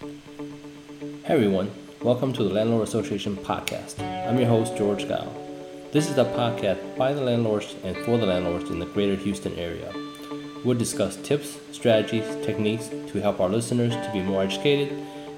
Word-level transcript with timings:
Hey 0.00 0.10
everyone, 1.26 1.72
welcome 2.02 2.32
to 2.32 2.44
the 2.44 2.54
Landlord 2.54 2.86
Association 2.86 3.36
podcast. 3.36 3.98
I'm 3.98 4.38
your 4.38 4.46
host, 4.46 4.76
George 4.76 5.08
Gao. 5.08 5.26
This 5.90 6.08
is 6.08 6.16
a 6.18 6.24
podcast 6.24 6.96
by 6.96 7.12
the 7.12 7.20
landlords 7.20 7.74
and 7.82 7.96
for 8.04 8.16
the 8.16 8.26
landlords 8.26 8.70
in 8.70 8.78
the 8.78 8.86
greater 8.86 9.16
Houston 9.16 9.58
area. 9.58 9.92
We'll 10.64 10.78
discuss 10.78 11.16
tips, 11.16 11.58
strategies, 11.72 12.24
techniques 12.46 12.90
to 12.90 13.20
help 13.20 13.40
our 13.40 13.48
listeners 13.48 13.92
to 13.92 14.10
be 14.12 14.22
more 14.22 14.44
educated 14.44 14.92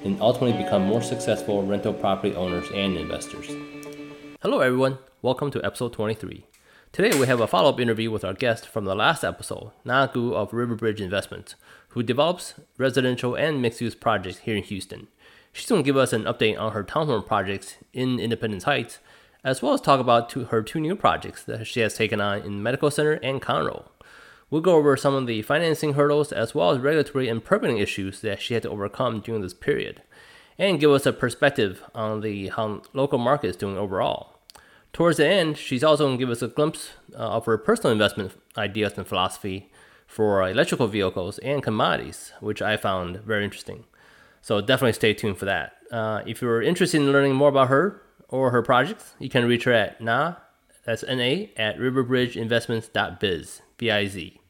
and 0.05 0.21
ultimately 0.21 0.63
become 0.63 0.83
more 0.85 1.01
successful 1.01 1.63
rental 1.63 1.95
property 1.95 2.35
owners 2.35 2.69
and 2.75 2.99
investors. 2.99 3.49
Hello 4.43 4.61
everyone, 4.61 4.99
welcome 5.23 5.51
to 5.53 5.65
episode 5.65 5.95
23. 5.95 6.45
Today 6.93 7.17
we 7.17 7.29
have 7.29 7.39
a 7.41 7.47
follow-up 7.47 7.79
interview 7.79 8.11
with 8.11 8.25
our 8.25 8.35
guest 8.35 8.67
from 8.67 8.85
the 8.85 8.97
last 8.97 9.23
episode, 9.23 9.71
Na 9.85 10.09
Gu 10.09 10.35
of 10.35 10.51
Riverbridge 10.51 10.99
Investments, 10.99 11.55
who 11.91 12.03
develops 12.03 12.55
residential 12.79 13.37
and 13.37 13.63
mixed-use 13.63 13.95
projects 13.95 14.39
here 14.39 14.57
in 14.57 14.65
Houston. 14.65 15.07
She's 15.53 15.69
going 15.69 15.85
to 15.85 15.87
give 15.87 15.97
us 15.97 16.13
an 16.13 16.25
update 16.25 16.59
on 16.59 16.73
her 16.73 16.83
townhome 16.83 17.25
projects 17.25 17.77
in 17.93 18.19
Independence 18.19 18.65
Heights, 18.65 18.99
as 19.45 19.63
well 19.63 19.73
as 19.73 19.81
talk 19.81 20.01
about 20.01 20.29
two, 20.29 20.47
her 20.47 20.65
two 20.65 20.81
new 20.81 20.97
projects 20.97 21.45
that 21.45 21.65
she 21.65 21.79
has 21.79 21.95
taken 21.95 22.21
on 22.21 22.43
in 22.43 22.61
Medical 22.61 22.91
Center 22.91 23.13
and 23.13 23.41
Conroe. 23.41 23.85
We'll 24.51 24.61
go 24.61 24.75
over 24.75 24.97
some 24.97 25.15
of 25.15 25.29
the 25.29 25.43
financing 25.43 25.93
hurdles 25.93 26.33
as 26.33 26.57
well 26.57 26.73
as 26.73 26.81
regulatory 26.81 27.29
and 27.29 27.43
permitting 27.43 27.79
issues 27.79 28.21
that 28.23 28.43
she 28.43 28.55
had 28.55 28.65
to 28.65 28.71
overcome 28.71 29.21
during 29.21 29.43
this 29.43 29.55
period, 29.55 30.03
and 30.59 30.81
give 30.81 30.91
us 30.91 31.07
a 31.07 31.13
perspective 31.13 31.85
on 31.95 32.21
the 32.21 32.49
how 32.49 32.83
local 32.93 33.19
market 33.19 33.47
is 33.51 33.57
doing 33.57 33.79
overall. 33.79 34.40
Towards 34.93 35.19
the 35.19 35.27
end, 35.27 35.57
she's 35.57 35.85
also 35.85 36.05
going 36.07 36.19
to 36.19 36.23
give 36.23 36.31
us 36.31 36.43
a 36.43 36.49
glimpse 36.49 36.91
uh, 37.15 37.19
of 37.19 37.47
her 37.47 37.57
personal 37.57 37.93
investment 37.93 38.33
ideas 38.57 38.95
and 38.97 39.07
philosophy 39.07 39.71
for 40.07 40.47
electrical 40.49 40.89
vehicles 40.89 41.39
and 41.39 41.63
commodities, 41.63 42.33
which 42.41 42.61
I 42.61 42.77
found 42.77 43.19
very 43.19 43.45
interesting. 43.45 43.85
So 44.43 44.61
definitely 44.61 44.95
stay 44.95 45.15
tuned 45.15 45.39
for 45.39 45.45
that. 45.45 45.75
Uh, 45.93 46.23
if 46.27 46.43
you're 46.43 46.63
interested 46.63 47.01
in 47.01 47.13
learning 47.13 47.35
more 47.35 47.49
about 47.49 47.69
her 47.69 48.03
or 48.29 48.51
her 48.51 48.63
projects, 48.63 49.15
you 49.19 49.29
can 49.29 49.47
reach 49.47 49.65
her 49.65 49.73
at 49.73 50.01
na, 50.01 50.35
that's 50.85 51.05
N-A, 51.05 51.53
at 51.57 51.79
riverbridgeinvestments.biz, 51.79 53.63
B-I-Z. 53.77 54.41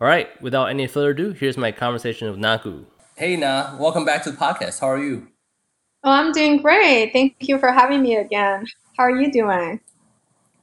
All 0.00 0.06
right, 0.06 0.40
without 0.40 0.66
any 0.66 0.86
further 0.86 1.10
ado, 1.10 1.32
here's 1.32 1.56
my 1.56 1.72
conversation 1.72 2.30
with 2.30 2.38
Na 2.38 2.56
Gu. 2.56 2.86
Hey 3.16 3.34
Na, 3.34 3.76
welcome 3.78 4.04
back 4.04 4.22
to 4.24 4.30
the 4.30 4.36
podcast. 4.36 4.80
How 4.80 4.90
are 4.90 5.02
you? 5.02 5.26
Oh, 6.04 6.10
I'm 6.12 6.30
doing 6.30 6.62
great. 6.62 7.12
Thank 7.12 7.34
you 7.40 7.58
for 7.58 7.72
having 7.72 8.02
me 8.02 8.14
again. 8.16 8.64
How 8.96 9.04
are 9.04 9.10
you 9.10 9.32
doing? 9.32 9.80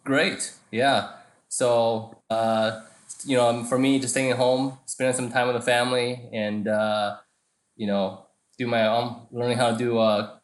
Great. 0.05 0.53
Yeah. 0.71 1.13
So, 1.49 2.21
uh, 2.29 2.81
you 3.25 3.35
know, 3.35 3.63
for 3.65 3.79
me, 3.79 3.99
just 3.99 4.13
staying 4.13 4.31
at 4.31 4.37
home, 4.37 4.77
spending 4.85 5.15
some 5.15 5.31
time 5.31 5.47
with 5.47 5.55
the 5.57 5.63
family, 5.63 6.29
and 6.31 6.67
uh, 6.67 7.17
you 7.75 7.87
know, 7.87 8.27
do 8.57 8.67
my 8.67 8.87
own 8.87 9.27
learning 9.31 9.57
how 9.57 9.71
to 9.71 9.77
do 9.77 9.97
uh, 9.97 10.37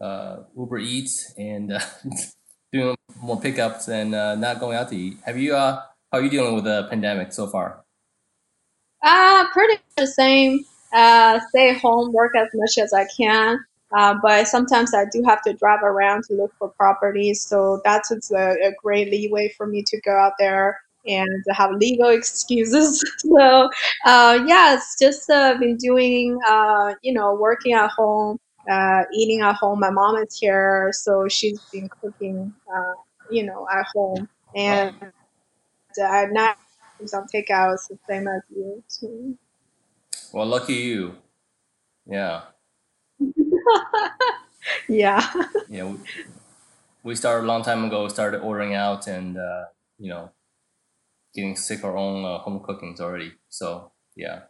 uh, 0.00 0.42
Uber 0.56 0.78
Eats 0.78 1.34
and 1.38 1.72
uh, 1.72 1.80
doing 2.72 2.96
more 3.22 3.40
pickups 3.40 3.88
and 3.88 4.14
uh, 4.14 4.34
not 4.34 4.60
going 4.60 4.76
out 4.76 4.90
to 4.90 4.96
eat. 4.96 5.16
Have 5.24 5.38
you? 5.38 5.56
Uh, 5.56 5.82
how 6.12 6.18
are 6.18 6.22
you 6.22 6.30
dealing 6.30 6.54
with 6.54 6.64
the 6.64 6.86
pandemic 6.90 7.32
so 7.32 7.46
far? 7.46 7.84
Uh, 9.02 9.46
pretty 9.52 9.80
the 9.96 10.06
same. 10.06 10.64
Uh, 10.92 11.40
stay 11.48 11.74
home, 11.74 12.12
work 12.12 12.36
as 12.36 12.48
much 12.54 12.78
as 12.78 12.92
I 12.92 13.06
can. 13.16 13.64
Uh, 13.96 14.14
but 14.20 14.48
sometimes 14.48 14.94
I 14.94 15.04
do 15.12 15.22
have 15.24 15.42
to 15.42 15.52
drive 15.52 15.82
around 15.82 16.24
to 16.24 16.34
look 16.34 16.52
for 16.58 16.68
properties. 16.70 17.42
So 17.42 17.80
that's 17.84 18.10
a, 18.10 18.36
a 18.36 18.72
great 18.82 19.10
leeway 19.10 19.52
for 19.56 19.66
me 19.66 19.84
to 19.86 20.00
go 20.00 20.12
out 20.12 20.32
there 20.38 20.80
and 21.06 21.44
have 21.52 21.70
legal 21.72 22.08
excuses. 22.18 23.04
so 23.18 23.70
uh, 24.04 24.38
yeah, 24.46 24.74
it's 24.74 24.98
just 24.98 25.30
uh, 25.30 25.56
been 25.58 25.76
doing, 25.76 26.38
uh, 26.46 26.94
you 27.02 27.12
know, 27.12 27.34
working 27.34 27.72
at 27.72 27.90
home, 27.90 28.38
uh, 28.70 29.02
eating 29.14 29.40
at 29.40 29.54
home. 29.54 29.80
My 29.80 29.90
mom 29.90 30.16
is 30.16 30.36
here, 30.38 30.90
so 30.92 31.28
she's 31.28 31.60
been 31.72 31.88
cooking, 32.00 32.52
uh, 32.74 32.94
you 33.30 33.44
know, 33.44 33.66
at 33.72 33.86
home, 33.94 34.28
and 34.54 34.94
uh, 36.02 36.26
not 36.30 36.56
some 37.04 37.26
takeouts, 37.32 37.88
the 37.88 37.98
same 38.08 38.26
as 38.26 38.42
you. 38.50 38.82
So. 38.88 39.34
Well, 40.32 40.46
lucky 40.46 40.74
you. 40.74 41.14
Yeah. 42.06 42.42
yeah. 44.88 45.32
Yeah. 45.68 45.84
We, 45.84 45.98
we 47.02 47.14
started 47.14 47.44
a 47.44 47.48
long 47.48 47.62
time 47.62 47.84
ago. 47.84 48.08
Started 48.08 48.40
ordering 48.40 48.74
out, 48.74 49.06
and 49.06 49.36
you 49.98 50.10
know, 50.10 50.30
getting 51.34 51.54
sick 51.54 51.84
our 51.84 51.96
own 51.96 52.24
uh, 52.24 52.38
home 52.38 52.60
cookings 52.64 53.00
already. 53.00 53.32
So 53.48 53.92
yeah. 54.16 54.40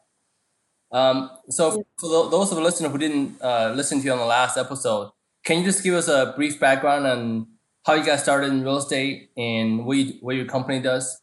Um, 0.93 1.31
so 1.51 1.85
for 1.99 2.31
those 2.31 2.51
of 2.51 2.57
the 2.57 2.63
listeners 2.63 2.93
who 2.93 2.99
didn't 2.99 3.43
uh, 3.43 3.73
listen 3.75 3.99
to 3.99 4.05
you 4.05 4.13
on 4.13 4.19
the 4.19 4.25
last 4.25 4.57
episode, 4.57 5.11
can 5.45 5.59
you 5.59 5.65
just 5.65 5.83
give 5.83 5.95
us 5.95 6.09
a 6.09 6.33
brief 6.37 6.59
background 6.61 7.07
on 7.07 7.49
how 7.85 7.95
you 7.95 8.05
got 8.05 8.21
started 8.21 8.51
in 8.51 8.63
real 8.63 8.79
estate 8.79 9.31
and 9.37 9.85
what, 9.85 9.97
you, 9.97 10.15
what 10.21 10.37
your 10.37 10.47
company 10.47 10.81
does? 10.81 11.21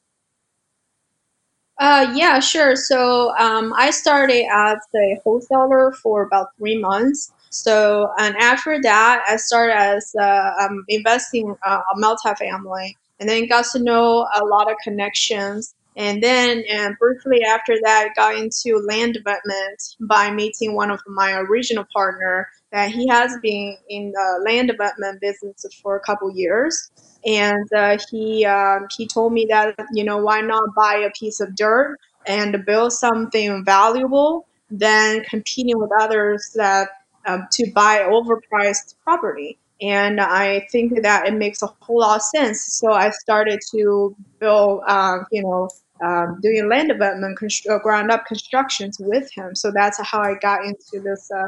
Uh, 1.80 2.14
yeah, 2.14 2.40
sure. 2.40 2.76
So 2.76 3.36
um, 3.38 3.74
I 3.76 3.90
started 3.90 4.46
as 4.54 4.78
a 4.96 5.20
wholesaler 5.24 5.92
for 5.92 6.22
about 6.22 6.50
three 6.58 6.80
months. 6.80 7.32
So 7.54 8.10
and 8.18 8.36
after 8.38 8.82
that, 8.82 9.24
I 9.28 9.36
started 9.38 9.78
as 9.78 10.12
uh, 10.20 10.52
um, 10.60 10.84
investing 10.90 11.56
uh, 11.64 11.82
a 11.94 12.00
multifamily 12.02 12.96
and 13.20 13.30
then 13.30 13.48
got 13.48 13.66
to 13.74 13.80
know 13.80 14.28
a 14.34 14.44
lot 14.44 14.72
of 14.72 14.78
connections. 14.84 15.76
And 15.96 16.24
then, 16.24 16.64
and 16.68 16.98
briefly 16.98 17.44
after 17.44 17.76
that, 17.84 18.10
I 18.10 18.14
got 18.16 18.36
into 18.36 18.84
land 18.88 19.14
development 19.14 19.80
by 20.02 20.32
meeting 20.32 20.76
one 20.76 20.90
of 20.90 21.00
my 21.06 21.34
original 21.34 21.86
partner 21.94 22.50
that 22.72 22.90
he 22.90 23.08
has 23.08 23.38
been 23.44 23.78
in 23.88 24.12
the 24.12 24.44
land 24.44 24.70
development 24.70 25.22
business 25.22 25.64
for 25.84 25.96
a 25.96 26.00
couple 26.00 26.36
years. 26.36 26.90
And 27.24 27.72
uh, 27.72 28.00
he 28.10 28.46
um, 28.46 28.88
he 28.98 29.08
told 29.08 29.32
me 29.32 29.46
that 29.52 29.76
you 29.94 30.04
know 30.04 30.18
why 30.18 30.42
not 30.42 30.74
buy 30.76 30.96
a 30.96 31.12
piece 31.12 31.40
of 31.40 31.56
dirt 31.56 32.00
and 32.26 32.66
build 32.66 32.94
something 32.94 33.64
valuable 33.64 34.48
than 34.72 35.24
competing 35.26 35.78
with 35.78 35.92
others 36.02 36.52
that 36.56 36.90
um, 37.26 37.48
to 37.52 37.72
buy 37.74 38.00
overpriced 38.00 38.96
property 39.04 39.58
and 39.84 40.22
I 40.22 40.66
think 40.72 41.02
that 41.02 41.28
it 41.28 41.34
makes 41.34 41.62
a 41.62 41.68
whole 41.82 42.00
lot 42.00 42.16
of 42.18 42.22
sense. 42.22 42.64
So 42.74 42.94
I 42.94 43.10
started 43.10 43.60
to 43.72 44.16
build, 44.40 44.82
uh, 44.88 45.20
you 45.30 45.44
know, 45.44 45.70
um, 46.02 46.40
doing 46.42 46.70
land 46.70 46.88
development, 46.88 47.38
const- 47.38 47.68
uh, 47.68 47.80
ground 47.80 48.10
up 48.10 48.26
constructions 48.26 48.98
with 49.00 49.30
him. 49.34 49.56
So 49.56 49.72
that's 49.72 50.00
how 50.02 50.22
I 50.22 50.36
got 50.42 50.66
into 50.66 51.02
this 51.04 51.30
uh, 51.36 51.48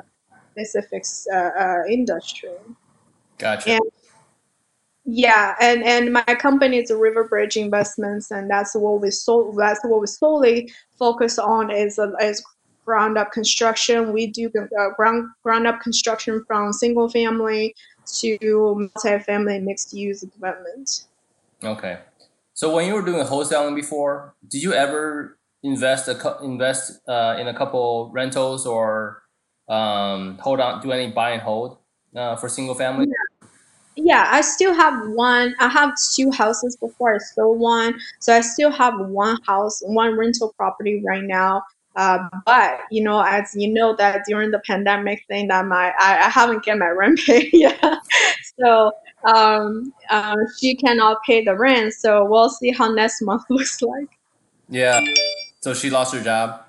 specific 0.52 1.06
uh, 1.34 1.38
uh, 1.38 1.84
industry. 1.90 2.52
Gotcha. 3.38 3.72
And, 3.72 3.82
yeah, 5.06 5.56
and 5.62 5.84
and 5.84 6.12
my 6.12 6.24
company 6.24 6.78
is 6.78 6.90
Riverbridge 6.90 7.58
Investments, 7.58 8.32
and 8.32 8.50
that's 8.50 8.76
what 8.76 9.02
we 9.02 9.12
sold. 9.12 9.56
That's 9.56 9.80
what 9.86 10.02
we 10.02 10.08
solely 10.08 10.74
focus 10.98 11.38
on 11.38 11.70
is 11.70 12.00
uh, 12.00 12.12
is 12.20 12.44
ground 12.86 13.18
up 13.18 13.32
construction. 13.32 14.14
We 14.14 14.28
do 14.28 14.50
ground 14.96 15.30
ground 15.44 15.68
up 15.68 15.82
construction 15.82 16.44
from 16.48 16.72
single 16.72 17.10
family 17.10 17.76
to 18.20 18.90
multi-family 18.94 19.60
mixed-use 19.60 20.22
development. 20.22 21.06
Okay, 21.64 22.00
so 22.54 22.74
when 22.74 22.88
you 22.88 22.94
were 22.94 23.02
doing 23.02 23.26
wholesaling 23.26 23.76
before, 23.76 24.36
did 24.48 24.62
you 24.62 24.74
ever 24.74 25.38
invest 25.64 26.08
a 26.08 26.38
invest 26.44 27.02
uh, 27.08 27.38
in 27.40 27.48
a 27.48 27.54
couple 27.54 28.12
rentals 28.14 28.66
or 28.68 29.24
um, 29.68 30.38
hold 30.38 30.60
on, 30.60 30.82
do 30.82 30.92
any 30.92 31.12
buy 31.12 31.32
and 31.32 31.42
hold 31.42 31.78
uh, 32.16 32.36
for 32.36 32.48
single 32.48 32.76
family? 32.76 33.08
Yeah. 33.08 33.48
yeah, 33.96 34.28
I 34.32 34.42
still 34.42 34.76
have 34.76 35.10
one. 35.10 35.56
I 35.60 35.68
have 35.70 35.94
two 36.14 36.30
houses 36.30 36.78
before 36.78 37.16
I 37.16 37.18
sold 37.18 37.60
one, 37.60 38.00
so 38.20 38.36
I 38.36 38.42
still 38.42 38.72
have 38.72 38.94
one 39.00 39.38
house, 39.48 39.82
one 39.84 40.16
rental 40.18 40.54
property 40.56 41.02
right 41.04 41.24
now 41.24 41.64
uh, 41.96 42.28
but 42.46 42.82
you 42.92 43.04
know, 43.04 43.22
as 43.22 43.54
you 43.56 43.72
know, 43.72 43.96
that 43.96 44.22
during 44.28 44.52
the 44.52 44.60
pandemic 44.60 45.24
thing, 45.28 45.48
that 45.48 45.66
my 45.66 45.94
I, 46.00 46.26
I 46.26 46.30
haven't 46.30 46.64
get 46.64 46.78
my 46.78 46.90
rent 46.90 47.20
paid 47.26 47.50
yet, 47.54 47.82
so 48.60 48.92
um, 49.26 49.94
uh, 50.10 50.36
she 50.60 50.76
cannot 50.76 51.24
pay 51.26 51.44
the 51.44 51.56
rent. 51.56 51.94
So 51.94 52.26
we'll 52.26 52.50
see 52.50 52.72
how 52.72 52.92
next 52.92 53.22
month 53.22 53.44
looks 53.50 53.82
like. 53.82 54.10
Yeah. 54.70 55.00
So 55.62 55.74
she 55.74 55.90
lost 55.90 56.14
her 56.14 56.22
job. 56.22 56.62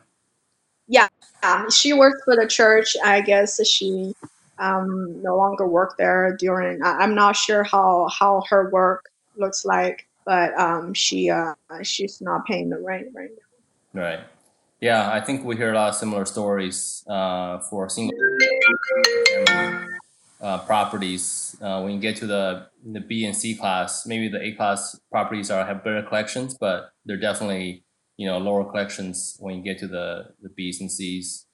Yeah, 0.88 1.08
um, 1.42 1.68
she 1.70 1.92
worked 1.92 2.22
for 2.24 2.36
the 2.36 2.46
church. 2.46 2.96
I 3.04 3.20
guess 3.20 3.64
she 3.66 4.14
um, 4.58 5.20
no 5.22 5.36
longer 5.36 5.66
worked 5.66 5.98
there 5.98 6.36
during. 6.38 6.82
I, 6.82 7.02
am 7.02 7.14
not 7.14 7.34
sure 7.34 7.64
how 7.64 8.08
how 8.08 8.44
her 8.48 8.70
work 8.70 9.10
looks 9.36 9.64
like, 9.64 10.06
but 10.24 10.54
um, 10.58 10.94
she 10.94 11.28
uh, 11.28 11.54
she's 11.82 12.20
not 12.20 12.46
paying 12.46 12.70
the 12.70 12.78
rent 12.78 13.08
right 13.14 13.30
now. 13.92 14.02
Right. 14.02 14.20
Yeah, 14.80 15.10
I 15.10 15.20
think 15.20 15.44
we 15.44 15.56
hear 15.56 15.72
a 15.72 15.74
lot 15.74 15.88
of 15.90 15.94
similar 15.94 16.24
stories 16.26 17.02
uh, 17.08 17.60
for 17.70 17.88
single 17.88 18.12
uh, 20.40 20.58
properties. 20.66 21.56
Uh, 21.60 21.80
when 21.82 21.92
you 21.92 22.00
get 22.00 22.16
to 22.16 22.26
the 22.26 22.66
the 22.84 23.00
B 23.00 23.24
and 23.24 23.34
C 23.36 23.54
class, 23.56 24.06
maybe 24.06 24.28
the 24.28 24.42
A 24.42 24.52
class 24.52 24.98
properties 25.10 25.50
are 25.50 25.64
have 25.64 25.82
better 25.84 26.02
collections, 26.02 26.56
but 26.58 26.90
they're 27.04 27.16
definitely 27.20 27.84
you 28.16 28.26
know 28.26 28.38
lower 28.38 28.64
collections 28.64 29.36
when 29.40 29.56
you 29.56 29.62
get 29.62 29.78
to 29.78 29.86
the 29.88 30.32
the 30.42 30.48
B's 30.50 30.80
and 30.80 30.90
C's. 30.90 31.46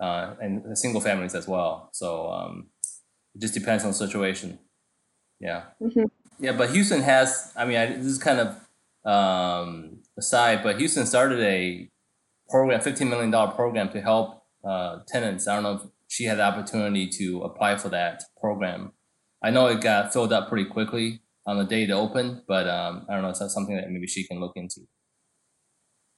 uh, 0.00 0.34
and 0.40 0.78
single 0.78 1.00
families 1.00 1.34
as 1.34 1.48
well. 1.48 1.88
So 1.92 2.30
um, 2.30 2.68
it 3.34 3.40
just 3.40 3.54
depends 3.54 3.84
on 3.84 3.90
the 3.90 3.96
situation. 3.96 4.58
Yeah. 5.40 5.64
Mhm. 5.80 6.10
Yeah, 6.40 6.52
but 6.52 6.70
Houston 6.70 7.02
has. 7.02 7.52
I 7.56 7.64
mean, 7.64 7.76
I, 7.78 7.86
this 7.86 8.06
is 8.06 8.18
kind 8.18 8.40
of 8.40 8.48
um, 9.10 10.00
aside, 10.18 10.62
but 10.62 10.78
Houston 10.78 11.06
started 11.06 11.40
a 11.40 11.88
program, 12.48 12.80
fifteen 12.80 13.08
million 13.10 13.30
dollar 13.30 13.52
program 13.52 13.90
to 13.90 14.00
help 14.00 14.42
uh, 14.64 15.00
tenants. 15.06 15.46
I 15.48 15.54
don't 15.54 15.62
know 15.62 15.72
if 15.74 15.82
she 16.08 16.24
had 16.24 16.38
the 16.38 16.42
opportunity 16.44 17.08
to 17.18 17.42
apply 17.42 17.76
for 17.76 17.88
that 17.90 18.22
program. 18.40 18.92
I 19.42 19.50
know 19.50 19.66
it 19.66 19.80
got 19.80 20.12
filled 20.12 20.32
up 20.32 20.48
pretty 20.48 20.68
quickly 20.68 21.20
on 21.46 21.58
the 21.58 21.64
day 21.64 21.84
it 21.84 21.90
opened, 21.90 22.42
but 22.48 22.68
um, 22.68 23.06
I 23.08 23.14
don't 23.14 23.22
know. 23.22 23.30
Is 23.30 23.38
that 23.38 23.50
something 23.50 23.76
that 23.76 23.90
maybe 23.90 24.06
she 24.06 24.24
can 24.26 24.40
look 24.40 24.52
into? 24.56 24.80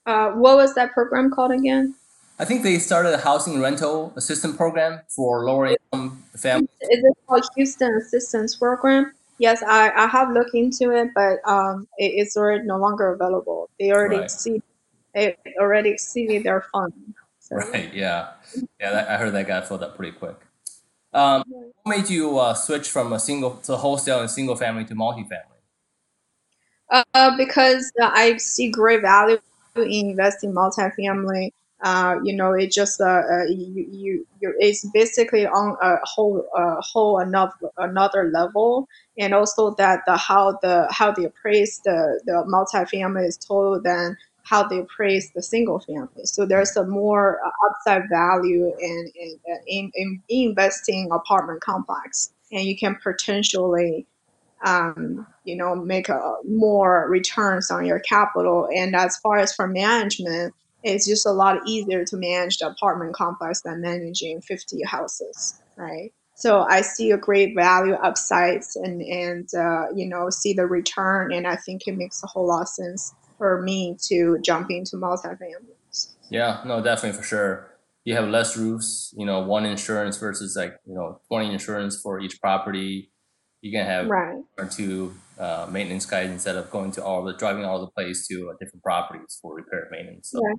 Uh, 0.07 0.31
what 0.31 0.57
was 0.57 0.75
that 0.75 0.93
program 0.93 1.31
called 1.31 1.53
again? 1.53 1.95
I 2.39 2.45
think 2.47 2.63
they 2.63 2.79
started 2.79 3.13
a 3.13 3.19
housing 3.19 3.61
rental 3.61 4.15
assistance 4.17 4.57
program 4.57 5.01
for 5.15 5.45
lower 5.45 5.67
income 5.67 6.25
families. 6.35 6.71
Is 6.81 7.05
it 7.05 7.17
called 7.27 7.45
Houston 7.57 7.95
Assistance 7.97 8.57
Program? 8.57 9.13
Yes, 9.39 9.63
I, 9.63 9.91
I 9.91 10.07
have 10.07 10.31
looked 10.33 10.55
into 10.55 10.91
it, 10.91 11.09
but 11.15 11.39
um, 11.47 11.87
it, 11.99 12.13
it's 12.17 12.37
already 12.39 12.65
no 12.65 12.79
longer 12.79 13.13
available. 13.13 13.69
They 13.79 13.91
already 13.93 14.17
Right. 14.17 14.25
exceed, 14.25 14.63
it 15.15 15.39
already 15.59 15.91
exceeded 15.91 16.45
their 16.45 16.63
fund. 16.73 16.93
So, 17.39 17.57
Right. 17.57 17.93
Yeah. 17.93 18.31
Yeah. 18.79 18.91
That, 18.93 19.09
I 19.09 19.17
heard 19.17 19.33
that 19.35 19.47
guy 19.47 19.61
filled 19.61 19.83
up 19.83 19.97
pretty 19.97 20.13
quick. 20.13 20.37
Um, 21.13 21.43
what 21.83 21.97
made 21.97 22.09
you 22.09 22.39
uh, 22.39 22.55
switch 22.55 22.89
from 22.89 23.13
a 23.13 23.19
single 23.19 23.57
to 23.65 23.77
wholesale 23.77 24.21
and 24.21 24.31
single 24.31 24.57
family 24.57 24.85
to 24.85 24.95
multifamily? 24.95 25.51
Uh, 26.91 27.37
because 27.37 27.93
uh, 28.01 28.11
I 28.13 28.37
see 28.39 28.71
great 28.71 29.03
value 29.03 29.39
in 29.77 30.11
investing 30.11 30.53
multifamily. 30.53 31.53
Uh, 31.83 32.17
you 32.23 32.37
know, 32.37 32.53
it 32.53 32.71
just 32.71 33.01
uh, 33.01 33.05
uh 33.05 33.45
you, 33.49 33.87
you 33.91 34.27
you 34.41 34.55
it's 34.59 34.87
basically 34.93 35.47
on 35.47 35.77
a 35.81 35.97
whole 36.05 36.47
uh, 36.55 36.77
whole 36.81 37.19
another 37.19 37.55
another 37.79 38.31
level, 38.35 38.87
and 39.19 39.33
also 39.33 39.75
that 39.77 40.01
the 40.07 40.17
how 40.17 40.59
the 40.61 40.87
how 40.91 41.11
they 41.11 41.25
appraise 41.25 41.81
the 41.85 42.21
the 42.27 42.45
multifamily 42.53 43.27
is 43.27 43.39
total 43.39 43.81
than 43.81 44.17
how 44.45 44.67
they 44.67 44.79
appraise 44.79 45.31
the 45.35 45.43
single 45.43 45.81
family. 45.81 46.25
So 46.25 46.47
there's 46.47 46.77
a 46.77 46.87
more 46.87 47.41
uh, 47.45 47.51
upside 47.69 48.09
value 48.11 48.73
in 48.79 49.13
in, 49.15 49.39
in 49.67 49.93
in 49.95 50.23
investing 50.29 51.09
apartment 51.13 51.61
complex, 51.61 52.33
and 52.53 52.65
you 52.65 52.77
can 52.77 52.97
potentially 53.03 54.07
um, 54.65 55.27
you 55.45 55.57
know, 55.57 55.75
make 55.75 56.09
a, 56.09 56.35
more 56.45 57.07
returns 57.09 57.71
on 57.71 57.87
your 57.87 58.01
capital. 58.01 58.69
And 58.75 58.95
as 58.95 59.17
far 59.17 59.39
as 59.39 59.55
for 59.55 59.67
management, 59.67 60.55
it's 60.83 61.07
just 61.07 61.27
a 61.27 61.33
lot 61.33 61.59
easier 61.67 62.05
to 62.05 62.17
manage 62.17 62.59
the 62.59 62.69
apartment 62.69 63.15
complex 63.15 63.63
than 63.63 63.81
managing 63.81 64.41
50 64.41 64.83
houses, 64.85 65.61
right? 65.77 66.13
So 66.35 66.61
I 66.61 66.81
see 66.81 67.11
a 67.11 67.19
great 67.19 67.55
value 67.55 67.95
upsides 67.95 68.77
and, 68.77 69.03
and 69.03 69.49
uh, 69.55 69.87
you 69.95 70.07
know, 70.07 70.31
see 70.31 70.55
the 70.55 70.67
return. 70.67 71.33
And 71.33 71.47
I 71.47 71.57
think 71.57 71.87
it 71.87 71.97
makes 71.97 72.23
a 72.23 72.27
whole 72.27 72.47
lot 72.47 72.63
of 72.63 72.69
sense 72.69 73.15
for 73.41 73.63
me 73.63 73.97
to 74.09 74.39
jump 74.45 74.71
into 74.71 74.97
multifamily. 74.97 75.75
Yeah. 76.31 76.63
No, 76.67 76.83
definitely 76.83 77.19
for 77.19 77.25
sure. 77.25 77.51
You 78.05 78.15
have 78.15 78.29
less 78.29 78.57
roofs. 78.57 79.13
You 79.17 79.27
know, 79.27 79.41
one 79.41 79.65
insurance 79.67 80.17
versus 80.19 80.55
like 80.57 80.75
you 80.87 80.95
know 80.95 81.21
twenty 81.29 81.53
insurance 81.53 82.01
for 82.01 82.21
each 82.21 82.41
property. 82.41 83.11
You 83.63 83.73
can 83.73 83.85
have 83.87 84.07
Right. 84.09 84.39
or 84.59 84.67
two 84.67 85.15
uh, 85.39 85.67
maintenance 85.71 86.07
guys 86.07 86.31
instead 86.31 86.57
of 86.57 86.71
going 86.71 86.93
to 86.93 87.05
all 87.05 87.23
the 87.25 87.35
driving 87.35 87.65
all 87.65 87.81
the 87.81 87.89
place 87.99 88.27
to 88.29 88.51
uh, 88.51 88.53
different 88.61 88.83
properties 88.83 89.39
for 89.43 89.55
repair 89.55 89.81
and 89.83 89.91
maintenance. 89.91 90.31
So, 90.31 90.41
Yeah. 90.43 90.55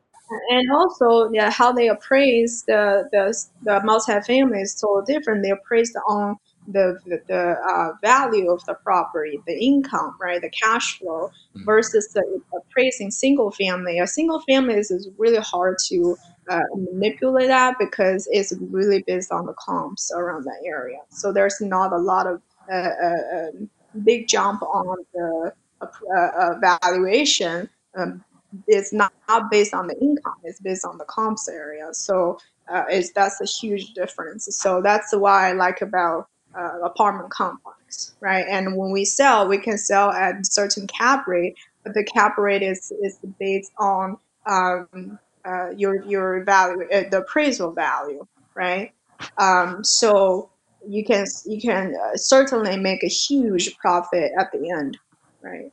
And 0.57 0.71
also, 0.71 1.31
yeah, 1.31 1.49
how 1.49 1.71
they 1.71 1.87
appraise 1.89 2.63
the 2.67 3.07
the, 3.11 3.23
the 3.63 3.79
multifamily 3.89 4.61
is 4.63 4.73
so 4.77 5.03
different. 5.05 5.43
They 5.43 5.51
appraise 5.51 5.93
on 6.07 6.37
the 6.71 6.99
the, 7.05 7.19
the 7.27 7.55
uh, 7.69 7.93
value 8.03 8.51
of 8.51 8.63
the 8.65 8.75
property, 8.83 9.41
the 9.47 9.57
income, 9.63 10.15
right, 10.19 10.41
the 10.41 10.49
cash 10.51 10.97
flow, 10.99 11.29
Mhm. 11.55 11.65
versus 11.65 12.09
the 12.13 12.23
appraising 12.57 13.11
single 13.11 13.51
family. 13.51 13.99
A 13.99 14.07
single 14.07 14.41
family 14.41 14.75
is, 14.75 14.91
is 14.91 15.09
really 15.17 15.39
hard 15.41 15.77
to 15.89 16.17
uh, 16.49 16.61
manipulate 16.91 17.47
that 17.47 17.75
because 17.79 18.27
it's 18.31 18.53
really 18.71 19.03
based 19.07 19.31
on 19.31 19.45
the 19.45 19.53
comps 19.53 20.11
around 20.15 20.43
that 20.45 20.61
area. 20.65 20.97
So 21.09 21.31
there's 21.31 21.59
not 21.61 21.93
a 21.93 21.97
lot 21.97 22.27
of 22.27 22.41
uh, 22.71 22.89
uh, 23.03 23.15
um, 23.37 23.69
big 24.03 24.27
jump 24.27 24.61
on 24.63 24.97
the 25.13 25.53
uh, 25.81 26.55
valuation. 26.59 27.69
Um, 27.97 28.23
it's 28.67 28.93
not, 28.93 29.13
not 29.29 29.49
based 29.51 29.73
on 29.73 29.87
the 29.87 29.95
income; 30.01 30.35
it's 30.43 30.59
based 30.59 30.85
on 30.85 30.97
the 30.97 31.05
comps 31.05 31.47
area. 31.47 31.87
So 31.93 32.37
uh, 32.71 32.83
it's 32.89 33.11
that's 33.13 33.39
a 33.41 33.45
huge 33.45 33.93
difference. 33.93 34.47
So 34.51 34.81
that's 34.81 35.15
why 35.15 35.49
I 35.49 35.53
like 35.53 35.81
about 35.81 36.27
uh, 36.57 36.79
apartment 36.83 37.29
complex, 37.29 38.13
right? 38.19 38.45
And 38.47 38.77
when 38.77 38.91
we 38.91 39.05
sell, 39.05 39.47
we 39.47 39.57
can 39.57 39.77
sell 39.77 40.11
at 40.11 40.45
certain 40.45 40.87
cap 40.87 41.27
rate, 41.27 41.55
but 41.83 41.93
the 41.93 42.03
cap 42.03 42.37
rate 42.37 42.61
is 42.61 42.91
is 43.01 43.17
based 43.39 43.71
on 43.77 44.17
um, 44.45 45.19
uh, 45.45 45.69
your 45.71 46.03
your 46.03 46.43
value, 46.43 46.87
uh, 46.91 47.03
the 47.09 47.19
appraisal 47.19 47.71
value, 47.71 48.25
right? 48.55 48.91
Um, 49.37 49.83
so 49.83 50.49
you 50.87 51.05
can 51.05 51.25
you 51.45 51.61
can 51.61 51.95
uh, 51.95 52.15
certainly 52.15 52.77
make 52.77 53.03
a 53.03 53.07
huge 53.09 53.77
profit 53.77 54.31
at 54.37 54.51
the 54.51 54.69
end, 54.69 54.97
right? 55.41 55.71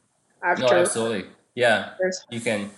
no, 0.58 0.69
absolutely. 0.69 1.25
Yeah, 1.54 1.90
you 2.30 2.40
can. 2.40 2.70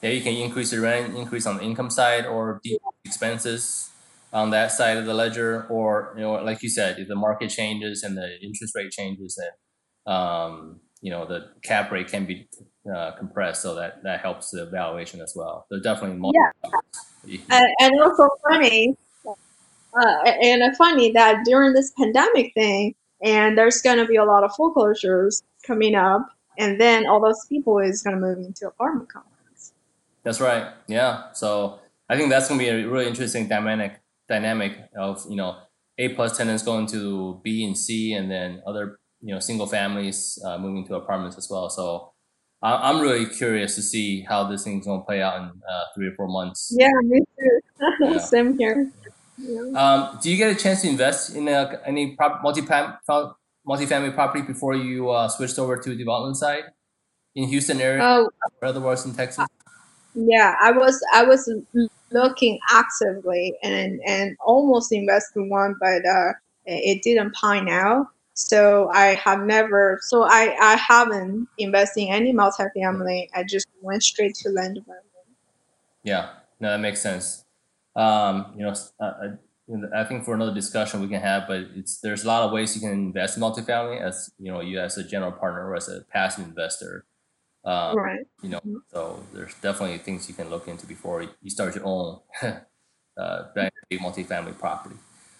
Yeah, 0.00 0.10
you 0.10 0.22
can 0.22 0.34
increase 0.34 0.70
the 0.70 0.80
rent, 0.80 1.16
increase 1.16 1.44
on 1.44 1.56
the 1.56 1.64
income 1.64 1.90
side, 1.90 2.24
or 2.24 2.60
decrease 2.62 2.80
expenses 3.04 3.90
on 4.32 4.50
that 4.50 4.72
side 4.72 4.96
of 4.98 5.06
the 5.06 5.14
ledger, 5.14 5.66
or 5.70 6.14
you 6.16 6.22
know, 6.22 6.32
like 6.34 6.62
you 6.62 6.68
said, 6.68 6.98
if 6.98 7.08
the 7.08 7.14
market 7.16 7.48
changes 7.50 8.02
and 8.02 8.16
the 8.16 8.38
interest 8.42 8.74
rate 8.74 8.90
changes, 8.90 9.38
then 9.38 10.14
um, 10.14 10.80
you 11.00 11.10
know 11.10 11.26
the 11.26 11.46
cap 11.62 11.90
rate 11.90 12.08
can 12.08 12.26
be 12.26 12.48
uh, 12.94 13.12
compressed, 13.12 13.62
so 13.62 13.74
that 13.74 14.02
that 14.04 14.20
helps 14.20 14.50
the 14.50 14.66
valuation 14.66 15.20
as 15.20 15.32
well. 15.36 15.66
So 15.70 15.80
definitely, 15.80 16.30
Yeah. 16.34 17.40
and, 17.50 17.66
and 17.80 18.00
also 18.00 18.28
funny 18.48 18.96
uh, 19.26 20.30
and 20.42 20.76
funny 20.76 21.12
that 21.12 21.44
during 21.44 21.72
this 21.74 21.92
pandemic 21.98 22.52
thing 22.54 22.94
and 23.22 23.58
there's 23.58 23.80
going 23.82 23.98
to 23.98 24.06
be 24.06 24.16
a 24.16 24.24
lot 24.24 24.44
of 24.44 24.50
foreclosures 24.56 25.42
coming 25.66 25.94
up 25.94 26.26
and 26.58 26.80
then 26.80 27.06
all 27.06 27.20
those 27.20 27.44
people 27.48 27.78
is 27.78 28.02
going 28.02 28.14
to 28.14 28.20
move 28.20 28.38
into 28.38 28.66
apartment 28.66 29.08
complexes 29.10 29.72
That's 30.22 30.40
right. 30.40 30.72
Yeah. 30.86 31.32
So 31.32 31.80
I 32.08 32.16
think 32.16 32.30
that's 32.30 32.48
gonna 32.48 32.58
be 32.58 32.68
a 32.68 32.86
really 32.88 33.06
interesting 33.06 33.48
dynamic 33.48 34.00
dynamic 34.28 34.72
of 34.96 35.24
you 35.28 35.36
know 35.36 35.56
A 35.98 36.10
plus 36.10 36.36
tenants 36.36 36.62
going 36.62 36.86
to 36.88 37.40
B 37.44 37.64
and 37.64 37.76
C, 37.76 38.12
and 38.12 38.30
then 38.30 38.62
other 38.66 38.98
you 39.20 39.34
know 39.34 39.40
single 39.40 39.66
families 39.66 40.38
uh, 40.44 40.58
moving 40.58 40.86
to 40.88 40.94
apartments 40.96 41.36
as 41.38 41.48
well. 41.50 41.68
So 41.70 42.12
I- 42.62 42.90
I'm 42.90 43.00
really 43.00 43.26
curious 43.26 43.74
to 43.76 43.82
see 43.82 44.22
how 44.22 44.44
this 44.48 44.64
thing's 44.64 44.86
gonna 44.86 45.02
play 45.04 45.22
out 45.22 45.36
in 45.40 45.44
uh, 45.48 45.84
three 45.94 46.08
or 46.08 46.14
four 46.16 46.28
months. 46.28 46.74
yeah 46.78 46.90
me 47.02 47.20
too 47.38 47.60
Yeah. 48.00 48.18
same 48.18 48.58
here 48.58 48.90
yeah. 49.40 49.70
Um, 49.80 50.18
do 50.20 50.30
you 50.32 50.36
get 50.36 50.50
a 50.50 50.56
chance 50.58 50.82
to 50.82 50.88
invest 50.88 51.34
in 51.36 51.46
a, 51.46 51.80
any 51.86 52.16
prop, 52.16 52.42
multi 52.42 52.60
multifamily 52.62 54.12
property 54.14 54.42
before 54.42 54.74
you 54.74 55.10
uh, 55.10 55.28
switched 55.28 55.58
over 55.60 55.76
to 55.76 55.94
development 55.94 56.36
side 56.36 56.64
in 57.36 57.48
Houston 57.48 57.80
area 57.80 58.02
oh 58.02 58.30
or 58.60 58.68
otherwise 58.68 59.04
in 59.06 59.14
Texas? 59.14 59.46
Yeah 60.26 60.54
i 60.60 60.70
was 60.70 61.00
i 61.12 61.22
was 61.24 61.50
looking 62.10 62.58
actively 62.70 63.54
and 63.62 64.00
and 64.06 64.36
almost 64.44 64.92
invested 64.92 65.40
in 65.40 65.48
one 65.48 65.74
but 65.80 66.04
uh 66.06 66.32
it 66.66 67.02
didn't 67.02 67.34
pan 67.34 67.68
out 67.68 68.06
so 68.34 68.90
i 68.92 69.14
have 69.14 69.40
never 69.40 69.98
so 70.02 70.24
i 70.24 70.56
i 70.60 70.76
haven't 70.76 71.46
invested 71.58 72.02
in 72.02 72.08
any 72.08 72.32
multifamily 72.32 73.28
i 73.34 73.42
just 73.42 73.66
went 73.82 74.02
straight 74.02 74.34
to 74.34 74.48
land 74.50 74.74
development 74.74 75.08
Yeah, 76.02 76.30
no, 76.60 76.70
that 76.70 76.80
makes 76.80 77.00
sense. 77.00 77.44
Um, 77.96 78.54
you 78.56 78.62
know, 78.64 78.74
uh, 79.00 79.12
I 79.94 80.04
think 80.04 80.24
for 80.24 80.34
another 80.34 80.54
discussion 80.54 81.00
we 81.00 81.08
can 81.08 81.20
have, 81.20 81.46
but 81.46 81.66
it's 81.74 82.00
there's 82.00 82.24
a 82.24 82.28
lot 82.28 82.42
of 82.42 82.52
ways 82.52 82.74
you 82.74 82.80
can 82.80 82.92
invest 82.92 83.36
in 83.36 83.42
multifamily 83.42 84.00
as 84.00 84.30
you 84.38 84.50
know, 84.50 84.60
you 84.60 84.80
as 84.80 84.96
a 84.96 85.04
general 85.04 85.32
partner 85.32 85.68
or 85.68 85.76
as 85.76 85.88
a 85.88 86.02
passive 86.10 86.46
investor. 86.46 87.04
Um, 87.68 87.96
right 87.96 88.24
you 88.42 88.50
know, 88.50 88.60
Mhm. 88.64 88.80
so 88.92 89.00
there's 89.34 89.54
definitely 89.66 89.98
things 89.98 90.28
you 90.28 90.34
can 90.34 90.48
look 90.48 90.68
into 90.68 90.86
before 90.86 91.18
you 91.44 91.50
start 91.50 91.74
your 91.76 91.86
own 91.86 92.20
uh, 93.22 93.38
new 93.90 93.98
multifamily 93.98 94.56
property. 94.58 94.96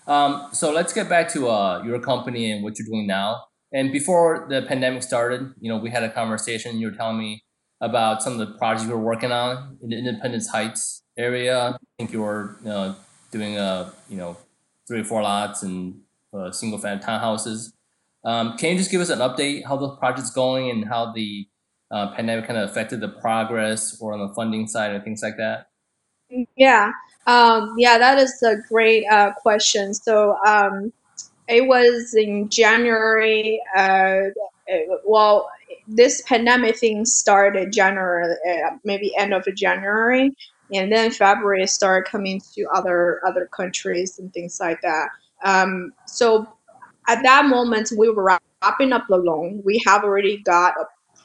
Um, 0.06 0.48
so 0.52 0.72
let's 0.72 0.92
get 0.92 1.08
back 1.08 1.28
to 1.34 1.48
uh, 1.48 1.82
your 1.84 2.00
company 2.00 2.50
and 2.50 2.62
what 2.64 2.78
you're 2.78 2.86
doing 2.92 3.06
now. 3.06 3.44
And 3.72 3.92
before 3.92 4.46
the 4.48 4.62
pandemic 4.62 5.02
started, 5.02 5.52
you 5.60 5.70
know, 5.70 5.78
we 5.78 5.90
had 5.90 6.02
a 6.02 6.10
conversation. 6.10 6.78
You 6.78 6.86
were 6.90 6.96
telling 6.96 7.18
me 7.18 7.44
about 7.80 8.22
some 8.22 8.32
of 8.34 8.38
the 8.38 8.58
projects 8.58 8.84
you 8.86 8.90
were 8.96 9.04
working 9.12 9.30
on 9.30 9.78
in 9.82 9.90
the 9.90 9.98
Independence 9.98 10.48
Heights 10.48 11.02
area. 11.16 11.56
I 11.74 11.76
think 11.98 12.12
you 12.12 12.22
were 12.22 12.56
uh, 12.66 12.94
doing 13.30 13.58
uh, 13.58 13.90
you 14.08 14.16
know 14.16 14.36
three 14.86 15.00
or 15.00 15.04
four 15.04 15.22
lots 15.22 15.62
and 15.62 16.00
uh, 16.32 16.50
single 16.50 16.78
family 16.78 17.04
townhouses. 17.04 17.72
Um, 18.24 18.56
can 18.56 18.72
you 18.72 18.78
just 18.78 18.90
give 18.90 19.00
us 19.00 19.10
an 19.10 19.20
update 19.20 19.66
how 19.66 19.76
the 19.76 19.90
project's 19.96 20.30
going 20.30 20.70
and 20.70 20.88
how 20.88 21.12
the 21.12 21.46
uh, 21.90 22.14
pandemic 22.14 22.46
kind 22.46 22.58
of 22.58 22.70
affected 22.70 23.00
the 23.00 23.08
progress 23.08 24.00
or 24.00 24.12
on 24.12 24.20
the 24.20 24.34
funding 24.34 24.66
side 24.66 24.92
and 24.92 25.02
things 25.04 25.22
like 25.22 25.36
that? 25.36 25.68
Yeah, 26.56 26.92
um, 27.26 27.74
yeah, 27.78 27.98
that 27.98 28.18
is 28.18 28.42
a 28.42 28.56
great 28.68 29.06
uh, 29.10 29.32
question. 29.32 29.94
So 29.94 30.36
um, 30.46 30.92
it 31.48 31.66
was 31.66 32.14
in 32.14 32.48
January. 32.50 33.60
Uh, 33.76 34.30
well, 35.06 35.50
this 35.86 36.22
pandemic 36.22 36.76
thing 36.76 37.04
started 37.06 37.72
January, 37.72 38.34
uh, 38.48 38.76
maybe 38.84 39.16
end 39.16 39.32
of 39.32 39.46
January, 39.56 40.34
and 40.72 40.92
then 40.92 41.10
February 41.10 41.66
started 41.66 42.10
coming 42.10 42.42
to 42.54 42.66
other 42.74 43.20
other 43.26 43.46
countries 43.46 44.18
and 44.18 44.32
things 44.34 44.60
like 44.60 44.80
that. 44.82 45.08
Um, 45.42 45.92
so 46.06 46.46
at 47.08 47.22
that 47.22 47.46
moment, 47.46 47.90
we 47.96 48.10
were 48.10 48.38
wrapping 48.62 48.92
up 48.92 49.06
the 49.08 49.16
loan. 49.16 49.62
We 49.64 49.82
have 49.86 50.04
already 50.04 50.38
got 50.38 50.74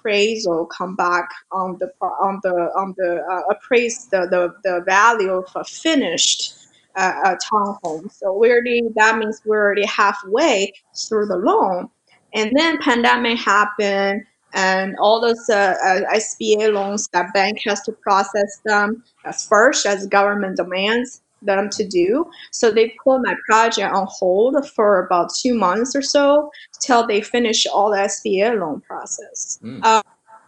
appraisal 0.04 0.66
come 0.66 0.96
back 0.96 1.30
on 1.52 1.78
the 1.80 1.92
on 2.02 2.40
the 2.44 2.54
on 2.76 2.94
the 2.98 3.24
uh, 3.30 3.54
appraise 3.54 4.08
the, 4.08 4.28
the 4.30 4.54
the 4.64 4.82
value 4.86 5.32
of 5.32 5.46
a 5.56 5.64
finished 5.64 6.56
uh, 6.96 7.14
a 7.26 7.38
townhome. 7.54 8.12
So 8.12 8.34
we 8.34 8.52
already 8.52 8.82
that 8.96 9.18
means 9.18 9.42
we're 9.46 9.64
already 9.64 9.86
halfway 9.86 10.74
through 10.96 11.28
the 11.28 11.38
loan, 11.38 11.90
and 12.34 12.52
then 12.56 12.78
pandemic 12.80 13.40
happened, 13.40 14.24
and 14.54 14.96
all 15.00 15.22
those 15.22 15.50
uh, 15.50 15.76
uh, 15.84 16.02
SBA 16.16 16.74
loans 16.74 17.08
that 17.14 17.34
bank 17.34 17.60
has 17.66 17.82
to 17.84 17.92
process 17.92 18.60
them 18.66 19.04
as 19.26 19.48
first 19.48 19.86
as 19.86 20.08
government 20.08 20.58
demands 20.58 21.22
them 21.46 21.70
to 21.72 21.88
do. 21.88 22.30
So 22.52 22.72
they 22.72 22.96
put 23.04 23.20
my 23.24 23.36
project 23.50 23.94
on 23.94 24.08
hold 24.10 24.70
for 24.72 25.06
about 25.06 25.32
two 25.34 25.54
months 25.54 25.96
or 25.96 26.02
so 26.02 26.52
till 26.80 27.06
they 27.06 27.22
finish 27.22 27.66
all 27.66 27.92
the 27.92 27.98
SBA 27.98 28.60
loan 28.60 28.82
process. 28.82 29.60
Mm. 29.64 29.84
Um, 29.84 30.04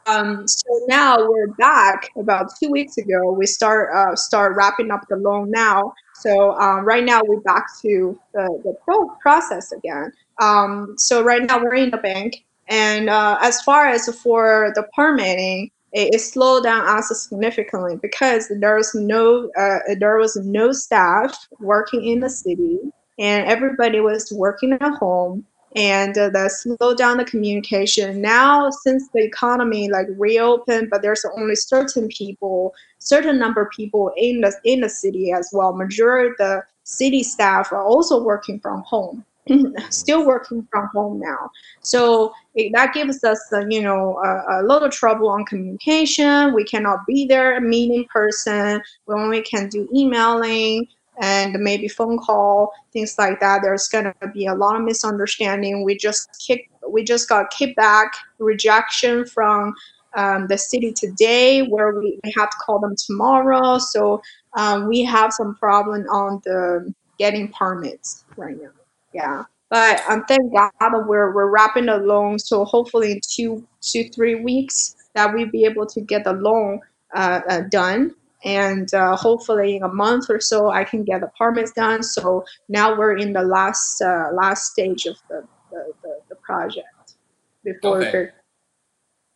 um, 0.08 0.48
so 0.48 0.70
now 0.88 1.18
we're 1.28 1.48
back. 1.58 2.12
About 2.16 2.52
two 2.62 2.70
weeks 2.70 2.98
ago, 2.98 3.32
we 3.32 3.48
start 3.48 3.90
uh, 3.96 4.16
start 4.16 4.56
wrapping 4.56 4.92
up 4.92 5.02
the 5.10 5.16
loan 5.16 5.50
now. 5.50 5.94
So 6.14 6.52
um, 6.60 6.86
right 6.86 7.04
now 7.04 7.22
we're 7.26 7.42
back 7.42 7.66
to 7.82 8.20
the, 8.34 8.62
the 8.64 8.76
pro 8.84 9.10
process 9.22 9.72
again. 9.72 10.12
Um, 10.40 10.94
so 10.98 11.24
right 11.24 11.42
now 11.42 11.62
we're 11.62 11.76
in 11.76 11.90
the 11.90 11.98
bank, 11.98 12.46
and 12.68 13.10
uh, 13.10 13.38
as 13.42 13.62
far 13.64 13.88
as 13.88 14.08
for 14.22 14.72
the 14.76 14.88
permitting, 14.96 15.72
it, 15.96 16.14
it 16.14 16.20
slowed 16.20 16.64
down 16.64 16.86
us 16.86 17.10
significantly 17.28 17.98
because 18.02 18.52
there 18.60 18.76
was 18.76 18.94
no 18.94 19.50
uh, 19.58 19.80
there 20.00 20.18
was 20.18 20.36
no 20.36 20.72
staff 20.72 21.48
working 21.60 22.06
in 22.06 22.20
the 22.20 22.30
city, 22.30 22.80
and 23.18 23.48
everybody 23.48 24.00
was 24.02 24.32
working 24.36 24.74
at 24.74 24.94
home 24.96 25.46
and 25.76 26.18
uh, 26.18 26.30
that 26.30 26.52
slowed 26.52 26.98
down 26.98 27.18
the 27.18 27.26
communication. 27.26 28.22
Now, 28.22 28.70
since 28.70 29.10
the 29.14 29.24
economy 29.24 29.90
like 29.90 30.08
reopened, 30.18 30.90
but 30.90 31.02
there's 31.02 31.26
only 31.38 31.56
certain 31.56 32.08
people, 32.10 32.74
certain 33.00 33.40
number 33.40 33.62
of 33.62 33.72
people 33.72 34.12
in 34.18 34.42
the 34.42 34.54
in 34.66 34.82
the 34.82 34.90
city 34.90 35.32
as 35.32 35.50
well. 35.54 35.74
Majority 35.74 36.32
of 36.32 36.38
the 36.38 36.64
city 36.84 37.24
staff 37.24 37.72
are 37.72 37.84
also 37.84 38.22
working 38.22 38.60
from 38.60 38.84
home. 38.84 39.26
still 39.90 40.26
working 40.26 40.68
from 40.72 40.90
home 40.94 41.20
now. 41.20 41.50
So 41.82 42.34
it, 42.56 42.72
that 42.74 42.94
gives 42.94 43.24
us, 43.24 43.40
uh, 43.54 43.66
you 43.70 43.82
know, 43.82 44.18
a, 44.18 44.62
a 44.62 44.64
lot 44.64 44.84
of 44.84 44.92
trouble 44.92 45.30
on 45.30 45.46
communication. 45.46 46.54
We 46.54 46.64
cannot 46.64 47.06
be 47.06 47.26
there, 47.26 47.60
meet 47.62 47.92
in 47.92 48.06
person. 48.06 48.82
We 49.08 49.16
only 49.16 49.42
can 49.42 49.70
do 49.70 49.88
emailing 49.94 50.88
and 51.22 51.54
maybe 51.60 51.88
phone 51.88 52.18
call, 52.18 52.74
things 52.92 53.16
like 53.18 53.40
that. 53.40 53.62
There's 53.62 53.88
gonna 53.88 54.14
be 54.34 54.48
a 54.48 54.54
lot 54.54 54.76
of 54.76 54.82
misunderstanding. 54.82 55.84
We 55.84 55.96
just 55.96 56.44
kick, 56.46 56.70
we 56.88 57.04
just 57.04 57.30
got 57.30 57.54
kickback, 57.54 58.08
rejection 58.40 59.26
from 59.26 59.74
um, 60.16 60.48
the 60.48 60.58
city 60.58 60.92
today, 60.92 61.62
where 61.62 61.94
we, 61.94 62.20
we 62.24 62.34
have 62.36 62.50
to 62.50 62.58
call 62.66 62.80
them 62.80 62.96
tomorrow. 62.98 63.78
So 63.78 64.22
um, 64.58 64.88
we 64.88 65.04
have 65.04 65.32
some 65.32 65.56
problem 65.56 66.06
on 66.10 66.42
the 66.44 66.94
getting 67.18 67.50
permits 67.50 68.26
right 68.36 68.62
now 68.62 68.72
yeah. 69.16 69.44
But 69.70 70.02
um, 70.08 70.24
thank 70.28 70.54
God 70.54 70.72
we're 71.08 71.34
we're 71.34 71.50
wrapping 71.50 71.88
the 71.88 71.98
loan. 71.98 72.38
So 72.38 72.66
hopefully 72.66 73.14
in 73.14 73.22
two 73.28 73.68
two 73.82 74.10
three 74.10 74.36
weeks 74.36 74.96
that 75.16 75.34
we'll 75.34 75.50
be 75.50 75.66
able 75.66 75.86
to 75.88 76.02
get 76.02 76.24
the 76.26 76.34
loan 76.34 76.82
uh, 77.16 77.42
uh, 77.50 77.62
done. 77.72 78.14
And 78.44 78.94
uh, 78.94 79.16
hopefully 79.16 79.78
in 79.78 79.84
a 79.84 79.88
month 79.88 80.30
or 80.30 80.40
so 80.40 80.70
I 80.70 80.84
can 80.84 81.04
get 81.04 81.22
the 81.22 81.32
permits 81.38 81.72
done. 81.72 82.04
So 82.04 82.46
now 82.70 82.96
we're 82.96 83.18
in 83.18 83.34
the 83.34 83.42
last 83.42 84.02
uh, 84.02 84.30
last 84.34 84.72
stage 84.72 85.06
of 85.06 85.18
the 85.30 85.48
the, 85.72 85.94
the, 86.04 86.20
the 86.30 86.36
project 86.36 87.16
before. 87.64 88.04
Okay. 88.04 88.30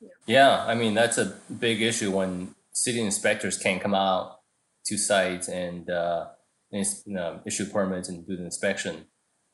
Yeah. 0.01 0.09
yeah, 0.27 0.65
I 0.65 0.75
mean 0.75 0.93
that's 0.93 1.17
a 1.17 1.38
big 1.59 1.81
issue 1.81 2.12
when 2.12 2.55
city 2.71 3.01
inspectors 3.01 3.57
can't 3.57 3.81
come 3.81 3.95
out 3.95 4.39
to 4.86 4.98
sites 4.98 5.50
and 5.50 5.89
uh, 5.89 6.27
you 6.71 6.83
know, 7.07 7.41
issue 7.45 7.65
permits 7.65 8.09
and 8.09 8.25
do 8.25 8.38
the 8.38 8.43
inspection. 8.43 9.05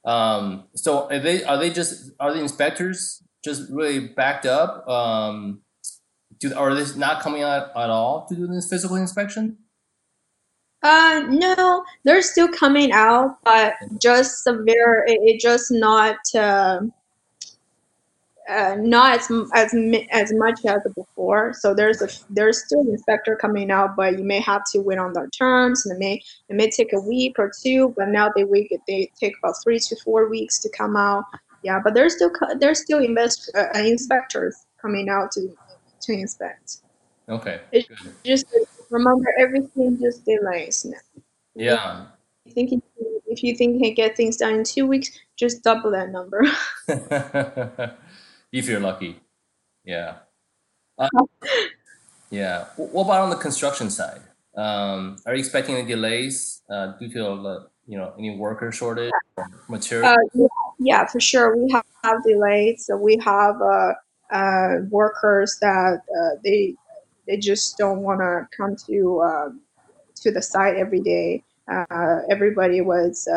Um, 0.05 0.65
so 0.75 1.09
are 1.09 1.19
they 1.19 1.43
are 1.43 1.57
they 1.57 1.69
just 1.69 2.11
are 2.19 2.33
the 2.33 2.39
inspectors 2.39 3.23
just 3.43 3.69
really 3.71 4.07
backed 4.07 4.45
up? 4.45 4.87
Um, 4.87 5.61
do 6.39 6.53
are 6.55 6.75
they 6.75 6.97
not 6.97 7.21
coming 7.21 7.43
out 7.43 7.69
at 7.75 7.89
all 7.89 8.25
to 8.27 8.35
do 8.35 8.47
this 8.47 8.69
physical 8.69 8.95
inspection? 8.95 9.57
Uh, 10.83 11.23
no, 11.29 11.83
they're 12.03 12.21
still 12.21 12.47
coming 12.47 12.91
out, 12.91 13.37
but 13.43 13.73
just 13.99 14.43
severe. 14.43 15.03
It, 15.07 15.19
it 15.23 15.39
just 15.39 15.71
not. 15.71 16.17
Uh, 16.35 16.81
uh, 18.49 18.75
not 18.79 19.19
as 19.19 19.31
as 19.53 19.73
as 20.11 20.33
much 20.33 20.65
as 20.65 20.81
before. 20.95 21.53
So 21.53 21.73
there's 21.73 22.01
a 22.01 22.09
there's 22.29 22.63
still 22.63 22.81
an 22.81 22.89
inspector 22.89 23.35
coming 23.35 23.71
out, 23.71 23.95
but 23.95 24.17
you 24.17 24.23
may 24.23 24.39
have 24.39 24.63
to 24.73 24.79
wait 24.79 24.99
on 24.99 25.13
their 25.13 25.29
terms, 25.29 25.85
and 25.85 25.95
it 25.95 25.99
may 25.99 26.21
it 26.49 26.55
may 26.55 26.69
take 26.69 26.93
a 26.93 26.99
week 26.99 27.39
or 27.39 27.51
two. 27.63 27.93
But 27.97 28.09
now 28.09 28.31
they 28.35 28.43
wait 28.43 28.71
they 28.87 29.09
take 29.19 29.33
about 29.39 29.55
three 29.63 29.79
to 29.79 29.95
four 30.03 30.29
weeks 30.29 30.59
to 30.59 30.69
come 30.69 30.95
out. 30.95 31.23
Yeah, 31.63 31.79
but 31.83 31.95
there's 31.95 32.15
still 32.15 32.31
there's 32.59 32.81
still 32.81 32.99
invest, 32.99 33.51
uh, 33.55 33.67
uh, 33.75 33.79
inspectors 33.79 34.55
coming 34.79 35.09
out 35.09 35.31
to 35.31 35.49
to 36.01 36.13
inspect. 36.13 36.77
Okay. 37.27 37.61
It 37.71 37.87
just 38.23 38.45
remember 38.91 39.33
everything 39.39 39.97
just 39.99 40.23
delays 40.25 40.85
now. 40.85 41.23
Yeah. 41.55 42.05
If 42.45 42.55
you 42.55 42.67
think 42.67 42.83
if 43.25 43.43
you 43.43 43.55
think 43.55 43.73
you 43.73 43.79
can 43.79 43.93
get 43.95 44.15
things 44.15 44.37
done 44.37 44.53
in 44.53 44.63
two 44.63 44.85
weeks, 44.85 45.09
just 45.35 45.63
double 45.63 45.89
that 45.91 46.11
number. 46.11 46.45
if 48.55 48.67
you're 48.67 48.79
lucky. 48.79 49.19
Yeah. 49.83 50.15
Uh, 50.97 51.09
yeah. 52.29 52.67
What 52.77 53.03
about 53.03 53.23
on 53.23 53.29
the 53.29 53.35
construction 53.35 53.89
side? 53.89 54.21
Um, 54.55 55.17
are 55.25 55.33
you 55.33 55.39
expecting 55.39 55.75
any 55.75 55.85
delays 55.85 56.61
uh, 56.69 56.93
due 56.97 57.11
to 57.11 57.27
uh, 57.27 57.63
you 57.85 57.97
know 57.97 58.13
any 58.17 58.37
worker 58.37 58.71
shortage 58.71 59.11
or 59.35 59.49
material? 59.67 60.07
Uh, 60.07 60.15
yeah, 60.33 60.47
yeah, 60.79 61.05
for 61.05 61.19
sure. 61.19 61.57
We 61.57 61.69
have, 61.73 61.83
have 62.05 62.23
delays. 62.23 62.85
So 62.85 62.95
we 62.95 63.17
have 63.25 63.61
uh, 63.61 63.93
uh, 64.31 64.75
workers 64.89 65.57
that 65.59 65.99
they 66.45 66.75
they 67.27 67.35
just 67.35 67.77
don't 67.77 67.99
want 67.99 68.21
to 68.21 68.47
come 68.55 68.77
to 68.87 69.21
um, 69.21 69.61
to 70.21 70.31
the 70.31 70.41
site 70.41 70.77
every 70.77 71.01
day. 71.01 71.43
everybody 72.29 72.79
was 72.79 73.27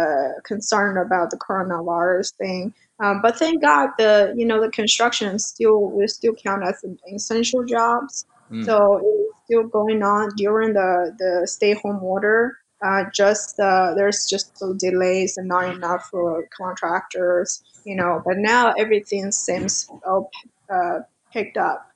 concerned 0.44 0.96
about 0.96 1.32
the 1.32 1.38
coronavirus 1.38 2.34
thing. 2.34 2.72
Um, 3.00 3.21
but 3.23 3.38
thank 3.38 3.62
God 3.62 3.90
the 3.97 4.35
you 4.37 4.45
know 4.45 4.61
the 4.61 4.71
construction 4.71 5.38
still 5.38 5.90
will 5.90 6.09
still 6.09 6.35
count 6.35 6.64
as 6.64 6.85
essential 7.14 7.64
jobs. 7.64 8.26
Mm. 8.50 8.64
So 8.64 9.00
it's 9.02 9.38
still 9.45 9.69
going 9.69 10.02
on 10.02 10.31
during 10.37 10.73
the 10.73 11.14
the 11.19 11.47
stay 11.47 11.75
home 11.75 12.02
order. 12.02 12.59
Uh, 12.85 13.05
just 13.12 13.59
uh, 13.61 13.95
there's 13.95 14.26
just 14.26 14.62
delays 14.78 15.37
and 15.37 15.49
not 15.49 15.75
enough 15.75 16.09
for 16.11 16.49
contractors, 16.57 17.62
you 17.85 17.95
know. 17.95 18.23
But 18.25 18.38
now 18.38 18.73
everything 18.76 19.31
seems 19.31 19.88
all 20.07 20.31
uh, 20.71 21.00
picked 21.33 21.57
up. 21.57 21.90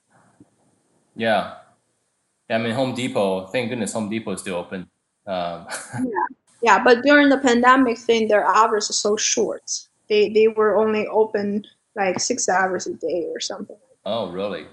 Yeah. 1.15 1.55
yeah, 2.49 2.57
I 2.57 2.59
mean 2.59 2.73
Home 2.73 2.95
Depot. 2.95 3.47
Thank 3.47 3.71
goodness 3.71 3.93
Home 3.93 4.09
Depot 4.09 4.33
is 4.33 4.41
still 4.41 4.57
open. 4.57 4.89
Um. 5.27 5.67
yeah, 5.95 6.27
yeah. 6.63 6.85
But 6.85 7.03
during 7.03 7.29
the 7.29 7.39
pandemic 7.39 7.99
thing, 7.99 8.29
their 8.29 8.47
hours 8.47 8.89
are 8.89 8.95
so 8.95 9.17
short 9.17 9.89
they 10.09 10.29
they 10.29 10.49
were 10.49 10.77
only 10.77 11.07
open 11.07 11.65
like 11.95 12.21
six 12.21 12.49
hours 12.49 12.87
a 12.87 12.95
day 12.95 13.27
or 13.33 13.41
something. 13.41 13.77
Oh, 14.05 14.31
really? 14.31 14.67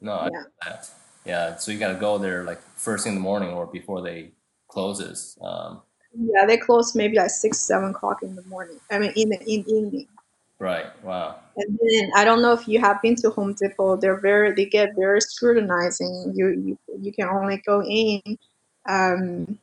No, 0.00 0.28
yeah. 0.30 0.82
yeah. 1.24 1.56
So 1.56 1.72
you 1.72 1.78
got 1.78 1.92
to 1.92 1.98
go 1.98 2.18
there 2.18 2.44
like 2.44 2.60
first 2.76 3.04
thing 3.04 3.12
in 3.12 3.18
the 3.18 3.22
morning 3.22 3.50
or 3.50 3.66
before 3.66 4.02
they 4.02 4.32
closes. 4.68 5.38
Um, 5.40 5.82
yeah, 6.16 6.46
they 6.46 6.56
close 6.56 6.94
maybe 6.94 7.16
like 7.16 7.30
six, 7.30 7.60
seven 7.60 7.90
o'clock 7.90 8.22
in 8.22 8.36
the 8.36 8.42
morning. 8.42 8.78
I 8.90 8.98
mean, 8.98 9.12
in 9.16 9.30
the 9.30 9.40
in 9.42 9.64
evening. 9.68 10.08
Right. 10.58 10.86
Wow. 11.02 11.36
And 11.56 11.78
then 11.82 12.10
I 12.16 12.24
don't 12.24 12.40
know 12.40 12.52
if 12.52 12.68
you 12.68 12.80
have 12.80 13.02
been 13.02 13.16
to 13.16 13.30
Home 13.30 13.54
Depot. 13.54 13.96
They're 13.96 14.20
very 14.20 14.52
they 14.52 14.66
get 14.66 14.94
very 14.96 15.20
scrutinizing. 15.20 16.32
You 16.34 16.48
you 16.50 16.78
you 17.00 17.12
can 17.12 17.28
only 17.28 17.62
go 17.66 17.82
in, 17.82 18.22
um, 18.88 19.58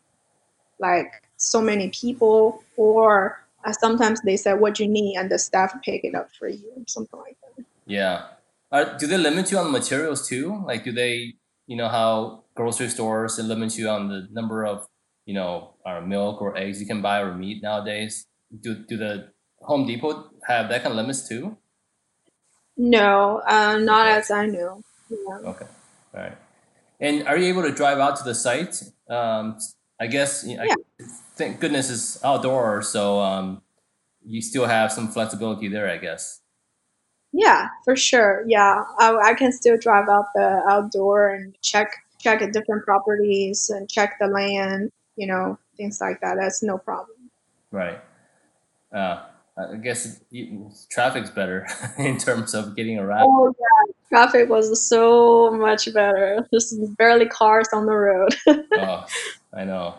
like 0.79 1.23
so 1.37 1.61
many 1.61 1.89
people 1.89 2.63
or 2.75 3.40
uh, 3.65 3.71
sometimes 3.71 4.21
they 4.21 4.37
say 4.37 4.53
what 4.53 4.79
you 4.79 4.87
need 4.87 5.15
and 5.15 5.31
the 5.31 5.39
staff 5.39 5.73
pick 5.83 6.03
it 6.03 6.15
up 6.15 6.29
for 6.37 6.47
you 6.47 6.71
or 6.75 6.83
something 6.87 7.19
like 7.19 7.37
that 7.41 7.65
yeah 7.85 8.23
uh, 8.71 8.83
do 8.97 9.07
they 9.07 9.17
limit 9.17 9.51
you 9.51 9.57
on 9.57 9.71
materials 9.71 10.27
too 10.27 10.63
like 10.65 10.83
do 10.83 10.91
they 10.91 11.33
you 11.67 11.77
know 11.77 11.87
how 11.87 12.43
grocery 12.55 12.89
stores 12.89 13.39
limit 13.39 13.77
you 13.77 13.87
on 13.89 14.07
the 14.09 14.27
number 14.31 14.65
of 14.65 14.87
you 15.25 15.33
know, 15.33 15.73
our 15.85 16.01
milk 16.01 16.41
or 16.41 16.57
eggs 16.57 16.81
you 16.81 16.87
can 16.87 17.01
buy 17.01 17.21
or 17.21 17.33
meat 17.33 17.61
nowadays. 17.61 18.25
Do 18.61 18.75
do 18.75 18.97
the 18.97 19.31
Home 19.61 19.85
Depot 19.85 20.29
have 20.47 20.69
that 20.69 20.83
kind 20.83 20.91
of 20.91 20.97
limits 20.97 21.27
too? 21.27 21.57
No, 22.77 23.41
uh, 23.47 23.77
not 23.77 24.07
okay. 24.07 24.17
as 24.17 24.31
I 24.31 24.47
know. 24.47 24.81
Yeah. 25.09 25.49
Okay, 25.49 25.65
all 26.13 26.21
right. 26.21 26.37
And 26.99 27.27
are 27.27 27.37
you 27.37 27.47
able 27.47 27.63
to 27.63 27.71
drive 27.71 27.99
out 27.99 28.15
to 28.17 28.23
the 28.23 28.35
site? 28.35 28.83
Um, 29.09 29.57
I 30.01 30.07
guess. 30.07 30.43
yeah. 30.45 30.63
I, 30.63 30.75
thank 31.35 31.59
goodness 31.59 31.91
it's 31.91 32.23
outdoor, 32.25 32.81
so 32.81 33.19
um, 33.19 33.61
you 34.25 34.41
still 34.41 34.65
have 34.65 34.91
some 34.91 35.07
flexibility 35.07 35.67
there, 35.67 35.87
I 35.87 35.97
guess. 35.97 36.41
Yeah, 37.31 37.67
for 37.85 37.95
sure. 37.95 38.43
Yeah, 38.47 38.83
I, 38.97 39.15
I 39.23 39.33
can 39.35 39.51
still 39.51 39.77
drive 39.77 40.09
out 40.09 40.25
the 40.33 40.63
outdoor 40.67 41.29
and 41.29 41.55
check 41.61 41.91
check 42.19 42.41
at 42.41 42.51
different 42.51 42.83
properties 42.83 43.69
and 43.69 43.87
check 43.87 44.17
the 44.19 44.27
land. 44.27 44.91
You 45.15 45.27
know, 45.27 45.59
things 45.77 46.01
like 46.01 46.19
that. 46.21 46.35
That's 46.39 46.63
no 46.63 46.79
problem. 46.79 47.29
Right. 47.69 48.01
Uh, 48.91 49.23
I 49.57 49.75
guess 49.75 50.21
traffic's 50.89 51.29
better 51.29 51.67
in 51.97 52.17
terms 52.17 52.53
of 52.53 52.75
getting 52.75 52.97
around. 52.97 53.27
Oh 53.27 53.53
yeah, 53.59 53.93
traffic 54.09 54.49
was 54.49 54.81
so 54.81 55.51
much 55.51 55.93
better. 55.93 56.47
Just 56.53 56.75
barely 56.97 57.27
cars 57.27 57.67
on 57.73 57.85
the 57.85 57.93
road. 57.93 58.35
oh, 58.73 59.05
I 59.53 59.65
know. 59.65 59.95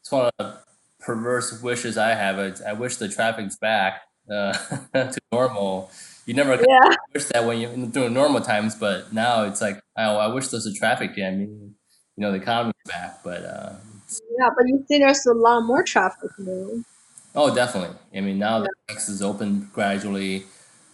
It's 0.00 0.12
one 0.12 0.26
of 0.26 0.32
the 0.38 0.58
perverse 1.00 1.60
wishes 1.62 1.98
I 1.98 2.10
have. 2.10 2.38
It's, 2.38 2.62
I 2.62 2.72
wish 2.72 2.96
the 2.96 3.08
traffic's 3.08 3.56
back 3.56 4.02
uh, 4.30 4.52
to 4.94 5.18
normal. 5.32 5.90
You 6.26 6.34
never 6.34 6.54
yeah. 6.54 6.94
wish 7.12 7.24
that 7.26 7.44
when 7.44 7.58
you're 7.58 7.74
doing 7.88 8.14
normal 8.14 8.40
times, 8.40 8.76
but 8.76 9.12
now 9.12 9.44
it's 9.44 9.60
like, 9.60 9.80
oh, 9.98 10.16
I 10.16 10.28
wish 10.28 10.48
there's 10.48 10.66
a 10.66 10.72
traffic 10.72 11.16
jam. 11.16 11.40
You 11.40 11.74
know, 12.16 12.30
the 12.30 12.38
economy's 12.38 12.74
back, 12.86 13.20
but 13.24 13.44
uh, 13.44 13.72
yeah, 14.38 14.50
but 14.56 14.66
you 14.66 14.84
see, 14.88 14.98
there's 14.98 15.26
a 15.26 15.32
lot 15.32 15.62
more 15.62 15.82
traffic 15.82 16.30
now. 16.38 16.84
Oh, 17.34 17.54
definitely. 17.54 17.96
I 18.14 18.20
mean, 18.20 18.38
now 18.38 18.60
the 18.60 18.70
tax 18.88 19.08
is 19.08 19.22
open 19.22 19.70
gradually. 19.72 20.44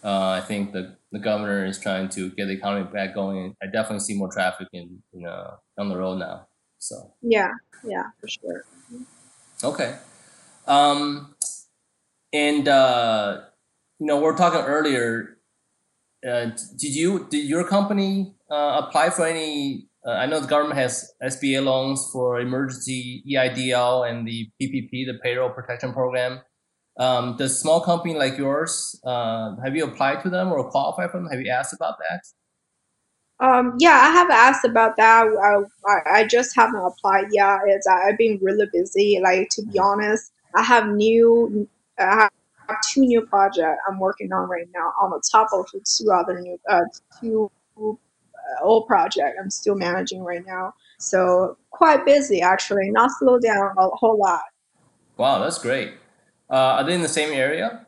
Uh, 0.03 0.29
I 0.29 0.41
think 0.41 0.71
the, 0.71 0.95
the 1.11 1.19
governor 1.19 1.65
is 1.65 1.79
trying 1.79 2.09
to 2.09 2.29
get 2.31 2.45
the 2.45 2.53
economy 2.53 2.89
back 2.91 3.15
going. 3.15 3.55
I 3.61 3.65
definitely 3.67 4.01
see 4.01 4.15
more 4.15 4.31
traffic 4.31 4.67
in, 4.71 5.01
in 5.13 5.25
uh, 5.25 5.57
on 5.77 5.89
the 5.89 5.97
road 5.97 6.19
now. 6.19 6.47
So 6.77 7.15
yeah, 7.21 7.51
yeah, 7.83 8.03
for 8.21 8.27
sure. 8.27 8.65
Okay. 9.63 9.97
Um, 10.67 11.35
and 12.31 12.67
uh, 12.67 13.41
you 13.99 14.05
know, 14.05 14.17
we 14.17 14.25
are 14.25 14.35
talking 14.35 14.61
earlier. 14.61 15.39
Uh, 16.27 16.51
did 16.77 16.95
you 16.95 17.27
did 17.29 17.45
your 17.47 17.67
company 17.67 18.35
uh, 18.51 18.83
apply 18.85 19.09
for 19.09 19.25
any? 19.25 19.86
Uh, 20.07 20.11
I 20.11 20.25
know 20.25 20.39
the 20.39 20.47
government 20.47 20.79
has 20.79 21.11
SBA 21.21 21.63
loans 21.65 22.09
for 22.13 22.39
emergency 22.39 23.23
EIDL 23.29 24.09
and 24.09 24.25
the 24.25 24.49
PPP, 24.61 25.05
the 25.05 25.19
Payroll 25.21 25.49
Protection 25.49 25.91
Program. 25.91 26.39
Um, 26.97 27.35
does 27.35 27.59
small 27.59 27.81
company 27.81 28.15
like 28.15 28.37
yours 28.37 28.99
uh, 29.05 29.55
have 29.63 29.75
you 29.75 29.83
applied 29.83 30.23
to 30.23 30.29
them 30.29 30.51
or 30.51 30.67
qualified 30.69 31.11
for 31.11 31.17
them? 31.17 31.27
Have 31.29 31.41
you 31.41 31.51
asked 31.51 31.73
about 31.73 31.95
that? 31.99 33.45
Um, 33.45 33.75
yeah, 33.79 33.99
I 34.01 34.11
have 34.11 34.29
asked 34.31 34.65
about 34.65 34.95
that. 34.97 35.27
I, 35.85 36.19
I 36.21 36.25
just 36.25 36.55
haven't 36.55 36.81
applied 36.81 37.25
yet. 37.31 37.59
It's 37.67 37.85
I've 37.85 38.17
been 38.17 38.39
really 38.41 38.65
busy. 38.71 39.19
Like 39.21 39.49
to 39.51 39.61
be 39.63 39.77
honest, 39.77 40.31
I 40.55 40.63
have 40.63 40.87
new, 40.87 41.67
I 41.99 42.29
have 42.67 42.77
two 42.91 43.01
new 43.01 43.21
projects 43.21 43.79
I'm 43.87 43.99
working 43.99 44.31
on 44.31 44.49
right 44.49 44.67
now. 44.73 44.93
On 45.01 45.11
the 45.11 45.21
top 45.29 45.49
of 45.53 45.67
two 45.69 46.11
other 46.11 46.39
new, 46.39 46.57
uh, 46.67 46.81
two 47.21 47.51
old 48.61 48.87
project 48.87 49.37
I'm 49.41 49.49
still 49.49 49.75
managing 49.75 50.23
right 50.23 50.45
now. 50.45 50.73
So 50.99 51.57
quite 51.71 52.05
busy 52.05 52.41
actually. 52.41 52.89
Not 52.89 53.11
slow 53.19 53.39
down 53.39 53.75
a 53.77 53.89
whole 53.89 54.17
lot. 54.17 54.41
Wow, 55.17 55.39
that's 55.39 55.59
great. 55.59 55.93
Uh, 56.49 56.77
are 56.77 56.83
they 56.83 56.93
in 56.93 57.01
the 57.01 57.07
same 57.07 57.33
area? 57.33 57.85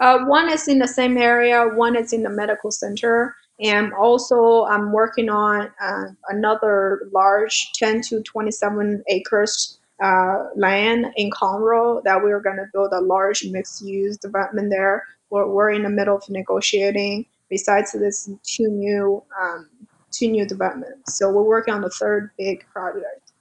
Uh, 0.00 0.24
one 0.24 0.50
is 0.50 0.66
in 0.66 0.78
the 0.78 0.88
same 0.88 1.16
area. 1.16 1.68
One 1.68 1.96
is 1.96 2.12
in 2.12 2.22
the 2.22 2.30
medical 2.30 2.70
center. 2.70 3.36
And 3.60 3.92
also, 3.92 4.64
I'm 4.64 4.92
working 4.92 5.28
on 5.28 5.70
uh, 5.80 6.04
another 6.28 7.08
large 7.12 7.70
10 7.74 8.02
to 8.02 8.20
27 8.22 9.04
acres 9.08 9.78
uh, 10.02 10.46
land 10.56 11.06
in 11.16 11.30
Conroe 11.30 12.02
that 12.02 12.22
we're 12.22 12.40
going 12.40 12.56
to 12.56 12.66
build 12.72 12.92
a 12.92 13.00
large 13.00 13.44
mixed-use 13.44 14.16
development 14.16 14.70
there. 14.70 15.04
We're, 15.30 15.46
we're 15.46 15.70
in 15.70 15.84
the 15.84 15.90
middle 15.90 16.16
of 16.16 16.28
negotiating. 16.28 17.26
Besides 17.52 17.92
this, 17.92 18.30
two 18.44 18.68
new 18.68 19.22
um, 19.38 19.68
two 20.10 20.28
new 20.30 20.46
developments. 20.46 21.18
So 21.18 21.30
we're 21.30 21.42
working 21.42 21.74
on 21.74 21.82
the 21.82 21.90
third 21.90 22.30
big 22.38 22.64
project. 22.72 23.32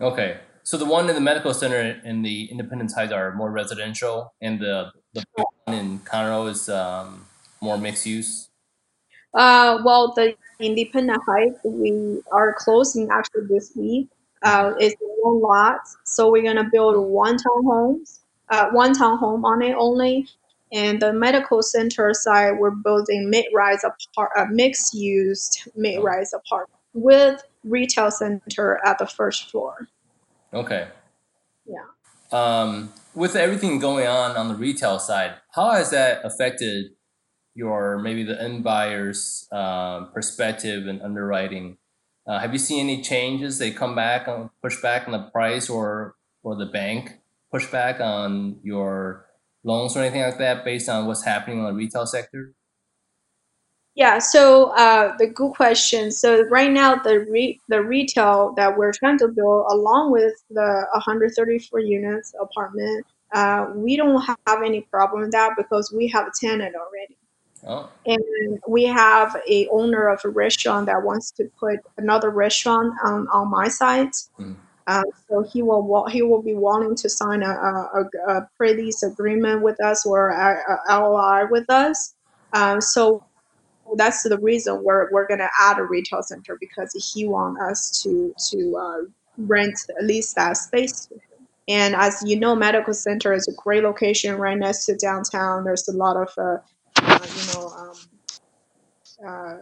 Okay, 0.00 0.38
so 0.62 0.76
the 0.76 0.84
one 0.84 1.08
in 1.08 1.16
the 1.16 1.20
medical 1.20 1.52
center 1.52 2.00
and 2.04 2.24
the 2.24 2.44
Independence 2.52 2.94
Heights 2.94 3.12
are 3.12 3.34
more 3.34 3.50
residential, 3.50 4.32
and 4.40 4.60
the 4.60 4.92
the 5.12 5.24
one 5.34 5.74
in 5.74 5.98
Conroe 6.10 6.48
is 6.48 6.68
um, 6.68 7.26
more 7.60 7.76
mixed 7.76 8.06
use. 8.06 8.48
Uh, 9.34 9.82
well, 9.84 10.12
the 10.14 10.36
Independent 10.60 11.20
Heights, 11.26 11.58
we 11.64 12.22
are 12.30 12.54
closing 12.58 13.08
actually 13.10 13.46
this 13.48 13.72
week. 13.74 14.08
Uh, 14.44 14.74
it's 14.78 14.94
one 15.00 15.40
lot, 15.40 15.80
so 16.04 16.30
we're 16.30 16.44
gonna 16.44 16.70
build 16.70 16.96
one 16.96 17.36
townhomes, 17.38 18.20
uh, 18.50 18.68
one 18.70 18.94
townhome 18.94 19.42
on 19.42 19.62
it 19.62 19.74
only. 19.74 20.28
And 20.72 21.00
the 21.00 21.12
medical 21.12 21.62
center 21.62 22.12
side, 22.14 22.58
we're 22.58 22.70
building 22.70 23.30
mid-rise 23.30 23.84
apart, 23.84 24.30
uh, 24.36 24.46
mixed-use 24.50 25.68
mid-rise 25.76 26.32
apartment 26.32 26.80
with 26.94 27.42
retail 27.64 28.10
center 28.10 28.80
at 28.84 28.98
the 28.98 29.06
first 29.06 29.50
floor. 29.50 29.88
Okay. 30.52 30.88
Yeah. 31.66 31.84
Um, 32.32 32.92
with 33.14 33.36
everything 33.36 33.78
going 33.78 34.06
on 34.06 34.36
on 34.36 34.48
the 34.48 34.54
retail 34.54 34.98
side, 34.98 35.34
how 35.52 35.70
has 35.70 35.90
that 35.90 36.24
affected 36.24 36.92
your 37.58 37.98
maybe 37.98 38.22
the 38.22 38.40
end 38.40 38.62
buyer's 38.62 39.48
uh, 39.50 40.04
perspective 40.14 40.86
and 40.86 41.02
underwriting. 41.02 41.76
Uh, 42.24 42.38
have 42.38 42.52
you 42.52 42.58
seen 42.58 42.88
any 42.88 43.02
changes? 43.02 43.58
They 43.58 43.72
come 43.72 43.96
back 43.96 44.28
on 44.28 44.50
push 44.62 44.80
back 44.80 45.08
on 45.08 45.12
the 45.12 45.28
price, 45.30 45.68
or 45.68 46.14
or 46.44 46.54
the 46.54 46.66
bank 46.66 47.18
push 47.50 47.66
back 47.66 48.00
on 48.00 48.60
your 48.62 49.26
loans 49.68 49.96
or 49.96 50.00
anything 50.00 50.22
like 50.22 50.38
that, 50.38 50.64
based 50.64 50.88
on 50.88 51.06
what's 51.06 51.24
happening 51.24 51.60
on 51.60 51.66
the 51.66 51.74
retail 51.74 52.06
sector? 52.06 52.54
Yeah, 53.94 54.20
so 54.20 54.70
uh, 54.76 55.16
the 55.18 55.26
good 55.26 55.54
question. 55.54 56.12
So 56.12 56.42
right 56.44 56.70
now, 56.70 56.94
the 56.96 57.26
re- 57.28 57.60
the 57.68 57.82
retail 57.82 58.54
that 58.56 58.78
we're 58.78 58.92
trying 58.92 59.18
to 59.18 59.28
build, 59.28 59.66
along 59.70 60.12
with 60.12 60.34
the 60.50 60.86
134 60.92 61.80
units 61.80 62.32
apartment, 62.40 63.04
uh, 63.34 63.66
we 63.74 63.96
don't 63.96 64.20
have 64.22 64.62
any 64.64 64.82
problem 64.82 65.22
with 65.22 65.32
that 65.32 65.54
because 65.56 65.92
we 65.92 66.06
have 66.08 66.26
a 66.28 66.32
tenant 66.40 66.76
already. 66.76 67.16
Oh. 67.66 67.90
And 68.06 68.60
we 68.68 68.84
have 68.84 69.36
a 69.48 69.66
owner 69.68 70.08
of 70.08 70.20
a 70.24 70.28
restaurant 70.28 70.86
that 70.86 71.02
wants 71.02 71.32
to 71.32 71.50
put 71.58 71.80
another 71.96 72.30
restaurant 72.30 72.94
on, 73.04 73.26
on 73.32 73.50
my 73.50 73.66
site. 73.66 74.14
Mm. 74.38 74.54
Uh, 74.88 75.02
so 75.28 75.42
he 75.42 75.62
will 75.62 76.06
he 76.06 76.22
will 76.22 76.40
be 76.40 76.54
wanting 76.54 76.94
to 76.96 77.10
sign 77.10 77.42
a, 77.42 77.50
a, 77.50 78.04
a 78.26 78.48
pre-lease 78.56 79.02
agreement 79.02 79.60
with 79.60 79.78
us 79.84 80.06
or 80.06 80.30
a, 80.30 80.80
a 80.88 80.98
LOI 80.98 81.46
with 81.50 81.68
us. 81.68 82.14
Um, 82.54 82.80
so 82.80 83.22
that's 83.96 84.22
the 84.22 84.38
reason 84.38 84.82
we're, 84.82 85.10
we're 85.12 85.26
going 85.26 85.40
to 85.40 85.50
add 85.60 85.78
a 85.78 85.82
retail 85.82 86.22
center 86.22 86.56
because 86.58 86.90
he 87.12 87.28
wants 87.28 87.60
us 87.60 88.02
to 88.02 88.34
to 88.50 88.76
uh, 88.76 88.98
rent 89.36 89.78
at 89.98 90.06
least 90.06 90.34
that 90.36 90.54
space. 90.54 91.10
And 91.68 91.94
as 91.94 92.22
you 92.24 92.40
know, 92.40 92.56
medical 92.56 92.94
center 92.94 93.34
is 93.34 93.46
a 93.46 93.52
great 93.52 93.84
location 93.84 94.36
right 94.36 94.56
next 94.56 94.86
to 94.86 94.96
downtown. 94.96 95.64
There's 95.64 95.86
a 95.88 95.92
lot 95.92 96.16
of 96.16 96.30
uh, 96.38 96.56
uh, 97.02 97.26
you 97.36 97.52
know, 97.52 97.68
um, 97.68 97.94
uh, 99.26 99.56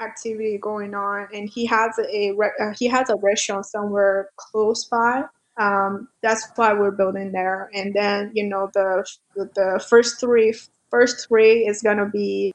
activity 0.00 0.58
going 0.58 0.94
on, 0.94 1.28
and 1.32 1.48
he 1.48 1.66
has 1.66 1.98
a 1.98 2.32
uh, 2.60 2.72
he 2.78 2.86
has 2.86 3.10
a 3.10 3.16
restaurant 3.16 3.66
somewhere 3.66 4.30
close 4.36 4.84
by. 4.84 5.24
Um, 5.58 6.08
that's 6.22 6.48
why 6.56 6.72
we're 6.72 6.90
building 6.92 7.32
there. 7.32 7.70
And 7.74 7.94
then 7.94 8.30
you 8.34 8.48
know 8.48 8.70
the 8.74 9.06
the 9.34 9.84
first 9.88 10.20
three 10.20 10.54
first 10.90 11.28
three 11.28 11.66
is 11.66 11.82
gonna 11.82 12.08
be 12.08 12.52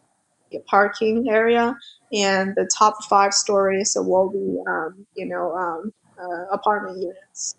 a 0.54 0.60
parking 0.60 1.28
area, 1.30 1.76
and 2.14 2.56
the 2.56 2.70
top 2.78 3.04
five 3.06 3.34
stories 3.34 3.96
will 4.00 4.30
be 4.30 4.62
um, 4.70 5.06
you 5.16 5.26
know 5.26 5.54
um, 5.56 5.94
uh, 6.20 6.46
apartment 6.52 6.98
units. 6.98 7.56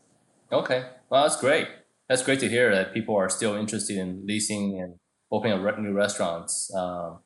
Okay, 0.53 0.85
well 1.11 1.23
that's 1.23 1.41
great. 1.41 1.69
That's 2.09 2.23
great 2.23 2.41
to 2.41 2.49
hear 2.49 2.73
that 2.75 2.95
people 2.95 3.17
are 3.17 3.29
still 3.29 3.57
interested 3.57 3.97
in 3.97 4.25
leasing 4.27 4.81
and 4.81 4.95
opening 5.33 5.67
up 5.67 5.79
new 5.79 5.93
restaurants 5.93 6.73
um, 6.75 7.19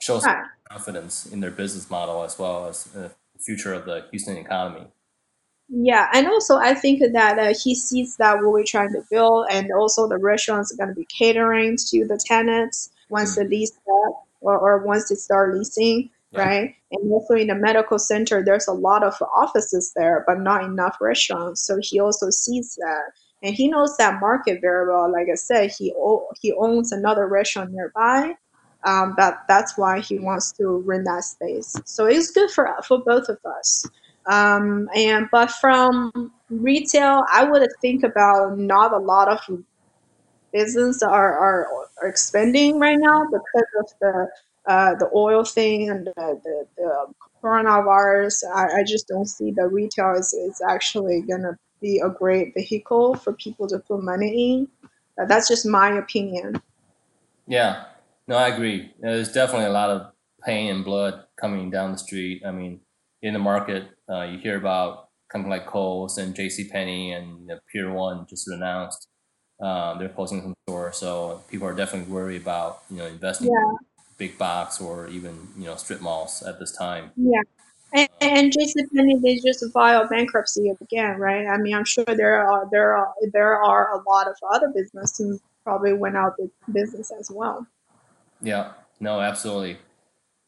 shows 0.00 0.24
right. 0.24 0.44
Confidence 0.70 1.26
in 1.26 1.40
their 1.40 1.50
business 1.50 1.90
model 1.90 2.22
as 2.22 2.38
well 2.38 2.66
as 2.66 2.84
the 2.84 3.10
future 3.38 3.72
of 3.72 3.84
the 3.84 4.04
Houston 4.10 4.36
economy. 4.36 4.86
Yeah, 5.68 6.08
and 6.12 6.26
also 6.26 6.56
I 6.56 6.74
think 6.74 7.00
that 7.12 7.38
uh, 7.38 7.54
he 7.62 7.74
sees 7.74 8.16
that 8.16 8.36
what 8.36 8.52
we're 8.52 8.64
trying 8.64 8.92
to 8.92 9.02
build, 9.10 9.46
and 9.50 9.70
also 9.72 10.08
the 10.08 10.18
restaurants 10.18 10.72
are 10.72 10.76
going 10.76 10.88
to 10.88 10.94
be 10.94 11.06
catering 11.06 11.76
to 11.90 12.06
the 12.06 12.20
tenants 12.24 12.90
once 13.08 13.32
mm. 13.32 13.42
the 13.42 13.44
lease 13.44 13.72
up 13.72 14.26
or, 14.40 14.58
or 14.58 14.84
once 14.84 15.08
they 15.08 15.14
start 15.14 15.54
leasing. 15.54 16.10
yeah. 16.32 16.44
right? 16.44 16.74
And 16.90 17.12
also 17.12 17.34
in 17.34 17.48
the 17.48 17.54
medical 17.54 18.00
center, 18.00 18.42
there's 18.44 18.66
a 18.66 18.72
lot 18.72 19.04
of 19.04 19.14
offices 19.36 19.92
there, 19.94 20.24
but 20.26 20.40
not 20.40 20.64
enough 20.64 20.96
restaurants. 21.00 21.62
So 21.62 21.78
he 21.80 22.00
also 22.00 22.30
sees 22.30 22.74
that, 22.76 23.12
and 23.44 23.54
he 23.54 23.68
knows 23.68 23.96
that 23.98 24.20
market 24.20 24.60
very 24.60 24.88
well. 24.88 25.10
Like 25.10 25.28
I 25.30 25.36
said, 25.36 25.70
he 25.70 25.94
he 26.40 26.52
owns 26.52 26.90
another 26.90 27.28
restaurant 27.28 27.70
nearby. 27.70 28.34
Um, 28.84 29.14
but 29.16 29.42
that's 29.46 29.76
why 29.76 30.00
he 30.00 30.18
wants 30.18 30.52
to 30.52 30.82
rent 30.86 31.04
that 31.04 31.24
space. 31.24 31.76
So 31.84 32.06
it's 32.06 32.30
good 32.30 32.50
for 32.50 32.74
for 32.86 32.98
both 33.04 33.28
of 33.28 33.38
us. 33.44 33.86
Um, 34.26 34.88
and 34.94 35.28
but 35.30 35.50
from 35.50 36.32
retail, 36.48 37.24
I 37.32 37.44
would 37.44 37.68
think 37.80 38.04
about 38.04 38.58
not 38.58 38.92
a 38.92 38.98
lot 38.98 39.28
of 39.28 39.40
business 40.52 41.02
are, 41.02 41.38
are, 41.38 41.66
are 42.02 42.08
expanding 42.08 42.78
right 42.78 42.98
now 42.98 43.24
because 43.24 43.68
of 43.78 43.86
the 44.00 44.28
uh, 44.66 44.94
the 44.96 45.10
oil 45.14 45.42
thing 45.42 45.88
and 45.88 46.06
the, 46.06 46.40
the, 46.44 46.66
the 46.76 47.06
coronavirus. 47.42 48.42
I, 48.54 48.80
I, 48.80 48.84
just 48.84 49.08
don't 49.08 49.26
see 49.26 49.50
the 49.50 49.66
retail 49.66 50.12
is, 50.12 50.34
is 50.34 50.60
actually 50.68 51.22
gonna 51.22 51.58
be 51.80 51.98
a 52.04 52.10
great 52.10 52.52
vehicle 52.54 53.14
for 53.14 53.32
people 53.32 53.66
to 53.68 53.78
put 53.78 54.02
money 54.02 54.52
in. 54.52 54.68
Uh, 55.18 55.24
that's 55.24 55.48
just 55.48 55.66
my 55.66 55.96
opinion. 55.96 56.60
Yeah, 57.46 57.84
no, 58.30 58.36
I 58.36 58.46
agree. 58.46 58.92
There's 59.00 59.32
definitely 59.32 59.66
a 59.66 59.72
lot 59.72 59.90
of 59.90 60.12
pain 60.44 60.70
and 60.70 60.84
blood 60.84 61.24
coming 61.36 61.68
down 61.68 61.90
the 61.90 61.98
street. 61.98 62.42
I 62.46 62.52
mean, 62.52 62.78
in 63.22 63.32
the 63.32 63.40
market, 63.40 63.88
uh, 64.08 64.22
you 64.22 64.38
hear 64.38 64.56
about 64.56 65.08
companies 65.28 65.58
like 65.58 65.66
Kohl's 65.66 66.16
and 66.16 66.32
J.C. 66.32 66.68
Penney 66.68 67.12
and 67.12 67.50
the 67.50 67.60
Pier 67.72 67.92
One 67.92 68.26
just 68.28 68.46
announced 68.46 69.08
um, 69.60 69.98
they're 69.98 70.08
closing 70.08 70.42
some 70.42 70.54
stores. 70.64 70.96
So 70.96 71.42
people 71.50 71.66
are 71.66 71.74
definitely 71.74 72.12
worried 72.12 72.42
about 72.42 72.82
you 72.88 72.98
know 72.98 73.06
investing 73.06 73.48
yeah. 73.48 73.72
big 74.16 74.38
box 74.38 74.80
or 74.80 75.08
even 75.08 75.48
you 75.58 75.64
know 75.64 75.74
strip 75.74 76.00
malls 76.00 76.44
at 76.44 76.60
this 76.60 76.70
time. 76.70 77.10
Yeah. 77.16 77.42
And, 77.92 78.08
and 78.20 78.54
Penney, 78.94 79.18
they 79.18 79.40
just 79.44 79.64
filed 79.72 80.08
bankruptcy 80.08 80.72
again, 80.80 81.18
right? 81.18 81.48
I 81.48 81.56
mean, 81.56 81.74
I'm 81.74 81.84
sure 81.84 82.04
there 82.06 82.48
are 82.48 82.68
there 82.70 82.96
are 82.96 83.12
there 83.32 83.60
are 83.60 84.00
a 84.00 84.08
lot 84.08 84.28
of 84.28 84.36
other 84.54 84.68
businesses 84.72 85.18
who 85.18 85.40
probably 85.64 85.94
went 85.94 86.16
out 86.16 86.34
of 86.38 86.48
business 86.72 87.10
as 87.18 87.28
well. 87.28 87.66
Yeah. 88.42 88.72
No, 89.00 89.20
absolutely. 89.20 89.78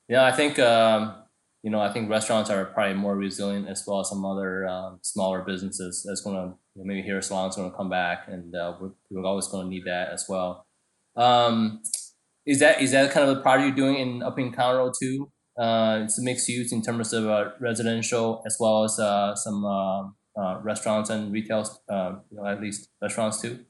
Yeah, 0.08 0.24
I 0.24 0.32
think 0.32 0.58
um, 0.58 1.14
you 1.62 1.70
know, 1.70 1.80
I 1.80 1.92
think 1.92 2.10
restaurants 2.10 2.50
are 2.50 2.64
probably 2.66 2.94
more 2.94 3.16
resilient 3.16 3.68
as 3.68 3.84
well 3.86 4.00
as 4.00 4.08
some 4.08 4.24
other 4.24 4.66
um, 4.66 4.98
smaller 5.02 5.42
businesses. 5.42 6.04
That's 6.06 6.20
going 6.20 6.36
to 6.36 6.54
you 6.74 6.82
know, 6.82 6.84
maybe 6.84 7.02
hair 7.02 7.22
salons 7.22 7.56
going 7.56 7.70
to 7.70 7.76
come 7.76 7.88
back, 7.88 8.24
and 8.26 8.54
uh, 8.54 8.74
we're, 8.80 8.90
we're 9.10 9.24
always 9.24 9.46
going 9.46 9.66
to 9.66 9.70
need 9.70 9.84
that 9.86 10.10
as 10.10 10.26
well. 10.28 10.66
Um, 11.16 11.82
is 12.44 12.58
that 12.58 12.80
is 12.80 12.90
that 12.92 13.12
kind 13.12 13.28
of 13.28 13.36
the 13.36 13.42
project 13.42 13.78
you're 13.78 13.86
doing 13.86 13.96
in 13.96 14.22
up 14.22 14.38
in 14.38 14.52
Conroe 14.52 14.92
too? 14.98 15.30
Uh, 15.56 16.00
it's 16.04 16.20
mixed 16.20 16.48
use 16.48 16.72
in 16.72 16.82
terms 16.82 17.12
of 17.12 17.28
uh, 17.28 17.50
residential 17.60 18.42
as 18.46 18.56
well 18.58 18.84
as 18.84 18.98
uh, 18.98 19.34
some 19.36 19.64
uh, 19.64 20.08
uh, 20.36 20.58
restaurants 20.62 21.10
and 21.10 21.32
retail, 21.32 21.64
you 21.88 22.36
know, 22.36 22.46
at 22.46 22.60
least 22.60 22.88
restaurants 23.00 23.40
too. 23.40 23.60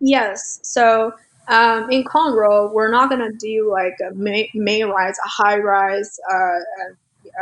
Yes. 0.00 0.60
So 0.62 1.12
um, 1.48 1.90
in 1.90 2.04
Conroe, 2.04 2.72
we're 2.72 2.90
not 2.90 3.10
gonna 3.10 3.32
do 3.32 3.70
like 3.70 3.96
a 4.00 4.14
main 4.14 4.88
rise, 4.88 5.16
a 5.24 5.28
high 5.28 5.58
rise 5.58 6.18
uh, 6.32 6.58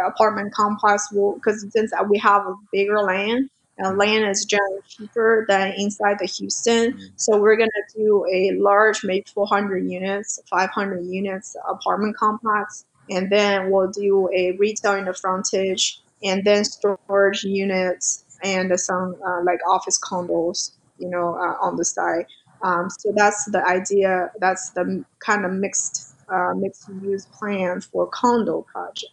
apartment 0.07 0.53
complex, 0.55 1.09
because 1.11 1.67
since 1.71 1.93
we 2.09 2.19
have 2.19 2.47
a 2.47 2.55
bigger 2.73 3.01
land, 3.03 3.51
and 3.79 3.99
land 3.99 4.25
is 4.25 4.45
generally 4.45 4.81
cheaper 4.89 5.45
than 5.49 5.73
inside 5.77 6.19
the 6.19 6.27
Houston. 6.27 6.93
Mm-hmm. 6.93 7.05
So 7.17 7.39
we're 7.39 7.57
gonna 7.57 7.71
do 7.95 8.27
a 8.33 8.53
large, 8.59 9.05
maybe 9.05 9.27
400 9.35 9.91
units, 9.91 10.41
500 10.49 11.05
units 11.05 11.57
apartment 11.69 12.17
complex, 12.17 12.85
and 13.11 13.31
then 13.31 13.71
we'll 13.71 13.91
do 13.91 14.29
a 14.35 14.53
retail 14.53 14.95
in 14.95 15.05
the 15.05 15.15
frontage, 15.15 16.01
and 16.23 16.45
then 16.45 16.65
storage 16.65 17.45
units 17.45 18.25
and 18.43 18.79
some 18.79 19.17
uh, 19.27 19.43
like 19.45 19.59
office 19.69 19.99
condos, 19.99 20.73
you 20.99 21.09
know, 21.09 21.35
uh, 21.35 21.57
on 21.67 21.77
the 21.77 21.85
side. 21.85 22.27
Um, 22.63 22.89
so 22.91 23.13
that's 23.15 23.45
the 23.51 23.65
idea. 23.67 24.31
That's 24.41 24.71
the 24.71 25.05
kind 25.21 25.45
of 25.45 25.53
mixed 25.53 26.15
uh, 26.29 26.55
mixed 26.57 26.89
use 27.03 27.27
plan 27.27 27.81
for 27.81 28.11
Conroe 28.11 28.67
project. 28.67 29.13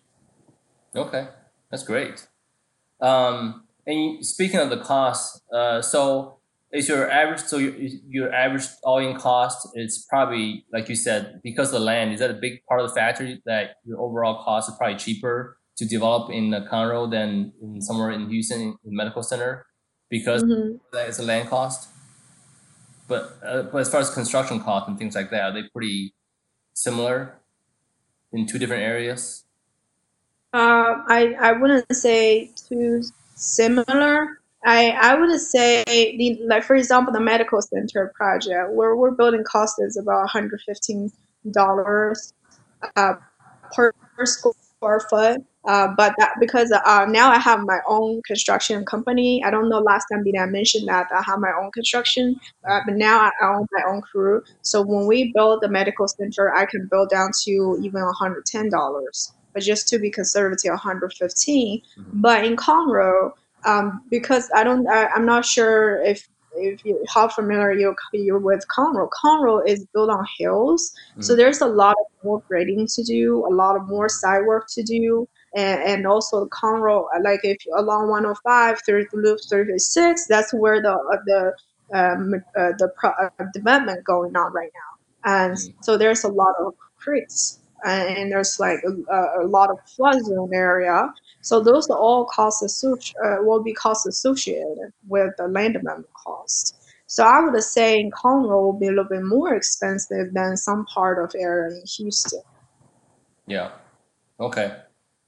Okay, 0.95 1.27
that's 1.69 1.83
great. 1.83 2.27
Um, 3.01 3.63
and 3.85 4.25
speaking 4.25 4.59
of 4.59 4.69
the 4.69 4.77
cost, 4.77 5.41
uh, 5.53 5.81
so 5.81 6.37
is 6.71 6.87
your 6.87 7.09
average? 7.09 7.41
So 7.41 7.57
your, 7.57 7.73
your 8.07 8.33
average 8.33 8.65
all-in 8.83 9.17
cost 9.17 9.67
is 9.75 10.05
probably 10.09 10.65
like 10.71 10.89
you 10.89 10.95
said 10.95 11.41
because 11.43 11.67
of 11.67 11.73
the 11.73 11.85
land. 11.85 12.13
Is 12.13 12.19
that 12.19 12.31
a 12.31 12.35
big 12.35 12.63
part 12.65 12.81
of 12.81 12.89
the 12.89 12.95
factor 12.95 13.35
that 13.45 13.75
your 13.85 13.99
overall 13.99 14.43
cost 14.43 14.69
is 14.69 14.75
probably 14.77 14.97
cheaper 14.97 15.57
to 15.77 15.85
develop 15.85 16.31
in 16.31 16.51
the 16.51 16.61
Conroe 16.61 17.09
than 17.09 17.53
in 17.61 17.81
somewhere 17.81 18.11
in 18.11 18.29
Houston 18.29 18.61
in, 18.61 18.67
in 18.85 18.95
medical 18.95 19.23
center 19.23 19.65
because 20.09 20.43
mm-hmm. 20.43 20.77
that 20.93 21.09
is 21.09 21.19
a 21.19 21.23
land 21.23 21.49
cost? 21.49 21.89
But, 23.07 23.37
uh, 23.43 23.63
but 23.63 23.79
as 23.79 23.89
far 23.89 24.01
as 24.01 24.09
construction 24.09 24.61
costs 24.61 24.87
and 24.87 24.97
things 24.97 25.15
like 25.15 25.29
that, 25.31 25.41
are 25.41 25.53
they 25.53 25.63
pretty 25.69 26.13
similar 26.73 27.39
in 28.31 28.45
two 28.45 28.57
different 28.57 28.83
areas? 28.83 29.43
Uh, 30.53 31.01
I 31.07 31.35
I 31.41 31.51
wouldn't 31.53 31.93
say 31.95 32.51
too 32.69 33.03
similar. 33.35 34.39
I 34.63 34.91
I 34.91 35.15
would 35.15 35.39
say 35.39 35.83
the 35.87 36.39
like 36.45 36.63
for 36.63 36.75
example 36.75 37.11
the 37.11 37.19
medical 37.19 37.61
center 37.61 38.13
project 38.15 38.71
where 38.73 38.95
we're 38.95 39.11
building 39.11 39.43
cost 39.43 39.75
is 39.79 39.97
about 39.97 40.19
115 40.19 41.11
dollars 41.51 42.33
uh, 42.95 43.13
per, 43.75 43.91
per 44.15 44.25
square 44.25 44.99
foot. 45.09 45.43
Uh, 45.65 45.87
but 45.95 46.13
that 46.17 46.33
because 46.39 46.71
uh, 46.71 47.05
now 47.07 47.31
I 47.31 47.39
have 47.39 47.61
my 47.61 47.79
own 47.87 48.21
construction 48.23 48.83
company. 48.85 49.41
I 49.45 49.49
don't 49.49 49.69
know 49.69 49.79
last 49.79 50.05
time 50.11 50.23
did 50.23 50.35
I 50.35 50.45
mention 50.45 50.85
that 50.87 51.07
I 51.15 51.21
have 51.25 51.39
my 51.39 51.51
own 51.61 51.71
construction, 51.71 52.35
uh, 52.67 52.81
but 52.85 52.95
now 52.95 53.19
I 53.19 53.31
own 53.45 53.65
my 53.71 53.81
own 53.87 54.01
crew. 54.01 54.43
So 54.61 54.81
when 54.81 55.07
we 55.07 55.31
build 55.33 55.61
the 55.61 55.69
medical 55.69 56.07
center, 56.07 56.53
I 56.53 56.65
can 56.65 56.87
build 56.91 57.09
down 57.09 57.29
to 57.43 57.79
even 57.81 58.01
$110, 58.01 59.31
but 59.53 59.63
just 59.63 59.87
to 59.87 59.99
be 59.99 60.09
conservative, 60.09 60.71
115. 60.71 61.81
Mm-hmm. 61.81 62.21
But 62.21 62.43
in 62.43 62.57
Conroe, 62.57 63.31
um, 63.65 64.03
because 64.09 64.49
I 64.53 64.65
don't, 64.65 64.85
I, 64.87 65.07
I'm 65.07 65.25
not 65.25 65.45
sure 65.45 66.03
if 66.03 66.27
if 66.55 66.85
you 66.85 67.03
how 67.11 67.27
familiar 67.27 67.71
you 67.71 67.95
you're 68.11 68.37
with 68.37 68.63
Conroe. 68.67 69.09
Conroe 69.23 69.67
is 69.67 69.87
built 69.93 70.09
on 70.09 70.25
hills, 70.37 70.93
mm. 71.17 71.23
so 71.23 71.35
there's 71.35 71.61
a 71.61 71.65
lot 71.65 71.95
of 71.99 72.23
more 72.23 72.43
grading 72.47 72.87
to 72.95 73.03
do, 73.03 73.45
a 73.47 73.53
lot 73.53 73.75
of 73.75 73.87
more 73.87 74.07
side 74.07 74.45
work 74.45 74.67
to 74.73 74.83
do 74.83 75.27
and, 75.55 75.81
and 75.83 76.07
also 76.07 76.47
Conroe, 76.47 77.05
like 77.23 77.41
if 77.43 77.57
along 77.77 78.09
105 78.09 78.81
through 78.85 79.05
Loop 79.13 79.39
36, 79.49 80.27
that's 80.27 80.53
where 80.53 80.81
the 80.81 80.93
uh, 80.93 81.17
the 81.25 81.53
um, 81.93 82.33
uh, 82.57 82.71
the 82.77 82.91
pro- 82.97 83.11
uh, 83.11 83.29
development 83.53 84.03
going 84.03 84.35
on 84.35 84.51
right 84.53 84.71
now. 84.73 85.31
And 85.31 85.55
mm. 85.55 85.73
so 85.81 85.97
there's 85.97 86.23
a 86.23 86.29
lot 86.29 86.55
of 86.59 86.73
creeks 86.97 87.59
and 87.85 88.31
there's 88.31 88.59
like 88.59 88.79
a, 88.83 89.41
a 89.43 89.47
lot 89.47 89.69
of 89.69 89.77
flood 89.89 90.23
zone 90.23 90.51
area. 90.53 91.13
So 91.41 91.61
those 91.61 91.89
are 91.89 91.97
all 91.97 92.25
costs 92.25 92.61
associated, 92.61 93.19
uh, 93.23 93.43
will 93.43 93.61
be 93.61 93.73
costs 93.73 94.05
associated 94.05 94.93
with 95.07 95.33
the 95.37 95.47
land 95.47 95.73
development 95.73 96.09
cost. 96.13 96.77
So 97.07 97.23
I 97.23 97.41
would 97.41 97.61
say 97.61 97.99
in 97.99 98.11
Conroe 98.11 98.63
will 98.63 98.79
be 98.79 98.87
a 98.87 98.89
little 98.89 99.03
bit 99.03 99.23
more 99.23 99.53
expensive 99.53 100.33
than 100.33 100.57
some 100.57 100.85
part 100.85 101.23
of 101.23 101.35
area 101.37 101.75
in 101.75 101.83
Houston. 101.97 102.41
Yeah. 103.45 103.71
Okay. 104.39 104.77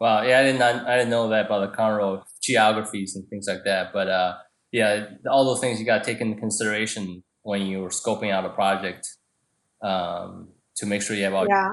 Wow, 0.05 0.21
yeah, 0.21 0.39
I 0.39 0.43
didn't 0.43 0.61
I 0.61 0.97
didn't 0.97 1.09
know 1.09 1.29
that 1.29 1.47
about 1.47 1.71
the 1.71 1.75
Conroe 1.75 2.21
geographies 2.39 3.15
and 3.15 3.27
things 3.27 3.47
like 3.47 3.63
that. 3.65 3.91
But 3.91 4.07
uh, 4.07 4.35
yeah, 4.71 5.07
all 5.27 5.45
those 5.45 5.59
things 5.59 5.79
you 5.79 5.85
got 5.87 6.03
to 6.03 6.05
take 6.11 6.21
into 6.21 6.39
consideration 6.39 7.23
when 7.41 7.65
you're 7.65 7.89
scoping 7.89 8.29
out 8.31 8.45
a 8.45 8.49
project 8.49 9.07
um, 9.81 10.49
to 10.75 10.85
make 10.85 11.01
sure 11.01 11.15
you 11.15 11.23
have 11.23 11.33
all 11.33 11.47
yeah. 11.49 11.71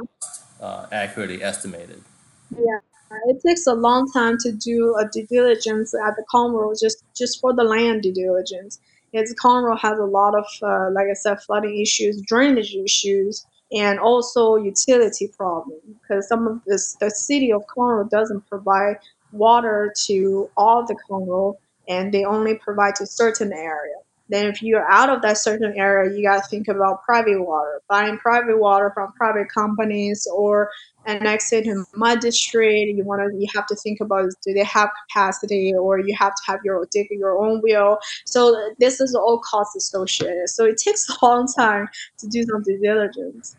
uh, 0.63 0.87
accurately 0.91 1.45
estimated. 1.45 2.03
Yeah, 2.51 2.79
it 3.27 3.43
takes 3.47 3.67
a 3.67 3.75
long 3.75 4.11
time 4.11 4.39
to 4.45 4.51
do 4.51 4.97
a 4.99 5.07
due 5.13 5.27
diligence 5.27 5.93
at 5.93 6.17
the 6.17 6.25
Conroe 6.33 6.73
just 6.81 7.05
just 7.15 7.39
for 7.39 7.55
the 7.55 7.65
land 7.65 8.01
due 8.01 8.15
diligence. 8.15 8.81
It's 9.13 9.35
Conroe 9.35 9.79
has 9.79 9.99
a 9.99 10.07
lot 10.07 10.35
of, 10.35 10.47
uh, 10.63 10.89
like 10.95 11.09
I 11.11 11.13
said, 11.13 11.43
flooding 11.43 11.79
issues, 11.79 12.23
drainage 12.23 12.75
issues, 12.75 13.45
and 13.73 13.99
also 13.99 14.57
utility 14.57 15.29
problem 15.37 15.79
because 16.01 16.29
some 16.29 16.47
of 16.47 16.61
this 16.67 16.97
the 17.01 17.11
city 17.11 17.53
of 17.53 17.63
Conroe 17.75 18.09
doesn't 18.09 18.47
provide 18.49 18.97
water 19.33 19.93
to 20.07 20.51
all 20.57 20.85
the 20.87 20.97
Conroe 21.09 21.55
and 21.89 22.13
they 22.13 22.25
only 22.25 22.57
provide 22.57 22.95
to 22.97 23.07
certain 23.07 23.53
area. 23.53 23.97
Then 24.29 24.47
if 24.47 24.63
you're 24.63 24.91
out 24.91 25.11
of 25.11 25.21
that 25.23 25.37
certain 25.37 25.75
area, 25.77 26.17
you 26.17 26.23
got 26.23 26.43
to 26.43 26.49
think 26.49 26.69
about 26.69 27.03
private 27.03 27.45
water, 27.45 27.83
buying 27.89 28.17
private 28.17 28.59
water 28.59 28.91
from 28.95 29.13
private 29.13 29.49
companies 29.53 30.27
or 30.33 30.71
annexing 31.05 31.65
to 31.65 31.85
my 31.95 32.15
district. 32.17 32.97
You 32.97 33.05
want 33.05 33.21
to 33.21 33.39
you 33.39 33.47
have 33.55 33.67
to 33.67 33.77
think 33.77 34.01
about 34.01 34.31
do 34.45 34.55
they 34.55 34.65
have 34.65 34.91
capacity 35.09 35.75
or 35.75 35.99
you 35.99 36.15
have 36.17 36.35
to 36.35 36.43
have 36.47 36.61
your 36.65 36.87
dig 36.93 37.09
your 37.11 37.45
own 37.45 37.61
well. 37.63 37.99
So 38.25 38.73
this 38.79 39.01
is 39.01 39.15
all 39.15 39.41
cost 39.41 39.77
associated. 39.77 40.49
So 40.49 40.65
it 40.65 40.79
takes 40.79 41.09
a 41.11 41.15
long 41.23 41.47
time 41.47 41.89
to 42.19 42.27
do 42.29 42.43
some 42.45 42.63
due 42.63 42.79
diligence. 42.79 43.57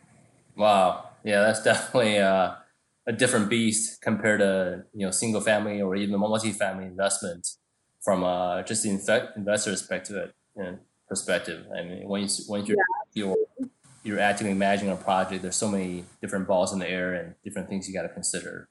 Wow. 0.56 1.10
Yeah, 1.24 1.42
that's 1.42 1.64
definitely 1.64 2.18
uh, 2.20 2.56
a 3.08 3.14
different 3.14 3.50
beast 3.50 4.02
compared 4.02 4.40
to 4.40 4.84
you 4.94 5.06
know 5.06 5.12
single 5.12 5.42
family 5.42 5.82
or 5.82 5.96
even 5.96 6.20
multi-family 6.20 6.86
investment 6.86 7.48
from 8.02 8.24
uh, 8.24 8.62
just 8.64 8.84
the 8.84 8.90
investor 8.90 9.72
perspective. 9.72 10.34
perspective. 11.08 11.66
I 11.76 11.84
mean, 11.84 12.08
when 12.08 12.24
you 12.24 12.30
when 12.48 12.66
you're 12.66 12.78
yeah. 12.78 13.26
you're, 13.26 13.68
you're 14.04 14.20
actively 14.20 14.54
managing 14.54 14.90
a 14.90 14.96
project, 14.96 15.42
there's 15.42 15.56
so 15.56 15.70
many 15.70 16.06
different 16.22 16.48
balls 16.48 16.74
in 16.74 16.80
the 16.80 16.90
air 16.90 17.14
and 17.14 17.36
different 17.44 17.70
things 17.70 17.88
you 17.88 17.94
got 17.94 18.04
to 18.04 18.10
consider. 18.10 18.70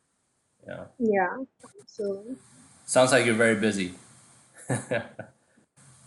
Yeah. 0.66 0.84
Yeah. 0.98 1.44
Absolutely. 1.80 2.36
Sounds 2.84 3.12
like 3.12 3.24
you're 3.24 3.34
very 3.34 3.56
busy. 3.56 3.94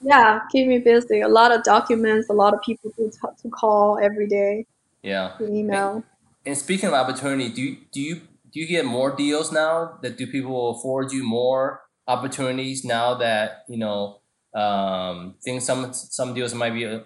yeah, 0.02 0.40
keep 0.52 0.68
me 0.68 0.80
busy. 0.80 1.22
A 1.22 1.28
lot 1.28 1.52
of 1.52 1.64
documents, 1.64 2.30
a 2.30 2.34
lot 2.34 2.54
of 2.54 2.62
people 2.62 2.92
to, 2.92 3.12
to 3.42 3.50
call 3.50 3.98
every 4.02 4.28
day. 4.28 4.66
Yeah. 5.06 5.34
email. 5.40 5.96
And, 5.96 6.04
and 6.46 6.58
speaking 6.58 6.90
of 6.90 6.96
opportunity, 6.96 7.50
do 7.50 7.62
you, 7.62 7.78
do 7.92 8.02
you 8.02 8.16
do 8.52 8.60
you 8.62 8.68
get 8.68 8.86
more 8.86 9.16
deals 9.16 9.52
now? 9.52 10.00
That 10.02 10.18
do 10.18 10.26
people 10.28 10.72
afford 10.72 11.12
you 11.12 11.24
more 11.24 11.82
opportunities 12.08 12.84
now 12.84 13.16
that 13.16 13.66
you 13.70 13.78
know 13.78 14.22
um, 14.56 15.36
things? 15.44 15.66
Some 15.66 15.94
some 15.94 16.34
deals 16.34 16.54
might 16.54 16.74
be 16.74 16.86
uh, 16.86 17.00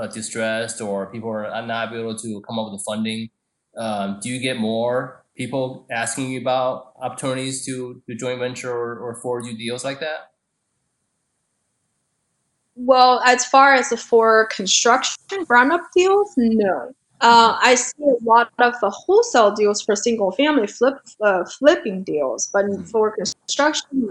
uh, 0.00 0.06
distressed 0.06 0.80
or 0.80 1.10
people 1.10 1.30
are 1.30 1.66
not 1.66 1.92
able 1.92 2.16
to 2.16 2.42
come 2.46 2.58
up 2.58 2.70
with 2.70 2.80
the 2.80 2.84
funding. 2.86 3.30
Um, 3.76 4.18
do 4.22 4.28
you 4.28 4.40
get 4.40 4.58
more 4.58 5.24
people 5.36 5.86
asking 5.90 6.30
you 6.30 6.40
about 6.40 6.92
opportunities 7.02 7.64
to 7.66 8.02
to 8.06 8.14
joint 8.14 8.38
venture 8.38 8.70
or, 8.70 8.98
or 8.98 9.20
forward 9.22 9.46
you 9.46 9.56
deals 9.56 9.84
like 9.84 10.00
that? 10.00 10.30
Well, 12.76 13.20
as 13.26 13.44
far 13.44 13.74
as 13.74 13.90
the 13.90 13.96
for 13.96 14.46
construction 14.46 15.44
ground 15.44 15.72
up 15.72 15.82
deals, 15.94 16.32
no. 16.36 16.92
Uh, 17.20 17.58
I 17.60 17.74
see 17.74 18.02
a 18.02 18.24
lot 18.24 18.50
of 18.58 18.74
uh, 18.82 18.90
wholesale 18.90 19.50
deals 19.50 19.82
for 19.82 19.94
single 19.94 20.32
family 20.32 20.66
flip 20.66 20.94
uh, 21.20 21.44
flipping 21.44 22.02
deals, 22.02 22.48
but 22.52 22.64
mm-hmm. 22.64 22.84
for 22.84 23.14
construction. 23.14 24.08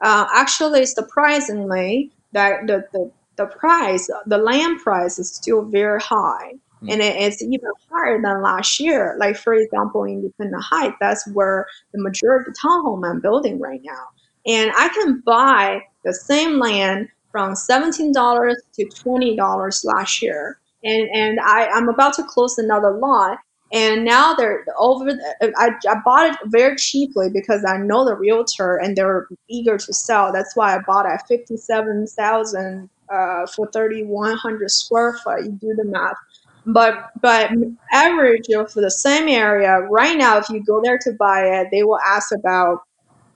Uh, 0.00 0.26
actually, 0.34 0.86
surprisingly, 0.86 2.10
that 2.32 2.66
the, 2.66 2.84
the 2.92 3.10
the 3.36 3.46
price, 3.46 4.08
the 4.26 4.38
land 4.38 4.80
price 4.80 5.18
is 5.18 5.34
still 5.34 5.62
very 5.62 6.00
high, 6.00 6.52
mm-hmm. 6.54 6.88
and 6.90 7.02
it, 7.02 7.16
it's 7.16 7.42
even 7.42 7.70
higher 7.90 8.20
than 8.20 8.42
last 8.42 8.80
year. 8.80 9.16
Like 9.18 9.36
for 9.36 9.52
example, 9.54 10.04
Independence 10.04 10.64
Heights, 10.64 10.96
that's 10.98 11.28
where 11.32 11.66
the 11.92 12.00
majority 12.00 12.48
of 12.48 12.54
the 12.54 12.58
townhome 12.58 13.08
I'm 13.08 13.20
building 13.20 13.60
right 13.60 13.82
now, 13.84 14.06
and 14.46 14.72
I 14.74 14.88
can 14.88 15.22
buy 15.26 15.82
the 16.04 16.14
same 16.14 16.58
land 16.58 17.08
from 17.30 17.52
$17 17.52 18.14
to 18.14 18.84
$20 18.86 19.84
last 19.84 20.22
year. 20.22 20.58
And, 20.86 21.08
and 21.14 21.40
I, 21.40 21.66
I'm 21.68 21.88
about 21.88 22.14
to 22.14 22.24
close 22.24 22.58
another 22.58 22.92
lot. 22.92 23.38
And 23.72 24.04
now 24.04 24.32
they're 24.34 24.64
over. 24.78 25.10
I, 25.42 25.70
I 25.88 25.94
bought 26.04 26.30
it 26.30 26.36
very 26.46 26.76
cheaply 26.76 27.28
because 27.32 27.64
I 27.66 27.78
know 27.78 28.04
the 28.04 28.14
realtor 28.14 28.76
and 28.76 28.96
they're 28.96 29.26
eager 29.48 29.76
to 29.76 29.92
sell. 29.92 30.32
That's 30.32 30.54
why 30.54 30.76
I 30.76 30.80
bought 30.86 31.06
at 31.06 31.26
fifty-seven 31.26 32.06
thousand 32.06 32.88
uh, 33.12 33.46
for 33.46 33.68
thirty-one 33.72 34.36
hundred 34.36 34.70
square 34.70 35.18
foot. 35.24 35.44
You 35.44 35.58
do 35.60 35.74
the 35.76 35.84
math, 35.84 36.14
but 36.66 37.10
but 37.20 37.50
average 37.92 38.46
for 38.72 38.80
the 38.80 38.90
same 38.90 39.28
area 39.28 39.80
right 39.90 40.16
now, 40.16 40.38
if 40.38 40.48
you 40.48 40.62
go 40.64 40.80
there 40.82 40.98
to 41.02 41.12
buy 41.18 41.42
it, 41.60 41.68
they 41.72 41.82
will 41.82 41.98
ask 42.06 42.30
about 42.32 42.78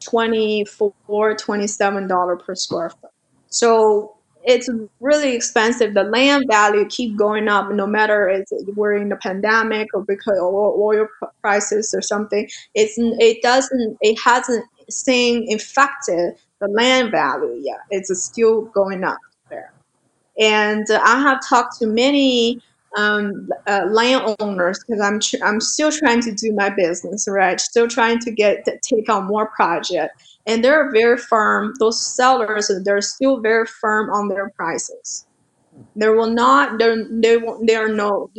24 0.04 1.36
27 1.36 2.08
dollar 2.08 2.36
per 2.36 2.54
square 2.54 2.90
foot. 2.90 3.10
So 3.48 4.16
it's 4.44 4.68
really 5.00 5.34
expensive. 5.34 5.94
The 5.94 6.04
land 6.04 6.46
value 6.50 6.86
keep 6.86 7.16
going 7.16 7.48
up 7.48 7.70
no 7.70 7.86
matter 7.86 8.28
it's 8.28 8.52
we're 8.74 8.94
in 8.94 9.10
the 9.10 9.16
pandemic 9.16 9.88
or 9.94 10.02
because 10.02 10.38
oil 10.40 11.06
prices 11.40 11.92
or 11.94 12.00
something. 12.00 12.48
It's 12.74 12.94
it 12.96 13.42
doesn't 13.42 13.98
it 14.00 14.18
hasn't 14.24 14.64
seen 14.88 15.52
affected 15.52 16.34
the 16.60 16.68
land 16.68 17.10
value 17.10 17.60
yet. 17.62 17.80
It's 17.90 18.12
still 18.22 18.62
going 18.62 19.04
up 19.04 19.18
there. 19.50 19.72
And 20.38 20.86
I 20.90 21.20
have 21.20 21.40
talked 21.46 21.78
to 21.78 21.86
many 21.86 22.62
um, 22.96 23.48
uh, 23.66 23.86
landowners 23.88 24.82
because 24.84 25.00
I'm 25.00 25.20
tr- 25.20 25.44
I'm 25.44 25.60
still 25.60 25.92
trying 25.92 26.20
to 26.22 26.32
do 26.32 26.52
my 26.52 26.70
business, 26.70 27.28
right? 27.28 27.60
Still 27.60 27.88
trying 27.88 28.18
to 28.20 28.30
get 28.30 28.64
to 28.64 28.78
take 28.82 29.08
on 29.08 29.26
more 29.26 29.46
project, 29.46 30.29
and 30.46 30.64
they're 30.64 30.90
very 30.90 31.18
firm. 31.18 31.74
Those 31.78 32.14
sellers, 32.16 32.70
they're 32.84 33.00
still 33.00 33.40
very 33.40 33.66
firm 33.66 34.10
on 34.10 34.28
their 34.28 34.50
prices. 34.50 35.26
They 35.96 36.08
will 36.08 36.30
not. 36.30 36.78
They're 36.78 37.04
they 37.10 37.38
they 37.62 37.76
are 37.76 37.88
no. 37.88 38.30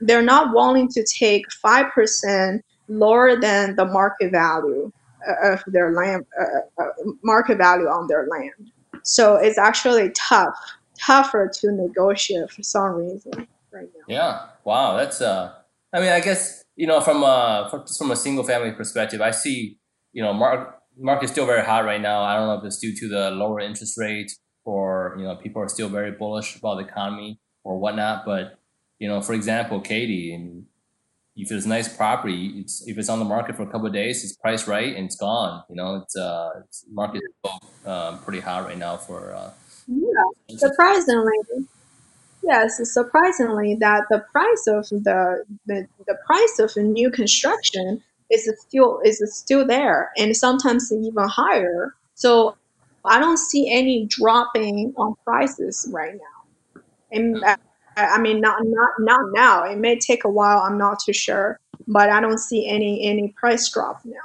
They're 0.00 0.22
not 0.22 0.54
willing 0.54 0.88
to 0.88 1.04
take 1.04 1.50
five 1.52 1.92
percent 1.92 2.64
lower 2.88 3.40
than 3.40 3.76
the 3.76 3.84
market 3.84 4.32
value 4.32 4.90
uh, 5.28 5.52
of 5.52 5.62
their 5.66 5.92
land, 5.92 6.24
uh, 6.40 6.82
uh, 6.82 6.88
market 7.22 7.58
value 7.58 7.86
on 7.86 8.08
their 8.08 8.26
land. 8.26 8.72
So 9.04 9.36
it's 9.36 9.58
actually 9.58 10.10
tough, 10.10 10.54
tougher 10.98 11.50
to 11.60 11.72
negotiate 11.72 12.50
for 12.50 12.62
some 12.62 12.92
reason 12.92 13.46
right 13.72 13.88
now. 13.96 14.04
Yeah. 14.08 14.46
Wow. 14.64 14.96
That's 14.96 15.20
uh. 15.20 15.52
I 15.92 16.00
mean, 16.00 16.08
I 16.08 16.20
guess 16.20 16.64
you 16.76 16.86
know 16.86 17.00
from 17.00 17.22
uh 17.22 17.68
from 17.68 18.10
a 18.10 18.16
single 18.16 18.44
family 18.44 18.72
perspective, 18.72 19.20
I 19.20 19.30
see 19.30 19.78
you 20.12 20.22
know 20.22 20.32
mark 20.32 20.81
market 20.98 21.26
is 21.26 21.30
still 21.30 21.46
very 21.46 21.64
hot 21.64 21.84
right 21.84 22.00
now. 22.00 22.22
I 22.22 22.36
don't 22.36 22.46
know 22.46 22.54
if 22.54 22.64
it's 22.64 22.78
due 22.78 22.94
to 22.96 23.08
the 23.08 23.30
lower 23.30 23.60
interest 23.60 23.98
rate 23.98 24.32
or 24.64 25.16
you 25.18 25.24
know 25.24 25.36
people 25.36 25.60
are 25.62 25.68
still 25.68 25.88
very 25.88 26.12
bullish 26.12 26.56
about 26.56 26.76
the 26.76 26.84
economy 26.84 27.40
or 27.64 27.78
whatnot. 27.78 28.24
But 28.24 28.58
you 28.98 29.08
know, 29.08 29.20
for 29.20 29.34
example, 29.34 29.80
Katy, 29.80 30.32
and 30.34 30.66
if 31.36 31.50
it's 31.50 31.66
nice 31.66 31.94
property, 31.94 32.54
it's 32.56 32.86
if 32.86 32.98
it's 32.98 33.08
on 33.08 33.18
the 33.18 33.24
market 33.24 33.56
for 33.56 33.62
a 33.62 33.66
couple 33.66 33.86
of 33.86 33.92
days, 33.92 34.24
it's 34.24 34.36
priced 34.36 34.66
right 34.66 34.94
and 34.94 35.06
it's 35.06 35.16
gone. 35.16 35.62
You 35.68 35.76
know, 35.76 35.96
it's 35.96 36.16
uh, 36.16 36.50
it's 36.64 36.84
market 36.90 37.22
is 37.44 37.86
um, 37.86 38.18
pretty 38.20 38.40
hot 38.40 38.64
right 38.64 38.78
now 38.78 38.96
for. 38.96 39.32
Uh, 39.32 39.50
yeah, 39.88 40.56
surprisingly, 40.56 41.34
Yes, 42.42 42.80
surprisingly, 42.92 43.76
that 43.76 44.04
the 44.10 44.24
price 44.32 44.66
of 44.66 44.88
the, 44.88 45.44
the 45.66 45.86
the 46.06 46.18
price 46.26 46.58
of 46.58 46.72
a 46.76 46.82
new 46.82 47.10
construction 47.10 48.02
is 48.32 48.50
still 48.60 49.00
is 49.04 49.22
still 49.36 49.66
there, 49.66 50.10
and 50.16 50.36
sometimes 50.36 50.92
even 50.92 51.28
higher. 51.28 51.94
So 52.14 52.56
I 53.04 53.18
don't 53.18 53.38
see 53.38 53.70
any 53.70 54.06
dropping 54.06 54.94
on 54.96 55.14
prices 55.24 55.88
right 55.92 56.14
now. 56.14 56.82
And 57.10 57.44
I 57.96 58.18
mean, 58.18 58.40
not 58.40 58.58
not 58.64 58.90
not 58.98 59.20
now. 59.32 59.64
It 59.64 59.78
may 59.78 59.98
take 59.98 60.24
a 60.24 60.30
while. 60.30 60.58
I'm 60.58 60.78
not 60.78 60.98
too 61.04 61.12
sure, 61.12 61.58
but 61.86 62.10
I 62.10 62.20
don't 62.20 62.38
see 62.38 62.68
any 62.68 63.06
any 63.06 63.34
price 63.36 63.70
drop 63.70 64.00
now. 64.04 64.20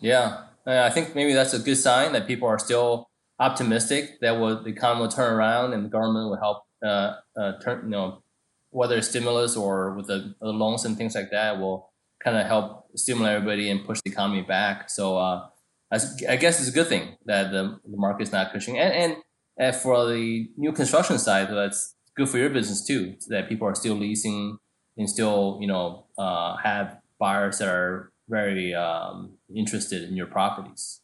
Yeah, 0.00 0.44
I 0.66 0.90
think 0.90 1.14
maybe 1.14 1.32
that's 1.32 1.54
a 1.54 1.58
good 1.58 1.76
sign 1.76 2.12
that 2.12 2.26
people 2.26 2.48
are 2.48 2.58
still 2.58 3.08
optimistic 3.40 4.20
that 4.20 4.32
will 4.32 4.62
the 4.62 4.70
economy 4.70 5.02
will 5.02 5.08
turn 5.08 5.32
around 5.32 5.72
and 5.72 5.84
the 5.84 5.88
government 5.88 6.28
will 6.28 6.38
help 6.38 6.64
uh, 6.84 7.14
uh, 7.36 7.58
turn, 7.60 7.84
you 7.84 7.90
know, 7.90 8.22
whether 8.70 9.00
stimulus 9.00 9.56
or 9.56 9.94
with 9.94 10.06
the, 10.06 10.34
the, 10.40 10.48
loans 10.48 10.84
and 10.84 10.96
things 10.96 11.14
like 11.14 11.30
that 11.30 11.58
will 11.58 11.90
kind 12.22 12.36
of 12.36 12.46
help 12.46 12.88
stimulate 12.96 13.36
everybody 13.36 13.70
and 13.70 13.84
push 13.84 14.00
the 14.04 14.10
economy 14.10 14.42
back. 14.42 14.90
So 14.90 15.16
uh, 15.18 15.48
I 15.90 16.36
guess 16.36 16.60
it's 16.60 16.68
a 16.68 16.72
good 16.72 16.88
thing 16.88 17.16
that 17.26 17.50
the, 17.50 17.78
the 17.84 17.96
market 17.96 18.24
is 18.24 18.32
not 18.32 18.52
pushing. 18.52 18.78
And, 18.78 19.16
and 19.58 19.74
for 19.76 20.06
the 20.06 20.48
new 20.56 20.72
construction 20.72 21.18
side, 21.18 21.48
that's 21.50 21.94
good 22.16 22.28
for 22.28 22.38
your 22.38 22.50
business 22.50 22.84
too, 22.84 23.16
that 23.28 23.48
people 23.48 23.66
are 23.66 23.74
still 23.74 23.94
leasing 23.94 24.58
and 24.96 25.08
still, 25.08 25.58
you 25.60 25.66
know, 25.66 26.06
uh, 26.18 26.56
have 26.56 26.98
buyers 27.18 27.58
that 27.58 27.68
are 27.68 28.12
very 28.28 28.74
um, 28.74 29.32
interested 29.54 30.02
in 30.02 30.16
your 30.16 30.26
properties. 30.26 31.00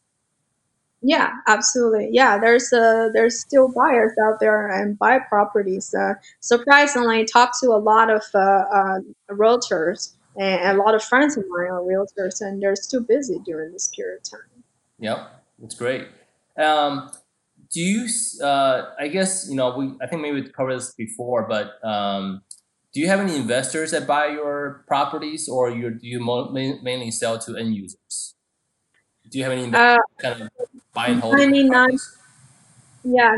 Yeah, 1.01 1.29
absolutely. 1.47 2.09
Yeah, 2.11 2.39
there's 2.39 2.73
uh, 2.73 3.09
there's 3.13 3.39
still 3.39 3.71
buyers 3.71 4.13
out 4.25 4.39
there 4.39 4.67
and 4.67 4.97
buy 4.97 5.19
properties. 5.19 5.93
Uh, 5.93 6.15
surprisingly, 6.39 7.19
I 7.19 7.25
talked 7.25 7.57
to 7.61 7.67
a 7.67 7.77
lot 7.77 8.09
of 8.09 8.23
uh, 8.33 8.39
uh, 8.39 8.99
realtors 9.29 10.13
and 10.37 10.77
a 10.77 10.81
lot 10.83 10.95
of 10.95 11.03
friends 11.03 11.37
of 11.37 11.45
mine 11.49 11.69
are 11.69 11.81
realtors, 11.81 12.41
and 12.41 12.61
they're 12.61 12.75
still 12.75 13.01
busy 13.01 13.39
during 13.45 13.71
this 13.71 13.89
period 13.95 14.19
of 14.19 14.31
time. 14.31 14.63
Yep, 14.99 15.43
that's 15.59 15.75
great. 15.75 16.07
Um, 16.57 17.11
do 17.71 17.81
you? 17.81 18.07
Uh, 18.41 18.91
I 18.99 19.07
guess 19.07 19.47
you 19.49 19.55
know 19.55 19.77
we. 19.77 19.93
I 20.01 20.07
think 20.07 20.21
maybe 20.21 20.41
we 20.41 20.49
covered 20.49 20.75
this 20.75 20.93
before, 20.93 21.47
but 21.47 21.83
um, 21.87 22.41
do 22.93 22.99
you 22.99 23.07
have 23.07 23.19
any 23.19 23.35
investors 23.35 23.91
that 23.91 24.07
buy 24.07 24.27
your 24.27 24.83
properties, 24.87 25.47
or 25.47 25.69
you 25.69 25.91
do 25.91 26.07
you 26.07 26.19
mainly 26.19 27.11
sell 27.11 27.39
to 27.39 27.55
end 27.55 27.75
users? 27.75 28.35
Do 29.29 29.37
you 29.37 29.43
have 29.43 29.53
any 29.53 29.73
uh, 29.73 29.97
kind 30.19 30.41
of 30.41 30.49
buy 30.93 31.07
and 31.07 31.21
hold? 31.21 31.37
99, 31.37 31.97
yeah, 33.03 33.37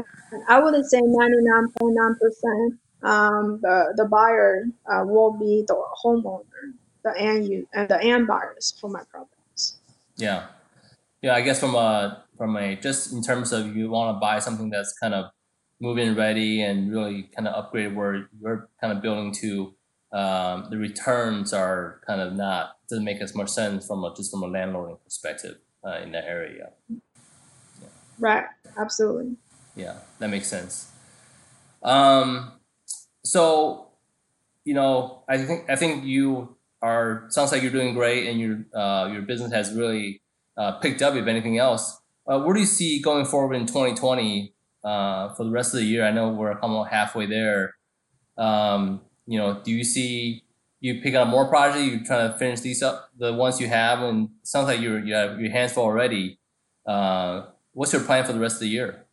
I 0.50 0.60
wouldn't 0.60 0.86
say 0.86 1.02
99.9% 1.02 2.78
um, 3.04 3.60
the, 3.62 3.94
the 3.96 4.06
buyer 4.06 4.66
uh, 4.92 5.04
will 5.06 5.38
be 5.38 5.64
the 5.68 5.76
homeowner, 6.04 6.74
the 7.04 7.14
end 7.18 7.48
you 7.48 7.68
and 7.74 7.90
the 7.90 7.98
and 7.98 8.28
buyers 8.28 8.74
for 8.80 8.90
my 8.90 9.04
properties. 9.10 9.78
Yeah, 10.18 10.48
yeah. 11.22 11.36
I 11.36 11.42
guess 11.42 11.60
from 11.60 11.76
a 11.76 12.24
from 12.38 12.58
a 12.58 12.76
just 12.76 13.14
in 13.14 13.22
terms 13.22 13.52
of 13.52 13.76
you 13.76 13.90
want 13.90 14.16
to 14.16 14.20
buy 14.20 14.40
something 14.40 14.70
that's 14.70 14.98
kind 15.00 15.14
of 15.14 15.32
moving 15.80 16.16
ready 16.16 16.62
and 16.62 16.92
really 16.92 17.24
kind 17.36 17.48
of 17.48 17.54
upgrade 17.54 17.96
where 17.96 18.30
you're 18.42 18.70
kind 18.82 18.92
of 18.92 19.02
building 19.02 19.32
to 19.32 19.74
um, 20.12 20.68
the 20.70 20.78
returns 20.78 21.54
are 21.54 22.02
kind 22.08 22.22
of 22.22 22.34
not 22.34 22.78
doesn't 22.90 23.04
make 23.04 23.22
as 23.22 23.36
much 23.36 23.50
sense 23.50 23.86
from 23.86 24.04
a, 24.04 24.14
just 24.16 24.32
from 24.32 24.44
a 24.44 24.48
landlording 24.48 24.98
perspective 25.04 25.58
uh, 25.86 26.00
in 26.00 26.12
that 26.14 26.24
area. 26.26 26.70
Yeah. 26.90 27.88
Right. 28.18 28.46
Absolutely. 28.78 29.36
Yeah, 29.76 29.96
that 30.20 30.30
makes 30.30 30.48
sense. 30.48 30.92
Um, 31.84 32.54
so, 33.24 33.90
you 34.64 34.74
know, 34.74 35.24
I 35.28 35.38
think 35.38 35.70
I 35.70 35.76
think 35.76 36.06
you 36.06 36.57
are 36.82 37.26
sounds 37.30 37.52
like 37.52 37.62
you're 37.62 37.72
doing 37.72 37.94
great, 37.94 38.28
and 38.28 38.40
your 38.40 38.66
uh, 38.80 39.10
your 39.12 39.22
business 39.22 39.52
has 39.52 39.74
really 39.74 40.22
uh, 40.58 40.74
picked 40.80 41.02
up. 41.02 41.16
If 41.16 41.28
anything 41.28 41.58
else, 41.58 42.00
uh, 42.28 42.40
where 42.42 42.54
do 42.54 42.60
you 42.60 42.66
see 42.66 43.02
going 43.02 43.26
forward 43.26 43.56
in 43.56 43.66
2020 43.66 44.54
uh, 44.84 45.34
for 45.34 45.44
the 45.44 45.52
rest 45.52 45.74
of 45.74 45.80
the 45.80 45.86
year? 45.86 46.06
I 46.06 46.12
know 46.12 46.30
we're 46.30 46.60
almost 46.60 46.92
halfway 46.92 47.26
there. 47.26 47.76
Um, 48.38 49.02
you 49.26 49.40
know, 49.40 49.62
do 49.64 49.72
you 49.72 49.84
see 49.84 50.44
you 50.80 51.02
pick 51.02 51.16
up 51.16 51.28
more 51.28 51.48
projects? 51.48 51.86
You're 51.86 52.04
trying 52.04 52.32
to 52.32 52.38
finish 52.38 52.62
these 52.62 52.84
up, 52.84 53.10
the 53.18 53.34
ones 53.34 53.60
you 53.60 53.68
have, 53.68 54.02
and 54.02 54.30
sounds 54.44 54.68
like 54.68 54.80
you're 54.80 55.04
you 55.04 55.14
have 55.14 55.40
your 55.40 55.52
hands 55.52 55.74
full 55.74 55.84
already. 55.84 56.40
Uh, 56.86 57.48
what's 57.74 57.92
your 57.92 58.04
plan 58.04 58.24
for 58.26 58.34
the 58.34 58.40
rest 58.40 58.56
of 58.56 58.62
the 58.62 58.70
year? 58.70 59.06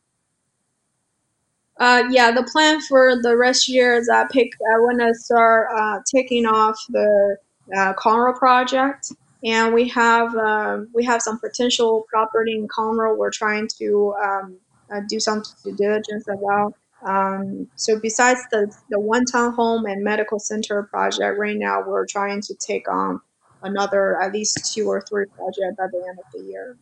Uh, 1.80 2.04
yeah, 2.10 2.30
the 2.30 2.44
plan 2.44 2.80
for 2.80 3.20
the 3.20 3.36
rest 3.36 3.64
of 3.64 3.66
the 3.68 3.72
year 3.72 3.94
is 3.96 4.08
I 4.08 4.24
pick. 4.30 4.52
I 4.74 4.78
want 4.78 5.00
to 5.00 5.14
start 5.14 5.68
uh, 5.76 5.98
taking 6.12 6.46
off 6.46 6.76
the 6.88 7.36
uh, 7.74 7.94
Conroe 7.94 8.36
project, 8.36 9.12
and 9.44 9.74
we 9.74 9.88
have 9.88 10.34
um, 10.36 10.88
we 10.94 11.04
have 11.04 11.22
some 11.22 11.38
potential 11.38 12.06
property 12.08 12.52
in 12.52 12.68
Conroe. 12.68 13.16
We're 13.16 13.30
trying 13.30 13.68
to 13.78 14.14
um, 14.22 14.56
uh, 14.92 15.00
do 15.08 15.20
some 15.20 15.42
due 15.62 15.76
diligence 15.76 16.26
about. 16.28 16.74
Um, 17.06 17.68
so 17.76 17.98
besides 18.00 18.40
the 18.50 18.74
the 18.90 18.98
one 18.98 19.24
town 19.24 19.52
home 19.52 19.84
and 19.86 20.02
medical 20.02 20.38
center 20.38 20.82
project, 20.84 21.38
right 21.38 21.56
now 21.56 21.82
we're 21.86 22.06
trying 22.06 22.40
to 22.42 22.54
take 22.54 22.88
on 22.88 23.20
another 23.62 24.20
at 24.20 24.32
least 24.32 24.74
two 24.74 24.88
or 24.88 25.00
three 25.00 25.26
projects 25.26 25.76
by 25.76 25.86
the 25.90 26.04
end 26.08 26.18
of 26.18 26.24
the 26.32 26.40
year. 26.50 26.76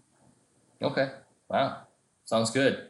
Okay. 0.83 1.11
Wow. 1.49 1.83
Sounds 2.25 2.51
good. 2.51 2.89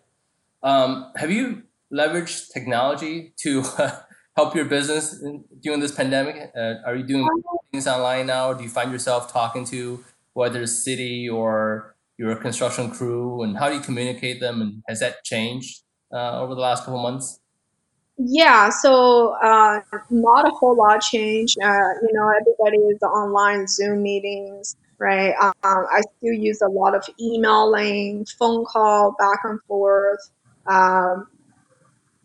Um, 0.63 1.13
have 1.17 1.31
you 1.31 1.63
leveraged 1.93 2.53
technology 2.53 3.35
to 3.39 3.63
uh, 3.79 4.01
help 4.37 4.55
your 4.55 4.65
business 4.65 5.21
in, 5.23 5.45
during 5.61 5.81
this 5.81 5.93
pandemic? 5.93 6.51
Uh, 6.57 6.75
are 6.87 6.97
you 6.97 7.05
doing 7.05 7.29
things 7.71 7.87
online 7.87 8.27
now? 8.27 8.53
Do 8.53 8.63
you 8.63 8.71
find 8.71 8.93
yourself 8.93 9.33
talking 9.33 9.65
to 9.67 10.05
whether 10.35 10.63
it's 10.63 10.85
city 10.85 11.29
or 11.29 11.95
your 12.19 12.37
construction 12.37 12.91
crew, 12.91 13.43
and 13.43 13.59
how 13.59 13.69
do 13.69 13.75
you 13.75 13.81
communicate 13.81 14.41
them? 14.41 14.61
And 14.61 14.83
has 14.89 15.01
that 15.01 15.25
changed 15.25 15.83
uh, 16.13 16.41
over 16.41 16.55
the 16.55 16.61
last 16.61 16.85
couple 16.85 17.03
months? 17.03 17.41
Yeah, 18.19 18.69
so 18.69 19.35
uh, 19.43 19.81
not 20.11 20.47
a 20.47 20.51
whole 20.51 20.77
lot 20.77 21.01
changed. 21.01 21.57
Uh, 21.61 21.67
you 22.03 22.11
know, 22.13 22.31
everybody 22.41 22.79
is 22.89 23.03
online 23.03 23.67
Zoom 23.67 24.03
meetings, 24.03 24.77
right? 24.99 25.35
Um, 25.41 25.53
I 25.65 26.03
still 26.19 26.35
use 26.35 26.61
a 26.61 26.69
lot 26.69 26.95
of 26.95 27.05
emailing, 27.21 28.27
phone 28.39 28.65
call, 28.67 29.17
back 29.19 29.41
and 29.45 29.59
forth. 29.67 30.21
Um, 30.67 31.27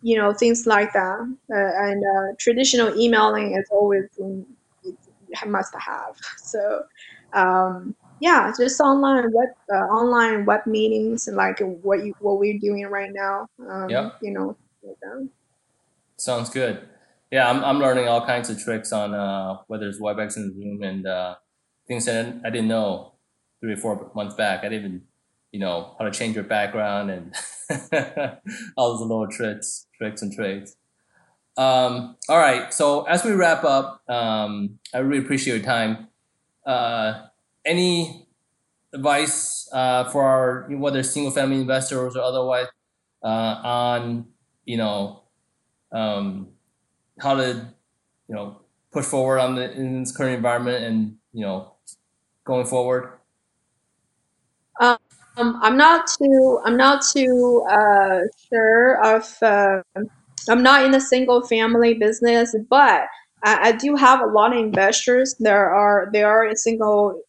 you 0.08 0.18
know 0.18 0.34
things 0.34 0.66
like 0.66 0.92
that. 0.94 1.20
Uh, 1.58 1.72
and 1.86 2.00
uh, 2.16 2.28
traditional 2.40 2.90
emailing 2.98 3.58
is 3.58 3.68
always 3.70 4.06
in, 4.18 4.46
must 5.46 5.74
have. 5.76 6.16
So 6.38 6.84
um, 7.34 7.96
yeah 8.22 8.52
just 8.58 8.80
online 8.80 9.32
web 9.34 9.50
uh, 9.72 9.86
online 10.00 10.46
web 10.46 10.66
meetings 10.66 11.28
and 11.28 11.36
like 11.36 11.60
what 11.60 12.06
you 12.06 12.16
what 12.20 12.40
we're 12.40 12.58
doing 12.58 12.88
right 12.88 13.12
now 13.14 13.46
um, 13.70 13.90
yeah 13.90 14.12
you 14.22 14.32
know 14.32 14.58
like 14.82 14.98
sounds 16.18 16.50
good. 16.50 16.88
Yeah 17.30 17.50
I'm, 17.50 17.64
I'm 17.64 17.80
learning 17.80 18.08
all 18.08 18.26
kinds 18.26 18.50
of 18.50 18.58
tricks 18.64 18.94
on 18.94 19.14
uh, 19.14 19.58
whether 19.68 19.88
it's 19.90 20.00
webex 20.00 20.38
and 20.38 20.56
zoom 20.56 20.82
and 20.84 21.06
uh, 21.06 21.36
things 21.88 22.06
that 22.06 22.42
i 22.46 22.50
didn't 22.50 22.70
know 22.70 23.18
three 23.60 23.74
or 23.74 23.78
four 23.78 24.12
months 24.16 24.36
back. 24.36 24.64
I 24.64 24.70
didn't 24.70 24.86
even 24.86 25.02
you 25.52 25.60
know 25.60 25.96
how 25.98 26.06
to 26.06 26.12
change 26.12 26.36
your 26.36 26.44
background 26.44 27.10
and 27.10 27.36
all 28.78 28.92
those 28.92 29.02
little 29.02 29.28
tricks 29.28 29.88
tricks 29.98 30.22
and 30.22 30.34
trades. 30.34 30.76
Um, 31.58 32.18
all 32.30 32.38
right 32.38 32.72
so 32.74 33.04
as 33.04 33.24
we 33.24 33.32
wrap 33.32 33.64
up 33.64 34.08
um, 34.08 34.78
i 34.94 35.00
really 35.00 35.24
appreciate 35.24 35.56
your 35.56 35.66
time. 35.66 36.08
Uh, 36.66 37.28
any 37.66 38.28
advice 38.94 39.70
uh, 39.72 40.06
for 40.06 40.24
our 40.24 40.68
whether 40.78 41.04
single 41.04 41.32
family 41.32 41.62
investors 41.62 42.16
or 42.16 42.22
otherwise 42.22 42.68
uh, 43.24 43.60
on 43.64 44.26
you 44.66 44.78
know 44.78 45.24
um, 45.92 46.48
how 47.20 47.36
to 47.36 47.68
you 48.28 48.36
know 48.36 48.60
push 48.92 49.06
forward 49.06 49.40
on 49.40 49.56
the 49.56 49.72
in 49.72 50.02
this 50.02 50.16
current 50.16 50.36
environment 50.36 50.84
and 50.84 51.18
you 51.34 51.42
know 51.42 51.74
going 52.46 52.66
forward 52.66 53.17
um, 55.38 55.60
I'm 55.62 55.78
not 55.78 56.08
too. 56.08 56.60
I'm 56.66 56.78
not 56.78 57.04
too 57.06 57.66
uh, 57.70 58.20
sure 58.50 59.04
of. 59.06 59.38
Uh, 59.42 59.82
I'm 60.50 60.64
not 60.64 60.86
in 60.86 60.92
the 60.92 61.00
single 61.02 61.46
family 61.46 61.94
business, 61.94 62.56
but 62.70 63.04
I, 63.44 63.70
I, 63.70 63.72
do 63.74 63.96
have 63.96 64.22
a 64.22 64.26
lot 64.26 64.54
of 64.54 64.60
investors. 64.60 65.36
There 65.40 65.70
are 65.70 66.10
there 66.12 66.28
are 66.28 66.56
single 66.56 67.22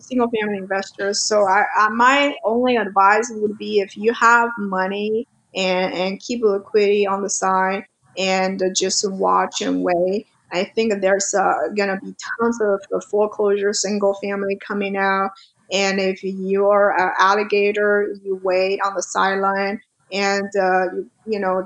single 0.00 0.28
family 0.30 0.58
investors. 0.58 1.22
So 1.22 1.46
I, 1.46 1.64
I 1.76 1.88
my 1.90 2.34
only 2.44 2.76
advice 2.76 3.30
would 3.34 3.56
be 3.58 3.80
if 3.80 3.96
you 3.96 4.12
have 4.14 4.50
money 4.58 5.28
and 5.54 5.94
and 5.94 6.20
keep 6.20 6.42
liquidity 6.42 7.06
on 7.06 7.22
the 7.22 7.30
side 7.30 7.84
and 8.18 8.60
just 8.76 9.08
watch 9.10 9.60
and 9.60 9.82
wait. 9.82 10.26
I 10.52 10.64
think 10.64 11.00
there's 11.00 11.32
uh, 11.32 11.68
gonna 11.76 11.98
be 12.02 12.14
tons 12.40 12.58
of 12.60 13.04
foreclosure 13.10 13.72
single 13.72 14.14
family 14.14 14.58
coming 14.66 14.96
out 14.96 15.30
and 15.70 16.00
if 16.00 16.22
you're 16.22 16.94
an 16.98 17.12
alligator, 17.18 18.14
you 18.22 18.40
wait 18.42 18.80
on 18.84 18.94
the 18.94 19.02
sideline 19.02 19.80
and 20.12 20.48
uh, 20.56 20.84
you, 20.94 21.10
you 21.26 21.38
know 21.40 21.64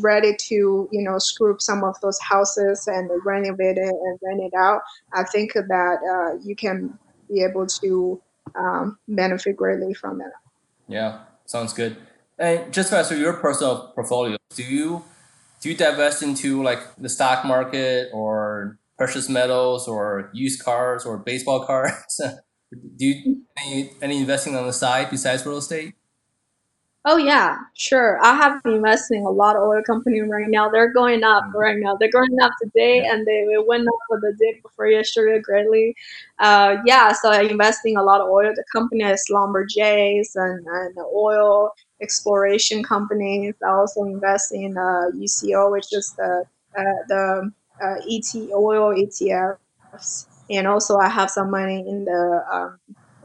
ready 0.00 0.34
to 0.36 0.88
you 0.90 1.02
know 1.02 1.18
scoop 1.18 1.62
some 1.62 1.84
of 1.84 1.94
those 2.00 2.18
houses 2.20 2.86
and 2.88 3.08
renovate 3.24 3.78
it 3.78 3.94
and 3.94 4.18
rent 4.22 4.40
it 4.42 4.52
out. 4.56 4.82
I 5.12 5.24
think 5.24 5.52
that 5.54 5.62
uh, 5.68 6.38
you 6.44 6.56
can 6.56 6.98
be 7.28 7.42
able 7.42 7.66
to 7.66 8.20
um, 8.54 8.98
benefit 9.08 9.56
greatly 9.56 9.94
from 9.94 10.18
that. 10.18 10.32
Yeah, 10.88 11.20
sounds 11.46 11.72
good. 11.72 11.96
And 12.38 12.72
just 12.72 12.92
as 12.92 13.10
your 13.12 13.34
personal 13.34 13.92
portfolio, 13.94 14.36
do 14.54 14.62
you 14.62 15.04
do 15.60 15.70
you 15.70 15.76
divest 15.76 16.22
into 16.22 16.62
like 16.62 16.80
the 16.96 17.08
stock 17.08 17.44
market 17.44 18.10
or 18.12 18.78
precious 18.98 19.28
metals 19.28 19.88
or 19.88 20.30
used 20.32 20.62
cars 20.62 21.04
or 21.04 21.18
baseball 21.18 21.64
cards? 21.66 22.20
Do 22.72 23.06
you 23.06 23.42
any, 23.56 23.90
any 24.02 24.20
investing 24.20 24.56
on 24.56 24.66
the 24.66 24.72
side 24.72 25.10
besides 25.10 25.46
real 25.46 25.58
estate? 25.58 25.94
Oh 27.08 27.18
yeah, 27.18 27.58
sure. 27.74 28.18
I 28.20 28.34
have 28.34 28.60
been 28.64 28.74
investing 28.74 29.24
a 29.24 29.30
lot 29.30 29.54
of 29.54 29.62
oil 29.62 29.80
companies 29.86 30.24
right 30.28 30.48
now. 30.48 30.68
They're 30.68 30.92
going 30.92 31.22
up 31.22 31.44
mm-hmm. 31.44 31.56
right 31.56 31.76
now. 31.78 31.94
They're 31.94 32.10
going 32.10 32.36
up 32.42 32.50
today, 32.60 33.02
yeah. 33.04 33.14
and 33.14 33.24
they 33.24 33.46
went 33.64 33.86
up 33.86 33.94
for 34.08 34.18
the 34.20 34.36
day 34.40 34.58
before 34.60 34.88
yesterday 34.88 35.40
greatly. 35.40 35.94
Uh, 36.40 36.78
yeah, 36.84 37.12
so 37.12 37.30
I'm 37.30 37.48
investing 37.48 37.96
a 37.96 38.02
lot 38.02 38.20
of 38.20 38.28
oil. 38.28 38.52
The 38.52 38.64
company 38.72 39.04
is 39.04 39.24
Schlumberger's 39.30 40.34
and, 40.34 40.66
and 40.66 40.98
oil 41.14 41.70
exploration 42.02 42.82
companies. 42.82 43.54
I 43.64 43.70
also 43.70 44.02
invest 44.02 44.52
in 44.52 44.76
uh, 44.76 45.10
UCO, 45.14 45.70
which 45.70 45.92
is 45.92 46.12
the 46.16 46.44
uh, 46.76 46.82
the 47.06 47.52
uh, 47.80 47.96
ET 48.10 48.50
oil 48.52 48.92
ETFs 48.96 50.25
and 50.50 50.66
also 50.66 50.96
I 50.98 51.08
have 51.08 51.30
some 51.30 51.50
money 51.50 51.84
in 51.86 52.04
the 52.04 52.42
um, 52.52 52.78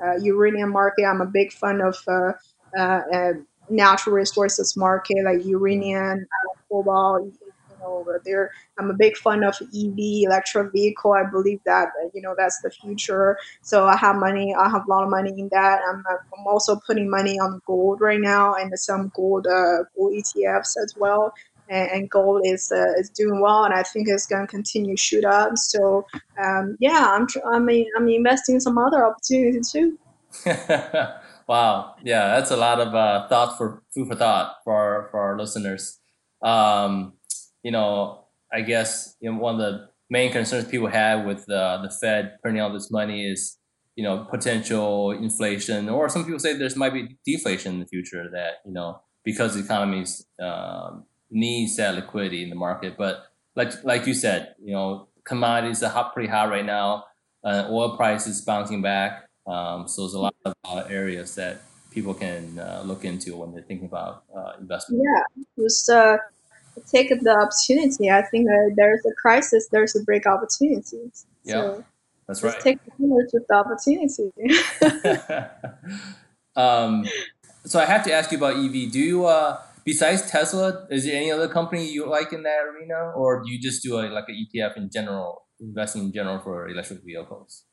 uh, 0.03 0.15
uranium 0.21 0.71
market. 0.71 1.05
I'm 1.05 1.21
a 1.21 1.25
big 1.25 1.51
fan 1.53 1.81
of 1.81 1.95
uh, 2.07 2.31
uh, 2.77 3.01
uh 3.13 3.33
natural 3.69 4.15
resources 4.15 4.75
market 4.75 5.17
like 5.23 5.45
uranium, 5.45 6.19
uh, 6.19 6.53
cobalt. 6.69 7.23
You 7.69 7.77
know, 7.79 8.05
there. 8.25 8.51
I'm 8.77 8.91
a 8.91 8.93
big 8.93 9.17
fan 9.17 9.43
of 9.43 9.55
EV, 9.71 10.23
electric 10.23 10.71
vehicle. 10.73 11.13
I 11.13 11.23
believe 11.29 11.59
that 11.65 11.89
you 12.13 12.21
know 12.21 12.35
that's 12.37 12.59
the 12.61 12.69
future. 12.69 13.37
So 13.61 13.85
I 13.85 13.95
have 13.97 14.17
money. 14.17 14.53
I 14.57 14.69
have 14.69 14.83
a 14.87 14.89
lot 14.89 15.03
of 15.03 15.09
money 15.09 15.33
in 15.37 15.49
that. 15.51 15.79
I'm, 15.89 16.03
I'm 16.09 16.47
also 16.47 16.79
putting 16.85 17.09
money 17.09 17.39
on 17.39 17.61
gold 17.65 18.01
right 18.01 18.19
now 18.19 18.53
and 18.55 18.71
some 18.77 19.11
gold 19.15 19.47
uh, 19.47 19.83
gold 19.95 20.13
ETFs 20.13 20.75
as 20.83 20.93
well 20.97 21.33
and, 21.71 21.89
and 21.91 22.09
gold 22.09 22.41
is 22.45 22.71
uh, 22.71 22.93
is 22.99 23.09
doing 23.09 23.41
well, 23.41 23.63
and 23.63 23.73
I 23.73 23.81
think 23.81 24.07
it's 24.07 24.27
going 24.27 24.45
to 24.45 24.47
continue 24.47 24.97
shoot 24.97 25.25
up. 25.25 25.57
So 25.57 26.05
um, 26.37 26.77
yeah, 26.79 27.07
I'm 27.11 27.25
tr- 27.25 27.39
I 27.51 27.59
mean 27.59 27.87
I'm 27.97 28.07
investing 28.07 28.55
in 28.55 28.61
some 28.61 28.77
other 28.77 29.05
opportunities 29.05 29.71
too. 29.71 29.97
wow, 31.47 31.95
yeah, 32.03 32.35
that's 32.35 32.51
a 32.51 32.57
lot 32.57 32.79
of 32.79 32.93
uh, 32.93 33.27
thought 33.29 33.57
for 33.57 33.81
food 33.93 34.09
for 34.09 34.15
thought 34.15 34.57
for 34.63 34.75
our, 34.75 35.07
for 35.09 35.19
our 35.19 35.39
listeners. 35.39 35.99
Um, 36.43 37.13
you 37.63 37.71
know, 37.71 38.25
I 38.51 38.61
guess 38.61 39.15
you 39.21 39.31
know, 39.31 39.37
one 39.37 39.55
of 39.55 39.61
the 39.61 39.89
main 40.09 40.31
concerns 40.31 40.65
people 40.65 40.87
have 40.87 41.25
with 41.25 41.49
uh, 41.49 41.81
the 41.81 41.89
Fed 41.89 42.37
printing 42.41 42.61
all 42.61 42.73
this 42.73 42.91
money 42.91 43.25
is 43.25 43.57
you 43.95 44.03
know 44.03 44.27
potential 44.29 45.11
inflation, 45.11 45.87
or 45.87 46.09
some 46.09 46.25
people 46.25 46.39
say 46.39 46.53
there's 46.53 46.75
might 46.75 46.93
be 46.93 47.17
deflation 47.25 47.75
in 47.75 47.79
the 47.79 47.87
future 47.87 48.29
that 48.33 48.55
you 48.65 48.73
know 48.73 49.01
because 49.23 49.53
the 49.53 49.63
economy's 49.63 50.25
um, 50.41 51.05
needs 51.31 51.77
that 51.77 51.95
liquidity 51.95 52.43
in 52.43 52.49
the 52.49 52.55
market. 52.55 52.95
But 52.97 53.25
like 53.55 53.83
like 53.83 54.05
you 54.05 54.13
said, 54.13 54.55
you 54.61 54.73
know, 54.73 55.07
commodities 55.23 55.81
are 55.83 55.89
hot, 55.89 56.13
pretty 56.13 56.29
hot 56.29 56.49
right 56.49 56.65
now. 56.65 57.05
Uh, 57.43 57.67
oil 57.69 57.97
prices 57.97 58.41
bouncing 58.41 58.81
back. 58.81 59.27
Um, 59.47 59.87
so 59.87 60.03
there's 60.03 60.13
a 60.13 60.19
lot 60.19 60.35
of 60.45 60.53
uh, 60.65 60.83
areas 60.89 61.33
that 61.35 61.61
people 61.89 62.13
can 62.13 62.59
uh, 62.59 62.83
look 62.85 63.03
into 63.03 63.35
when 63.35 63.51
they're 63.51 63.63
thinking 63.63 63.87
about 63.87 64.23
uh, 64.35 64.53
investment. 64.59 65.03
Yeah, 65.03 65.43
just 65.63 65.89
uh, 65.89 66.17
take 66.89 67.09
the 67.09 67.31
opportunity. 67.31 68.09
I 68.09 68.21
think 68.23 68.47
there's 68.75 69.05
a 69.05 69.13
crisis, 69.13 69.67
there's 69.71 69.95
a 69.95 70.03
break 70.03 70.25
opportunity. 70.27 71.11
Yeah, 71.43 71.53
So 71.53 71.85
that's 72.27 72.41
just 72.41 72.55
right. 72.55 72.63
take 72.63 72.79
advantage 72.87 73.33
of 73.33 73.47
the 73.47 73.55
opportunity. 73.55 74.31
um, 76.55 77.05
so 77.65 77.79
I 77.79 77.85
have 77.85 78.03
to 78.05 78.13
ask 78.13 78.31
you 78.31 78.37
about 78.37 78.55
EV. 78.55 78.91
Do 78.91 78.99
you, 78.99 79.25
uh, 79.25 79.59
besides 79.85 80.29
Tesla, 80.29 80.87
is 80.89 81.05
there 81.05 81.15
any 81.15 81.31
other 81.31 81.47
company 81.47 81.87
you 81.87 82.07
like 82.09 82.33
in 82.33 82.43
that 82.43 82.59
arena, 82.65 83.11
or 83.15 83.43
do 83.43 83.51
you 83.51 83.59
just 83.59 83.83
do 83.83 83.99
a, 83.99 84.07
like 84.09 84.25
an 84.27 84.35
ETF 84.35 84.77
in 84.77 84.89
general, 84.91 85.43
investing 85.59 86.03
in 86.05 86.13
general 86.13 86.39
for 86.39 86.67
electric 86.67 87.03
vehicles? 87.03 87.65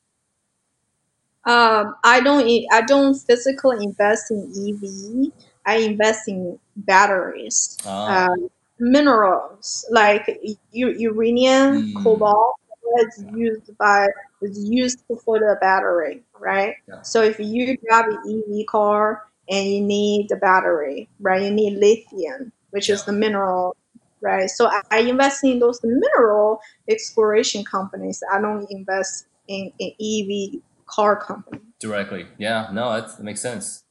Um, 1.45 1.95
I 2.05 2.21
don't 2.21 2.47
I 2.73 2.83
don't 2.83 3.15
physically 3.15 3.85
invest 3.85 4.31
in 4.31 4.53
EV. 4.55 5.33
I 5.65 5.77
invest 5.77 6.29
in 6.29 6.59
batteries, 6.77 7.77
Ah, 7.87 8.27
um, 8.27 8.51
minerals 8.79 9.87
like 9.91 10.27
u- 10.73 10.95
uranium, 10.99 11.93
Mm. 11.95 12.03
cobalt. 12.03 12.57
It's 13.01 13.23
used 13.33 13.77
by 13.79 14.09
it's 14.41 14.59
used 14.59 15.01
for 15.25 15.39
the 15.39 15.57
battery, 15.61 16.23
right? 16.39 16.75
Yeah. 16.89 17.03
So 17.03 17.23
if 17.23 17.39
you 17.39 17.77
drive 17.87 18.07
an 18.07 18.19
EV 18.27 18.65
car 18.65 19.28
and 19.49 19.67
you 19.69 19.81
need 19.81 20.29
the 20.29 20.37
battery, 20.37 21.09
right? 21.21 21.43
You 21.43 21.51
need 21.51 21.79
lithium, 21.79 22.53
which 22.71 22.89
is 22.91 23.05
the 23.05 23.13
mineral, 23.13 23.77
right? 24.21 24.49
So 24.51 24.67
I, 24.67 24.83
I 24.91 24.99
invest 25.01 25.45
in 25.45 25.59
those 25.59 25.81
mineral 25.83 26.61
exploration 26.89 27.65
companies. 27.65 28.23
I 28.33 28.41
don't 28.41 28.67
invest 28.71 29.27
in, 29.49 29.73
in 29.79 29.93
EV 30.01 30.61
car 30.87 31.17
company. 31.17 31.61
directly. 31.79 32.27
Yeah, 32.39 32.69
no, 32.73 33.01
that, 33.01 33.23
makes 33.23 33.41
sense. 33.41 33.85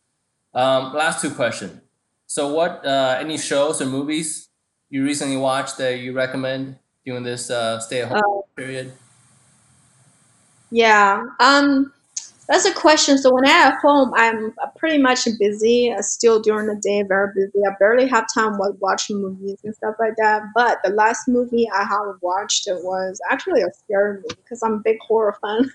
Um, 0.53 0.93
last 0.93 1.22
two 1.22 1.32
questions. 1.32 1.82
So, 2.26 2.53
what 2.53 2.86
uh, 2.86 3.18
any 3.20 3.38
shows 3.38 3.82
or 3.82 3.86
movies 3.86 4.49
you 4.89 5.03
recently 5.03 5.38
watched 5.38 5.78
that 5.78 5.99
you 5.99 6.14
recommend 6.14 6.78
during 7.05 7.24
this 7.24 7.49
uh, 7.49 7.80
stay-at-home 7.80 8.18
Uh, 8.18 8.41
period? 8.55 8.93
yeah, 10.72 11.24
um, 11.39 11.93
that's 12.48 12.66
a 12.66 12.74
question. 12.74 13.18
So 13.18 13.34
when 13.34 13.45
I'm 13.45 13.74
at 13.74 13.80
home, 13.82 14.14
I'm 14.16 14.54
pretty 14.78 14.98
much 14.98 15.28
busy. 15.39 15.91
Uh, 15.91 16.02
still 16.02 16.41
during 16.41 16.68
the 16.68 16.80
day, 16.82 17.04
very 17.04 17.30
busy. 17.36 17.60
I 17.66 17.72
barely 17.80 18.08
have 18.08 18.26
time 18.34 18.54
to 18.58 18.72
watch 18.80 19.10
movies 19.10 19.60
and 19.64 19.76
stuff 19.76 19.95
like 20.00 20.16
that. 20.18 20.43
But 20.56 20.80
the 20.84 20.91
last 20.91 21.28
movie 21.28 21.70
I 21.70 21.84
have 21.84 22.16
watched 22.22 22.68
was 22.70 23.20
actually 23.30 23.62
a 23.62 23.72
scary 23.74 24.16
movie 24.16 24.36
because 24.43 24.64
I'm 24.64 24.74
a 24.74 24.80
big 24.80 24.98
horror 25.02 25.38
fan. 25.41 25.70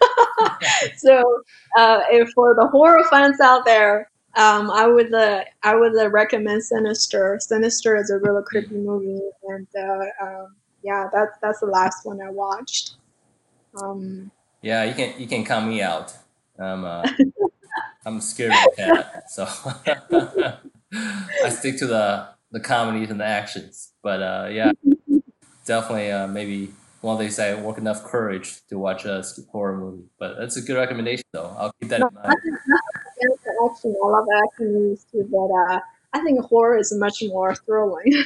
so 0.96 1.42
uh, 1.76 2.00
if 2.10 2.30
for 2.30 2.54
the 2.54 2.66
horror 2.68 3.04
fans 3.10 3.40
out 3.40 3.64
there, 3.66 4.08
um, 4.34 4.70
I 4.70 4.86
would 4.86 5.12
uh, 5.12 5.44
I 5.62 5.74
would 5.74 5.94
uh, 5.94 6.08
recommend 6.08 6.64
Sinister. 6.64 7.38
Sinister 7.40 7.96
is 7.96 8.08
a 8.08 8.18
really 8.18 8.42
creepy 8.46 8.76
movie, 8.76 9.20
and 9.48 9.66
uh, 9.78 10.24
um, 10.24 10.56
yeah, 10.82 11.08
that's 11.12 11.36
that's 11.42 11.60
the 11.60 11.66
last 11.66 12.06
one 12.06 12.18
I 12.22 12.30
watched. 12.30 12.94
Um, 13.80 14.30
Yeah, 14.62 14.84
you 14.84 14.94
can 14.94 15.20
you 15.20 15.26
can 15.26 15.44
count 15.44 15.68
me 15.68 15.82
out. 15.82 16.14
I'm 16.62 16.84
uh, 16.84 17.06
I'm 18.06 18.20
scared 18.20 18.52
of 18.52 18.76
cat, 18.76 19.30
so 19.30 19.46
I 21.44 21.48
stick 21.48 21.78
to 21.78 21.86
the 21.86 22.28
the 22.50 22.60
comedies 22.60 23.10
and 23.10 23.20
the 23.20 23.26
actions. 23.26 23.92
But 24.02 24.22
uh, 24.22 24.48
yeah, 24.50 24.72
definitely 25.64 26.10
uh, 26.10 26.26
maybe 26.26 26.72
one 27.00 27.18
day 27.18 27.30
I 27.38 27.60
work 27.60 27.78
enough 27.78 28.04
courage 28.04 28.60
to 28.68 28.78
watch 28.78 29.04
a 29.04 29.24
horror 29.50 29.76
movie. 29.76 30.04
But 30.18 30.36
that's 30.38 30.56
a 30.56 30.62
good 30.62 30.76
recommendation, 30.76 31.24
though. 31.32 31.54
I'll 31.58 31.72
keep 31.80 31.90
that 31.90 32.00
no, 32.00 32.08
in 32.08 32.14
mind. 32.14 32.38
think 32.42 32.56
I 32.56 33.14
think 33.20 33.40
action. 33.70 33.94
I 34.02 34.06
love 34.06 34.26
action 34.44 34.72
movies 34.72 35.06
too, 35.10 35.28
but 35.30 35.50
uh, 35.50 35.80
I 36.12 36.20
think 36.22 36.40
horror 36.40 36.78
is 36.78 36.92
much 36.94 37.22
more 37.22 37.54
thrilling. 37.54 38.12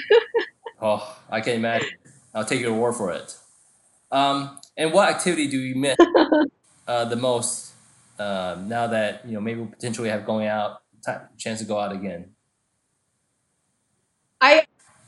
Oh, 0.78 1.16
I 1.30 1.40
can 1.40 1.54
imagine. 1.54 1.88
I'll 2.34 2.44
take 2.44 2.60
your 2.60 2.74
word 2.74 2.92
for 2.92 3.10
it. 3.10 3.34
Um, 4.12 4.58
and 4.76 4.92
what 4.92 5.08
activity 5.08 5.48
do 5.48 5.58
you 5.58 5.74
miss 5.74 5.96
uh, 6.86 7.06
the 7.06 7.16
most 7.16 7.72
uh, 8.18 8.58
now 8.66 8.86
that 8.88 9.26
you 9.26 9.32
know 9.32 9.40
maybe 9.40 9.60
we 9.60 9.66
potentially 9.66 10.08
have 10.08 10.24
going 10.26 10.46
out 10.46 10.82
ti- 11.04 11.12
chance 11.38 11.60
to 11.60 11.66
go 11.66 11.78
out 11.78 11.92
again? 11.92 12.30
I 14.40 14.64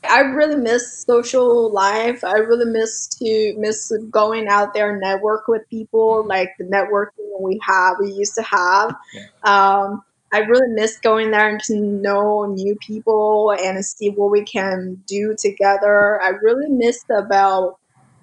I 0.07 0.21
really 0.21 0.55
miss 0.55 1.03
social 1.03 1.71
life. 1.71 2.23
I 2.23 2.37
really 2.37 2.71
miss 2.71 3.07
to 3.19 3.55
miss 3.57 3.91
going 4.09 4.47
out 4.47 4.73
there 4.73 4.91
and 4.91 5.01
network 5.01 5.47
with 5.47 5.67
people, 5.69 6.25
like 6.25 6.49
the 6.57 6.65
networking 6.65 7.39
we 7.41 7.59
have 7.65 7.97
we 7.99 8.11
used 8.11 8.35
to 8.35 8.43
have. 8.43 8.95
Yeah. 9.13 9.25
Um, 9.43 10.03
I 10.31 10.39
really 10.39 10.73
miss 10.73 10.99
going 10.99 11.31
there 11.31 11.49
and 11.49 11.59
to 11.61 11.75
know 11.75 12.45
new 12.45 12.75
people 12.85 13.53
and 13.59 13.83
see 13.83 14.09
what 14.09 14.31
we 14.31 14.43
can 14.43 15.01
do 15.07 15.35
together. 15.37 16.21
I 16.21 16.29
really 16.29 16.69
miss 16.69 17.03
about 17.09 17.79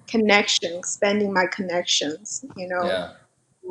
connection, 0.07 0.83
spending 0.83 1.33
my 1.33 1.45
connections. 1.47 2.45
You 2.55 2.69
know, 2.69 2.87
Yeah. 2.87 3.13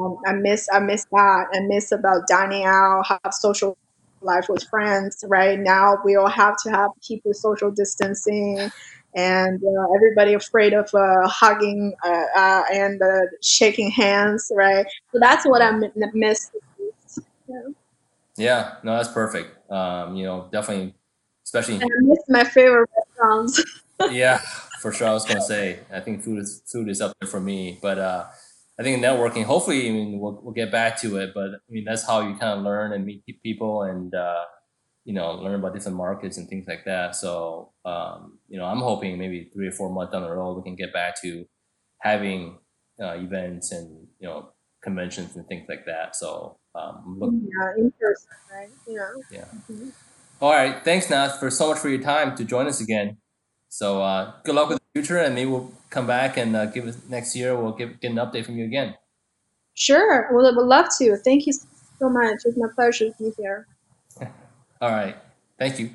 Um, 0.00 0.18
I 0.26 0.32
miss 0.32 0.68
I 0.72 0.80
miss 0.80 1.04
that. 1.12 1.46
I 1.52 1.60
miss 1.60 1.92
about 1.92 2.26
dining 2.28 2.64
out, 2.64 3.06
have 3.06 3.32
social 3.32 3.76
life 4.20 4.46
with 4.48 4.64
friends. 4.64 5.24
Right 5.26 5.58
now, 5.58 5.98
we 6.04 6.16
all 6.16 6.28
have 6.28 6.56
to 6.64 6.70
have 6.70 6.90
keep 7.02 7.22
the 7.24 7.34
social 7.34 7.70
distancing, 7.70 8.70
and 9.14 9.62
uh, 9.62 9.94
everybody 9.94 10.34
afraid 10.34 10.74
of 10.74 10.88
uh, 10.94 11.28
hugging 11.28 11.94
uh, 12.04 12.24
uh, 12.36 12.62
and 12.72 13.00
uh, 13.00 13.26
shaking 13.42 13.90
hands. 13.90 14.50
Right, 14.54 14.86
so 15.12 15.18
that's 15.20 15.46
what 15.46 15.62
I 15.62 15.72
miss. 16.14 16.50
Yeah. 17.48 17.60
Yeah, 18.36 18.74
no, 18.82 18.96
that's 18.96 19.08
perfect. 19.08 19.70
Um, 19.70 20.14
you 20.14 20.24
know, 20.24 20.48
definitely, 20.52 20.94
especially 21.44 21.76
And 21.76 21.84
I 21.84 22.02
miss 22.02 22.18
my 22.28 22.44
favorite 22.44 22.88
restaurants. 22.96 23.62
yeah, 24.10 24.38
for 24.80 24.92
sure. 24.92 25.08
I 25.08 25.12
was 25.12 25.24
gonna 25.24 25.40
say, 25.40 25.80
I 25.90 26.00
think 26.00 26.22
food 26.22 26.40
is 26.40 26.62
food 26.66 26.88
is 26.88 27.00
up 27.00 27.14
there 27.20 27.28
for 27.28 27.40
me, 27.40 27.78
but 27.80 27.98
uh, 27.98 28.26
I 28.78 28.82
think 28.82 29.02
networking. 29.02 29.44
Hopefully, 29.44 29.88
I 29.88 29.92
mean, 29.92 30.18
we'll 30.20 30.40
we'll 30.42 30.52
get 30.54 30.70
back 30.70 31.00
to 31.00 31.16
it, 31.16 31.32
but 31.34 31.50
I 31.50 31.70
mean, 31.70 31.84
that's 31.84 32.06
how 32.06 32.20
you 32.20 32.36
kind 32.36 32.58
of 32.58 32.64
learn 32.64 32.92
and 32.92 33.06
meet 33.06 33.24
people 33.42 33.82
and 33.82 34.14
uh, 34.14 34.44
you 35.04 35.14
know 35.14 35.32
learn 35.32 35.54
about 35.60 35.74
different 35.74 35.96
markets 35.96 36.36
and 36.36 36.48
things 36.48 36.66
like 36.68 36.84
that. 36.84 37.16
So 37.16 37.72
um, 37.84 38.38
you 38.48 38.58
know, 38.58 38.66
I'm 38.66 38.80
hoping 38.80 39.18
maybe 39.18 39.50
three 39.54 39.68
or 39.68 39.72
four 39.72 39.90
months 39.90 40.12
down 40.12 40.22
the 40.22 40.30
road 40.30 40.56
we 40.56 40.62
can 40.62 40.76
get 40.76 40.92
back 40.92 41.20
to 41.22 41.46
having 42.00 42.58
uh, 43.02 43.14
events 43.14 43.72
and 43.72 44.06
you 44.20 44.28
know 44.28 44.50
conventions 44.82 45.36
and 45.36 45.46
things 45.48 45.66
like 45.68 45.86
that. 45.86 46.14
So 46.16 46.58
um, 46.74 47.18
I'm 47.22 47.48
Yeah, 47.48 47.84
in 47.84 47.92
person, 47.98 48.28
right? 48.52 48.70
Yeah. 48.86 49.10
Yeah. 49.30 49.44
Mhm. 49.70 49.92
All 50.40 50.52
right. 50.52 50.84
Thanks, 50.84 51.08
Nat, 51.08 51.38
for 51.38 51.50
so 51.50 51.68
much 51.70 51.78
for 51.78 51.88
your 51.88 52.02
time 52.02 52.36
to 52.36 52.44
join 52.44 52.66
us 52.66 52.80
again. 52.80 53.16
So 53.68 54.02
uh, 54.02 54.34
good 54.44 54.54
luck 54.54 54.68
with 54.68 54.78
the 54.78 55.00
future, 55.00 55.18
and 55.18 55.34
maybe 55.34 55.50
we'll 55.50 55.72
come 55.90 56.06
back 56.06 56.36
and 56.36 56.56
uh, 56.56 56.66
give 56.66 56.86
us 56.86 56.98
next 57.08 57.36
year. 57.36 57.56
We'll 57.56 57.72
give, 57.72 58.00
get 58.00 58.10
an 58.10 58.16
update 58.16 58.44
from 58.44 58.56
you 58.56 58.64
again. 58.64 58.94
Sure. 59.74 60.28
Well, 60.32 60.46
I 60.46 60.56
would 60.56 60.66
love 60.66 60.86
to. 60.98 61.16
Thank 61.18 61.46
you 61.46 61.52
so 61.52 62.08
much. 62.08 62.38
It's 62.44 62.56
my 62.56 62.68
pleasure 62.74 63.10
to 63.10 63.14
be 63.18 63.32
here. 63.36 63.66
All 64.80 64.90
right. 64.90 65.16
Thank 65.58 65.78
you. 65.78 65.84